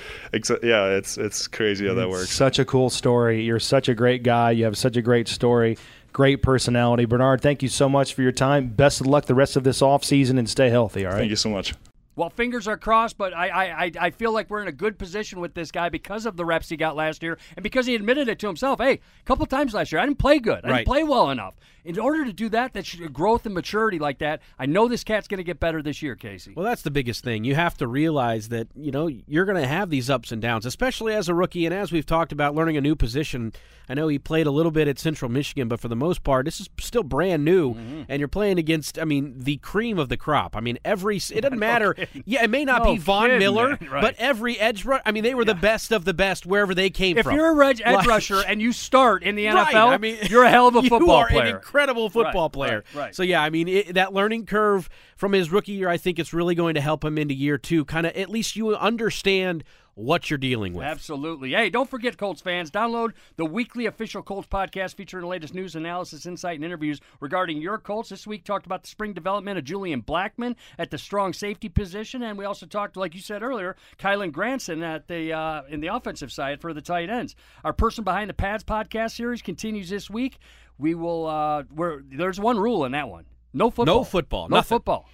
Yeah, 0.63 0.97
it's 0.97 1.17
it's 1.17 1.47
crazy 1.47 1.87
how 1.87 1.93
that 1.93 2.09
works. 2.09 2.31
Such 2.31 2.59
a 2.59 2.65
cool 2.65 2.89
story. 2.89 3.43
You're 3.43 3.59
such 3.59 3.87
a 3.89 3.93
great 3.93 4.23
guy. 4.23 4.51
You 4.51 4.65
have 4.65 4.77
such 4.77 4.97
a 4.97 5.01
great 5.01 5.27
story, 5.27 5.77
great 6.13 6.41
personality. 6.41 7.05
Bernhard, 7.05 7.41
thank 7.41 7.61
you 7.63 7.69
so 7.69 7.87
much 7.87 8.13
for 8.13 8.21
your 8.21 8.31
time. 8.31 8.69
Best 8.69 9.01
of 9.01 9.07
luck 9.07 9.25
the 9.25 9.35
rest 9.35 9.55
of 9.55 9.63
this 9.63 9.81
off 9.81 10.03
season 10.03 10.37
and 10.37 10.49
stay 10.49 10.69
healthy. 10.69 11.05
All 11.05 11.11
right. 11.11 11.19
Thank 11.19 11.29
you 11.29 11.35
so 11.35 11.49
much. 11.49 11.73
Well, 12.19 12.29
fingers 12.29 12.67
are 12.67 12.75
crossed, 12.77 13.17
but 13.17 13.33
I, 13.33 13.47
I, 13.85 13.91
I- 13.97 14.09
feel 14.09 14.33
like 14.33 14.49
we're 14.49 14.61
in 14.61 14.67
a 14.67 14.73
good 14.73 14.99
position 14.99 15.39
with 15.39 15.53
this 15.53 15.71
guy 15.71 15.87
because 15.87 16.25
of 16.25 16.35
the 16.35 16.43
reps 16.43 16.67
he 16.67 16.75
got 16.75 16.97
last 16.97 17.23
year 17.23 17.37
and 17.55 17.63
because 17.63 17.85
he 17.85 17.95
admitted 17.95 18.27
it 18.27 18.39
to 18.39 18.47
himself. 18.47 18.79
Hey, 18.81 18.93
a 18.93 19.23
couple 19.23 19.45
times 19.45 19.73
last 19.73 19.91
year, 19.93 20.01
I 20.01 20.05
didn't 20.05 20.19
play 20.19 20.39
good. 20.39 20.65
I 20.65 20.69
Right. 20.69 20.75
didn't 20.79 20.87
play 20.87 21.03
well 21.05 21.29
enough. 21.29 21.53
In 21.85 21.97
order 21.97 22.25
to 22.25 22.33
do 22.33 22.49
that, 22.49 22.73
that 22.73 23.13
growth 23.13 23.45
and 23.45 23.55
maturity 23.55 23.99
like 23.99 24.17
that, 24.19 24.41
I 24.59 24.65
know 24.65 24.89
this 24.89 25.03
cat's 25.05 25.29
going 25.29 25.37
to 25.37 25.43
get 25.45 25.61
better 25.61 25.81
this 25.81 26.01
year, 26.01 26.15
Casey. 26.17 26.53
Well, 26.53 26.65
that's 26.65 26.81
the 26.81 26.91
biggest 26.91 27.23
thing. 27.23 27.45
You 27.45 27.55
have 27.55 27.77
to 27.77 27.87
realize 27.87 28.49
that, 28.49 28.67
you 28.75 28.91
know, 28.91 29.07
you're 29.07 29.45
going 29.45 29.59
to 29.61 29.67
have 29.67 29.89
these 29.89 30.09
ups 30.09 30.33
and 30.33 30.41
downs, 30.41 30.65
especially 30.65 31.13
as 31.13 31.29
a 31.29 31.33
rookie. 31.33 31.65
And 31.65 31.73
as 31.73 31.91
we've 31.93 32.05
talked 32.05 32.33
about 32.33 32.53
learning 32.53 32.75
a 32.75 32.81
new 32.81 32.95
position, 32.97 33.53
I 33.87 33.93
know 33.93 34.09
he 34.09 34.19
played 34.19 34.45
a 34.45 34.51
little 34.51 34.73
bit 34.73 34.89
at 34.89 34.99
Central 34.99 35.31
Michigan, 35.31 35.69
but 35.69 35.79
for 35.79 35.87
the 35.87 35.95
most 35.95 36.23
part, 36.23 36.45
this 36.45 36.59
is 36.59 36.69
still 36.81 37.01
brand 37.01 37.45
new. 37.45 37.73
Mm-hmm. 37.73 38.01
And 38.09 38.19
you're 38.19 38.27
playing 38.27 38.59
against, 38.59 38.99
I 38.99 39.05
mean, 39.05 39.35
the 39.37 39.57
cream 39.57 39.97
of 39.97 40.09
the 40.09 40.17
crop. 40.17 40.57
I 40.57 40.59
mean, 40.59 40.77
every, 40.83 41.15
it 41.17 41.41
doesn't 41.41 41.59
matter. 41.69 41.95
Yeah, 42.25 42.43
it 42.43 42.49
may 42.49 42.65
not 42.65 42.83
No 42.83 42.93
be 42.93 42.97
Von 42.99 43.25
kidding, 43.25 43.39
Miller, 43.39 43.77
man. 43.79 43.89
Right. 43.89 44.01
but 44.01 44.15
every 44.17 44.59
edge 44.59 44.85
rusher. 44.85 45.01
I 45.05 45.11
mean, 45.11 45.23
they 45.23 45.33
were 45.35 45.45
the 45.45 45.55
best 45.55 45.91
of 45.91 46.05
the 46.05 46.13
best 46.13 46.45
wherever 46.45 46.73
they 46.75 46.89
came 46.89 47.17
if 47.17 47.23
from. 47.23 47.33
If 47.33 47.37
you're 47.37 47.51
a 47.51 47.55
reg- 47.55 47.81
edge 47.83 47.95
Like- 47.95 48.07
rusher 48.07 48.41
and 48.47 48.61
you 48.61 48.71
start 48.73 49.23
in 49.23 49.35
the 49.35 49.45
NFL, 49.45 49.55
Right, 49.55 49.75
I 49.75 49.97
mean, 49.97 50.17
you're 50.29 50.43
a 50.43 50.49
hell 50.49 50.67
of 50.67 50.75
a 50.75 50.81
you 50.83 50.89
football 50.89 51.15
are 51.17 51.27
player. 51.27 51.41
an 51.43 51.55
incredible 51.55 52.09
football 52.09 52.45
Right, 52.47 52.53
player. 52.53 52.83
right, 52.93 53.01
right. 53.05 53.15
So 53.15 53.23
yeah, 53.23 53.41
I 53.41 53.49
mean 53.49 53.67
it, 53.67 53.93
that 53.95 54.13
learning 54.13 54.45
curve 54.45 54.89
from 55.15 55.33
his 55.33 55.51
rookie 55.51 55.73
year, 55.73 55.89
I 55.89 55.97
think 55.97 56.19
it's 56.19 56.33
really 56.33 56.55
going 56.55 56.75
to 56.75 56.81
help 56.81 57.03
him 57.03 57.17
into 57.17 57.33
year 57.33 57.57
two. 57.57 57.85
Kind 57.85 58.05
of 58.07 58.15
at 58.15 58.29
least 58.29 58.55
you 58.55 58.75
understand 58.75 59.63
what 59.99 60.29
you're 60.29 60.37
dealing 60.37 60.73
with. 60.73 60.85
Absolutely. 60.85 61.51
Hey, 61.51 61.69
don't 61.69 61.89
forget, 61.89 62.17
Colts 62.17 62.41
fans, 62.41 62.71
download 62.71 63.11
the 63.35 63.45
weekly 63.45 63.85
official 63.85 64.21
Colts 64.23 64.47
podcast 64.47 64.95
featuring 64.95 65.21
the 65.21 65.27
latest 65.27 65.53
news, 65.53 65.75
analysis, 65.75 66.25
insight, 66.25 66.55
and 66.55 66.63
interviews 66.63 67.01
regarding 67.19 67.61
your 67.61 67.77
Colts. 67.77 68.09
This 68.09 68.25
week, 68.25 68.43
talked 68.45 68.65
about 68.65 68.83
the 68.83 68.89
spring 68.89 69.13
development 69.13 69.57
of 69.57 69.65
Julian 69.65 70.01
Blackmon 70.01 70.55
at 70.77 70.89
the 70.91 70.97
strong 70.97 71.33
safety 71.33 71.67
position, 71.69 72.23
and 72.23 72.37
we 72.37 72.45
also 72.45 72.65
talked, 72.65 72.95
like 72.95 73.13
you 73.13 73.21
said 73.21 73.43
earlier, 73.43 73.75
Kylen 73.97 74.31
Granson 74.31 74.81
at 74.83 75.07
the 75.07 75.33
uh, 75.33 75.63
in 75.69 75.81
the 75.81 75.87
offensive 75.87 76.31
side 76.31 76.61
for 76.61 76.73
the 76.73 76.81
tight 76.81 77.09
ends. 77.09 77.35
Our 77.63 77.73
person 77.73 78.03
behind 78.03 78.29
the 78.29 78.33
pads 78.33 78.63
podcast 78.63 79.11
series 79.11 79.41
continues 79.41 79.89
this 79.89 80.09
week. 80.09 80.37
We 80.77 80.95
will. 80.95 81.27
Uh, 81.27 81.63
we're, 81.75 82.01
there's 82.09 82.39
one 82.39 82.57
rule 82.57 82.85
in 82.85 82.93
that 82.93 83.09
one: 83.09 83.25
no 83.53 83.69
football. 83.69 83.95
No 83.99 84.03
football, 84.05 84.47
No 84.49 84.55
nothing. 84.57 84.69
football. 84.77 85.09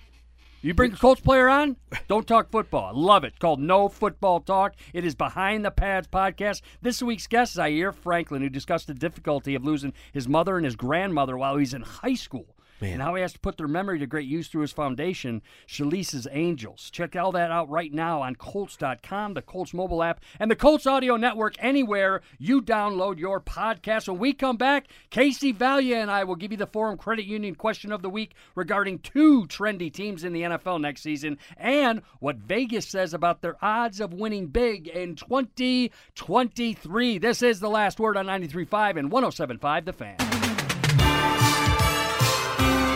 You 0.66 0.74
bring 0.74 0.94
a 0.94 0.98
Colts 0.98 1.22
player 1.22 1.48
on, 1.48 1.78
don't 2.08 2.28
talk 2.28 2.50
football. 2.50 2.86
I 2.86 3.00
love 3.00 3.24
it. 3.24 3.28
It's 3.28 3.38
called 3.38 3.60
No 3.60 3.88
Football 3.88 4.40
Talk. 4.40 4.74
It 4.94 5.06
is 5.06 5.14
Behind 5.14 5.64
the 5.64 5.70
Pads 5.70 6.08
podcast. 6.08 6.62
This 6.82 7.04
week's 7.04 7.28
guest 7.28 7.52
is 7.52 7.58
Zaire 7.58 7.92
Franklin, 7.92 8.42
who 8.42 8.50
discussed 8.50 8.88
the 8.88 8.96
difficulty 8.96 9.54
of 9.54 9.64
losing 9.64 9.94
his 10.12 10.28
mother 10.28 10.58
and 10.58 10.66
his 10.66 10.76
grandmother 10.76 11.38
while 11.38 11.58
he's 11.58 11.76
in 11.76 11.84
high 11.84 12.16
school. 12.16 12.55
And 12.82 13.02
how 13.02 13.16
he 13.16 13.22
has 13.22 13.34
to 13.34 13.40
put 13.40 13.58
their 13.58 13.68
memory 13.68 14.00
to 14.00 14.06
great 14.06 14.28
use 14.28 14.48
through 14.48 14.62
his 14.62 14.72
foundation, 14.72 15.42
Shalice's 15.68 16.28
Angels. 16.32 16.90
Check 16.92 17.16
all 17.16 17.32
that 17.32 17.52
out 17.52 17.70
right 17.70 17.94
now 17.94 18.22
on 18.22 18.36
Colts.com, 18.36 19.34
the 19.34 19.42
Colts 19.42 19.74
mobile 19.74 20.04
app, 20.04 20.20
and 20.40 20.52
the 20.52 20.56
Colts 20.56 20.86
Audio 20.86 21.16
Network 21.16 21.56
anywhere 21.60 22.22
you 22.38 22.62
download 22.62 23.18
your 23.18 23.40
podcast. 23.40 24.08
When 24.08 24.20
we 24.20 24.34
come 24.34 24.58
back, 24.58 24.88
Casey 25.10 25.54
Vallier 25.54 26.02
and 26.02 26.12
I 26.12 26.26
will 26.26 26.36
give 26.36 26.52
you 26.52 26.58
the 26.58 26.68
Forum 26.68 26.98
Credit 26.98 27.26
Union 27.26 27.56
question 27.56 27.92
of 27.92 28.02
the 28.02 28.10
week 28.10 28.34
regarding 28.56 29.00
two 29.00 29.46
trendy 29.48 29.92
teams 29.92 30.24
in 30.24 30.34
the 30.34 30.42
NFL 30.42 30.82
next 30.82 31.02
season 31.02 31.38
and 31.58 32.02
what 32.20 32.38
Vegas 32.38 32.88
says 32.88 33.14
about 33.14 33.42
their 33.42 33.56
odds 33.62 34.00
of 34.00 34.14
winning 34.14 34.48
big 34.48 34.88
in 34.88 35.16
2023. 35.16 37.18
This 37.18 37.42
is 37.42 37.60
the 37.60 37.70
last 37.70 38.00
word 38.00 38.18
on 38.18 38.26
93.5 38.26 38.98
and 38.98 39.12
107.5 39.12 39.86
The 39.86 39.94
Fan. 39.94 40.45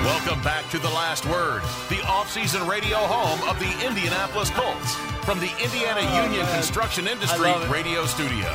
Welcome 0.10 0.41
back 0.41 0.67
to 0.72 0.80
The 0.80 0.89
Last 0.89 1.24
Word, 1.28 1.62
the 1.88 2.02
offseason 2.08 2.67
radio 2.67 2.98
home 2.98 3.48
of 3.48 3.60
the 3.60 3.88
Indianapolis 3.88 4.50
Colts 4.50 4.95
from 5.24 5.39
the 5.39 5.52
Indiana 5.63 6.00
oh, 6.02 6.24
Union 6.26 6.48
Construction 6.48 7.08
Industry 7.08 7.54
radio 7.69 8.08
studio. 8.08 8.48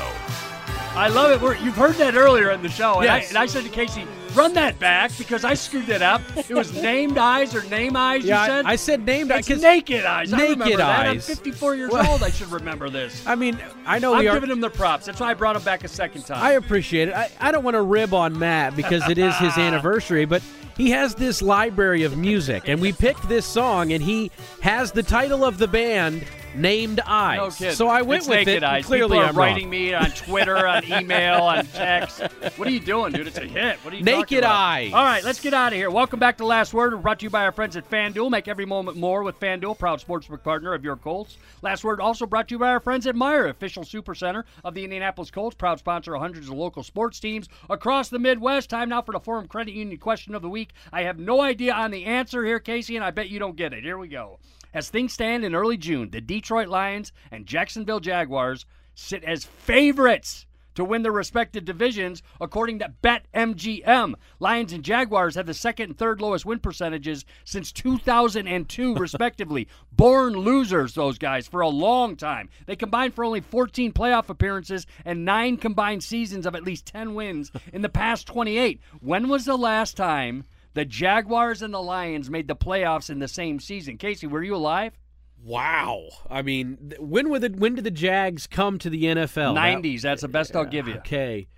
I 0.96 1.06
love 1.08 1.30
it. 1.30 1.40
We're, 1.40 1.54
you've 1.54 1.76
heard 1.76 1.94
that 1.94 2.16
earlier 2.16 2.50
in 2.50 2.60
the 2.60 2.68
show, 2.68 2.98
and, 3.00 3.08
I, 3.08 3.18
and 3.20 3.38
I 3.38 3.46
said 3.46 3.62
to 3.62 3.70
Casey, 3.70 4.04
"Run 4.34 4.52
that 4.54 4.80
back," 4.80 5.16
because 5.16 5.44
I 5.44 5.54
screwed 5.54 5.88
it 5.90 6.02
up. 6.02 6.22
It 6.36 6.54
was 6.54 6.72
named 6.82 7.18
eyes 7.18 7.54
or 7.54 7.62
name 7.68 7.96
eyes. 7.96 8.24
Yeah, 8.24 8.40
you 8.42 8.46
said 8.50 8.66
I, 8.66 8.70
I 8.70 8.76
said 8.76 9.06
named 9.06 9.28
because 9.28 9.62
naked 9.62 10.04
eyes. 10.04 10.32
Naked 10.32 10.58
that. 10.58 11.06
I'm 11.06 11.16
Eyes. 11.18 11.26
54 11.28 11.76
years 11.76 11.92
Well- 11.92 12.10
old. 12.10 12.24
I 12.24 12.30
should 12.30 12.50
remember 12.50 12.90
this. 12.90 13.24
I 13.28 13.36
mean 13.36 13.60
I 13.86 14.00
know 14.00 14.12
I'm 14.12 14.18
we 14.20 14.28
are. 14.28 14.34
giving 14.34 14.50
him 14.50 14.60
the 14.60 14.70
props. 14.70 15.06
That's 15.06 15.20
why 15.20 15.30
I 15.30 15.34
brought 15.34 15.54
him 15.54 15.62
back 15.62 15.84
a 15.84 15.88
second 15.88 16.22
time. 16.22 16.42
I 16.42 16.52
appreciate 16.54 17.10
it. 17.10 17.14
I, 17.14 17.30
I 17.38 17.52
don't 17.52 17.62
want 17.62 17.76
to 17.76 17.82
rib 17.82 18.12
on 18.12 18.36
Matt 18.36 18.74
because 18.74 19.08
it 19.08 19.18
is 19.18 19.36
his 19.36 19.56
anniversary, 19.58 20.24
but 20.24 20.42
he 20.76 20.90
has 20.90 21.14
this 21.14 21.40
library 21.42 22.02
of 22.02 22.16
music, 22.16 22.68
and 22.68 22.80
we 22.80 22.92
picked 22.92 23.28
this 23.28 23.46
song, 23.46 23.92
and 23.92 24.02
he 24.02 24.30
has 24.60 24.92
the 24.92 25.02
title 25.02 25.44
of 25.44 25.58
the 25.58 25.68
band 25.68 26.24
named 26.54 27.00
Eyes. 27.06 27.36
no 27.38 27.50
kidding. 27.50 27.74
So 27.74 27.88
I 27.88 28.02
went 28.02 28.20
it's 28.22 28.28
with 28.28 28.48
it. 28.48 28.62
Eyes. 28.62 28.84
Clearly, 28.86 29.16
People 29.16 29.24
are 29.24 29.28
I'm 29.30 29.36
writing 29.36 29.64
wrong. 29.64 29.70
me 29.70 29.94
on 29.94 30.10
Twitter, 30.12 30.66
on 30.66 30.84
email, 30.92 31.42
on 31.42 31.66
text. 31.66 32.20
What 32.56 32.68
are 32.68 32.70
you 32.70 32.80
doing, 32.80 33.12
dude? 33.12 33.26
It's 33.26 33.38
a 33.38 33.46
hit. 33.46 33.78
What 33.84 33.92
are 33.92 33.96
you 33.96 34.04
talking 34.04 34.20
Naked? 34.20 34.44
Eyes. 34.44 34.92
All 34.92 35.04
right, 35.04 35.24
let's 35.24 35.40
get 35.40 35.54
out 35.54 35.72
of 35.72 35.76
here. 35.78 35.90
Welcome 35.90 36.18
back 36.20 36.36
to 36.38 36.46
Last 36.46 36.72
Word. 36.74 37.00
Brought 37.02 37.18
to 37.20 37.24
you 37.24 37.30
by 37.30 37.44
our 37.44 37.52
friends 37.52 37.76
at 37.76 37.88
FanDuel. 37.90 38.30
Make 38.30 38.48
every 38.48 38.66
moment 38.66 38.96
more 38.96 39.22
with 39.22 39.38
FanDuel, 39.40 39.78
proud 39.78 40.00
sportsbook 40.00 40.42
partner 40.42 40.74
of 40.74 40.84
your 40.84 40.96
Colts. 40.96 41.36
Last 41.62 41.84
Word 41.84 42.00
also 42.00 42.26
brought 42.26 42.48
to 42.48 42.54
you 42.54 42.58
by 42.58 42.68
our 42.70 42.80
friends 42.80 43.06
at 43.06 43.14
Meijer, 43.14 43.48
official 43.50 43.84
super 43.84 44.14
center 44.14 44.44
of 44.64 44.74
the 44.74 44.84
Indianapolis 44.84 45.30
Colts, 45.30 45.54
proud 45.56 45.78
sponsor 45.78 46.14
of 46.14 46.20
hundreds 46.20 46.48
of 46.48 46.54
local 46.54 46.82
sports 46.82 47.18
teams 47.20 47.48
across 47.70 48.08
the 48.08 48.18
Midwest. 48.18 48.70
Time 48.70 48.88
now 48.88 49.02
for 49.02 49.12
the 49.12 49.20
Forum 49.20 49.48
Credit 49.48 49.72
Union 49.74 49.98
question 49.98 50.34
of 50.34 50.42
the 50.42 50.48
week. 50.48 50.70
I 50.92 51.02
have 51.02 51.18
no 51.18 51.40
idea 51.40 51.72
on 51.74 51.90
the 51.90 52.04
answer 52.04 52.44
here, 52.44 52.60
Casey, 52.60 52.96
and 52.96 53.04
I 53.04 53.10
bet 53.10 53.28
you 53.28 53.38
don't 53.38 53.56
get 53.56 53.72
it. 53.72 53.82
Here 53.82 53.98
we 53.98 54.08
go. 54.08 54.38
As 54.74 54.90
things 54.90 55.12
stand 55.12 55.44
in 55.44 55.54
early 55.54 55.76
June, 55.76 56.10
the 56.10 56.20
Detroit 56.20 56.66
Lions 56.66 57.12
and 57.30 57.46
Jacksonville 57.46 58.00
Jaguars 58.00 58.66
sit 58.92 59.22
as 59.22 59.44
favorites 59.44 60.46
to 60.74 60.84
win 60.84 61.02
their 61.02 61.12
respective 61.12 61.64
divisions, 61.64 62.22
according 62.40 62.80
to 62.80 62.92
BetMGM. 63.00 64.14
Lions 64.40 64.72
and 64.72 64.82
Jaguars 64.82 65.36
have 65.36 65.46
the 65.46 65.54
second 65.54 65.90
and 65.90 65.98
third 65.98 66.20
lowest 66.20 66.44
win 66.44 66.58
percentages 66.58 67.24
since 67.44 67.70
2002, 67.70 68.94
respectively. 68.96 69.68
Born 69.92 70.32
losers, 70.32 70.94
those 70.94 71.18
guys, 71.18 71.46
for 71.46 71.60
a 71.60 71.68
long 71.68 72.16
time. 72.16 72.48
They 72.66 72.74
combined 72.74 73.14
for 73.14 73.24
only 73.24 73.42
14 73.42 73.92
playoff 73.92 74.28
appearances 74.28 74.88
and 75.04 75.24
nine 75.24 75.56
combined 75.56 76.02
seasons 76.02 76.46
of 76.46 76.56
at 76.56 76.64
least 76.64 76.86
10 76.86 77.14
wins 77.14 77.52
in 77.72 77.82
the 77.82 77.88
past 77.88 78.26
28. 78.26 78.80
When 79.00 79.28
was 79.28 79.44
the 79.44 79.56
last 79.56 79.96
time 79.96 80.44
the 80.74 80.84
Jaguars 80.84 81.62
and 81.62 81.72
the 81.72 81.82
Lions 81.82 82.30
made 82.30 82.48
the 82.48 82.56
playoffs 82.56 83.10
in 83.10 83.18
the 83.18 83.28
same 83.28 83.58
season? 83.60 83.96
Casey, 83.96 84.26
were 84.26 84.42
you 84.42 84.54
alive? 84.54 84.98
Wow. 85.42 86.08
I 86.30 86.42
mean, 86.42 86.92
when 86.98 87.28
would 87.28 87.42
the, 87.42 87.48
when 87.50 87.74
did 87.74 87.84
the 87.84 87.90
Jags 87.90 88.46
come 88.46 88.78
to 88.78 88.90
the 88.90 89.04
NFL? 89.04 89.54
That- 89.54 89.82
90s. 89.82 90.02
That's 90.02 90.22
the 90.22 90.28
best 90.28 90.56
I'll 90.56 90.64
give 90.64 90.88
you. 90.88 90.94
Okay. 90.96 91.48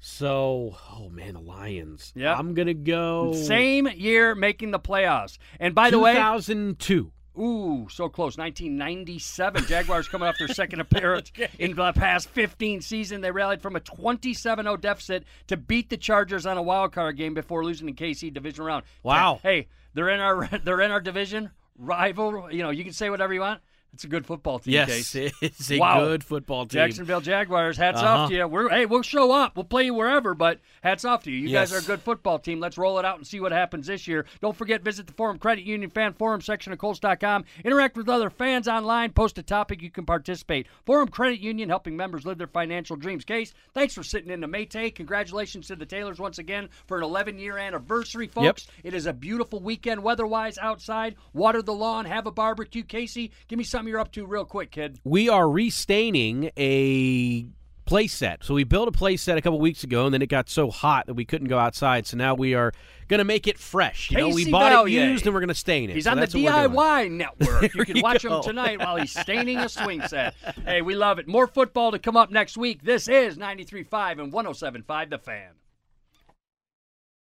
So, 0.00 0.76
oh 0.92 1.08
man, 1.08 1.34
the 1.34 1.40
Lions. 1.40 2.12
Yeah. 2.14 2.36
I'm 2.36 2.54
gonna 2.54 2.74
go 2.74 3.32
Same 3.32 3.88
year 3.88 4.36
making 4.36 4.70
the 4.70 4.78
playoffs. 4.78 5.38
And 5.58 5.74
by 5.74 5.90
the 5.90 5.98
way, 5.98 6.14
2002. 6.14 7.12
Ooh, 7.38 7.86
so 7.90 8.08
close. 8.08 8.36
1997. 8.36 9.66
Jaguars 9.66 10.08
coming 10.08 10.28
off 10.28 10.38
their 10.38 10.48
second 10.48 10.80
appearance 10.80 11.30
in 11.58 11.74
the 11.74 11.92
past 11.92 12.28
15 12.30 12.80
season. 12.80 13.20
They 13.20 13.30
rallied 13.30 13.62
from 13.62 13.76
a 13.76 13.80
27-0 13.80 14.80
deficit 14.80 15.24
to 15.46 15.56
beat 15.56 15.88
the 15.88 15.96
Chargers 15.96 16.46
on 16.46 16.56
a 16.56 16.62
wild 16.62 16.92
card 16.92 17.16
game 17.16 17.34
before 17.34 17.64
losing 17.64 17.86
the 17.86 17.92
KC 17.92 18.32
division 18.32 18.64
round. 18.64 18.84
Wow. 19.02 19.40
Hey, 19.42 19.68
they're 19.94 20.10
in 20.10 20.20
our 20.20 20.48
they're 20.64 20.80
in 20.80 20.90
our 20.90 21.00
division 21.00 21.50
rival. 21.78 22.52
You 22.52 22.62
know, 22.62 22.70
you 22.70 22.84
can 22.84 22.92
say 22.92 23.10
whatever 23.10 23.32
you 23.32 23.40
want. 23.40 23.60
It's 23.94 24.04
a 24.04 24.08
good 24.08 24.26
football 24.26 24.60
team. 24.60 24.74
Yes, 24.74 25.12
Case. 25.12 25.32
it's 25.42 25.70
a 25.72 25.78
Wow. 25.78 26.00
good 26.04 26.22
football 26.22 26.66
team. 26.66 26.78
Jacksonville 26.78 27.20
Jaguars, 27.20 27.76
hats 27.76 27.98
Uh-huh. 27.98 28.06
off 28.22 28.28
to 28.30 28.36
you. 28.36 28.46
We're 28.46 28.68
hey, 28.68 28.86
we'll 28.86 29.02
show 29.02 29.32
up. 29.32 29.56
We'll 29.56 29.64
play 29.64 29.84
you 29.86 29.94
wherever, 29.94 30.34
but 30.34 30.60
hats 30.82 31.04
off 31.04 31.24
to 31.24 31.32
you. 31.32 31.38
You 31.38 31.48
Yes. 31.48 31.70
guys 31.72 31.78
are 31.80 31.82
a 31.84 31.86
good 31.86 32.02
football 32.02 32.38
team. 32.38 32.60
Let's 32.60 32.78
roll 32.78 32.98
it 33.00 33.04
out 33.04 33.16
and 33.16 33.26
see 33.26 33.40
what 33.40 33.50
happens 33.50 33.88
this 33.88 34.06
year. 34.06 34.24
Don't 34.40 34.56
forget, 34.56 34.82
visit 34.82 35.06
the 35.08 35.12
Forum 35.14 35.38
Credit 35.38 35.64
Union 35.64 35.90
Fan 35.90 36.12
Forum 36.12 36.40
section 36.40 36.72
of 36.72 36.78
Colts.com. 36.78 37.44
Interact 37.64 37.96
with 37.96 38.08
other 38.08 38.30
fans 38.30 38.68
online. 38.68 39.10
Post 39.12 39.36
a 39.38 39.42
topic 39.42 39.82
you 39.82 39.90
can 39.90 40.06
participate. 40.06 40.68
Forum 40.86 41.08
Credit 41.08 41.40
Union 41.40 41.68
helping 41.68 41.96
members 41.96 42.24
live 42.24 42.38
their 42.38 42.46
financial 42.46 42.94
dreams. 42.94 43.24
Case, 43.24 43.52
thanks 43.74 43.94
for 43.94 44.04
sitting 44.04 44.30
in 44.30 44.40
the 44.40 44.46
Maytay. 44.46 44.94
Congratulations 44.94 45.66
to 45.68 45.76
the 45.76 45.86
Taylors 45.86 46.20
once 46.20 46.38
again 46.38 46.68
for 46.86 46.98
an 46.98 47.02
11 47.02 47.38
year 47.38 47.58
anniversary, 47.58 48.28
folks. 48.28 48.68
It 48.84 48.94
is 48.94 49.06
a 49.06 49.12
beautiful 49.12 49.58
weekend 49.60 50.04
weather-wise 50.04 50.56
outside. 50.58 51.16
Water 51.32 51.62
the 51.62 51.74
lawn, 51.74 52.04
have 52.04 52.26
a 52.26 52.30
barbecue. 52.30 52.84
Casey, 52.84 53.32
give 53.48 53.58
me 53.58 53.64
something 53.78 53.90
you're 53.90 54.00
up 54.00 54.12
to 54.12 54.26
real 54.26 54.44
quick, 54.44 54.70
kid. 54.72 54.98
we 55.04 55.28
are 55.28 55.48
restaining 55.48 56.50
a 56.58 57.46
play 57.86 58.06
set. 58.06 58.44
So 58.44 58.52
we 58.52 58.64
built 58.64 58.86
a 58.88 58.92
play 58.92 59.16
set 59.16 59.38
a 59.38 59.40
couple 59.40 59.58
weeks 59.60 59.82
ago, 59.82 60.04
and 60.04 60.12
then 60.12 60.20
it 60.20 60.26
got 60.28 60.50
so 60.50 60.70
hot 60.70 61.06
that 61.06 61.14
we 61.14 61.24
couldn't 61.24 61.48
go 61.48 61.58
outside. 61.58 62.06
So 62.06 62.16
now 62.18 62.34
we 62.34 62.52
are 62.54 62.72
going 63.08 63.18
to 63.18 63.24
make 63.24 63.46
it 63.46 63.58
fresh. 63.58 64.10
You 64.10 64.18
know, 64.18 64.28
we 64.28 64.50
bought 64.50 64.72
Vallier. 64.72 64.88
it 65.06 65.10
used, 65.10 65.24
and 65.24 65.32
we're 65.34 65.40
going 65.40 65.48
to 65.48 65.54
stain 65.54 65.88
it. 65.88 65.94
He's 65.94 66.04
So 66.04 66.10
on 66.10 66.16
the 66.18 66.20
that's 66.22 66.34
what 66.34 66.42
we're 66.44 66.62
doing. 66.68 66.76
DIY 66.76 67.10
network. 67.12 67.74
You 67.74 67.84
can 67.86 68.00
watch 68.02 68.24
go. 68.24 68.36
him 68.36 68.42
tonight 68.42 68.78
while 68.80 68.96
he's 68.96 69.18
staining 69.18 69.56
a 69.58 69.68
swing 69.70 70.02
set. 70.08 70.34
Hey, 70.66 70.82
we 70.82 70.94
love 70.96 71.18
it. 71.18 71.26
More 71.26 71.46
football 71.46 71.92
to 71.92 71.98
come 71.98 72.16
up 72.16 72.30
next 72.30 72.58
week. 72.58 72.82
This 72.82 73.08
is 73.08 73.38
93.5 73.38 74.22
and 74.22 74.32
107.5 74.34 75.08
The 75.10 75.18
Fan. 75.18 75.52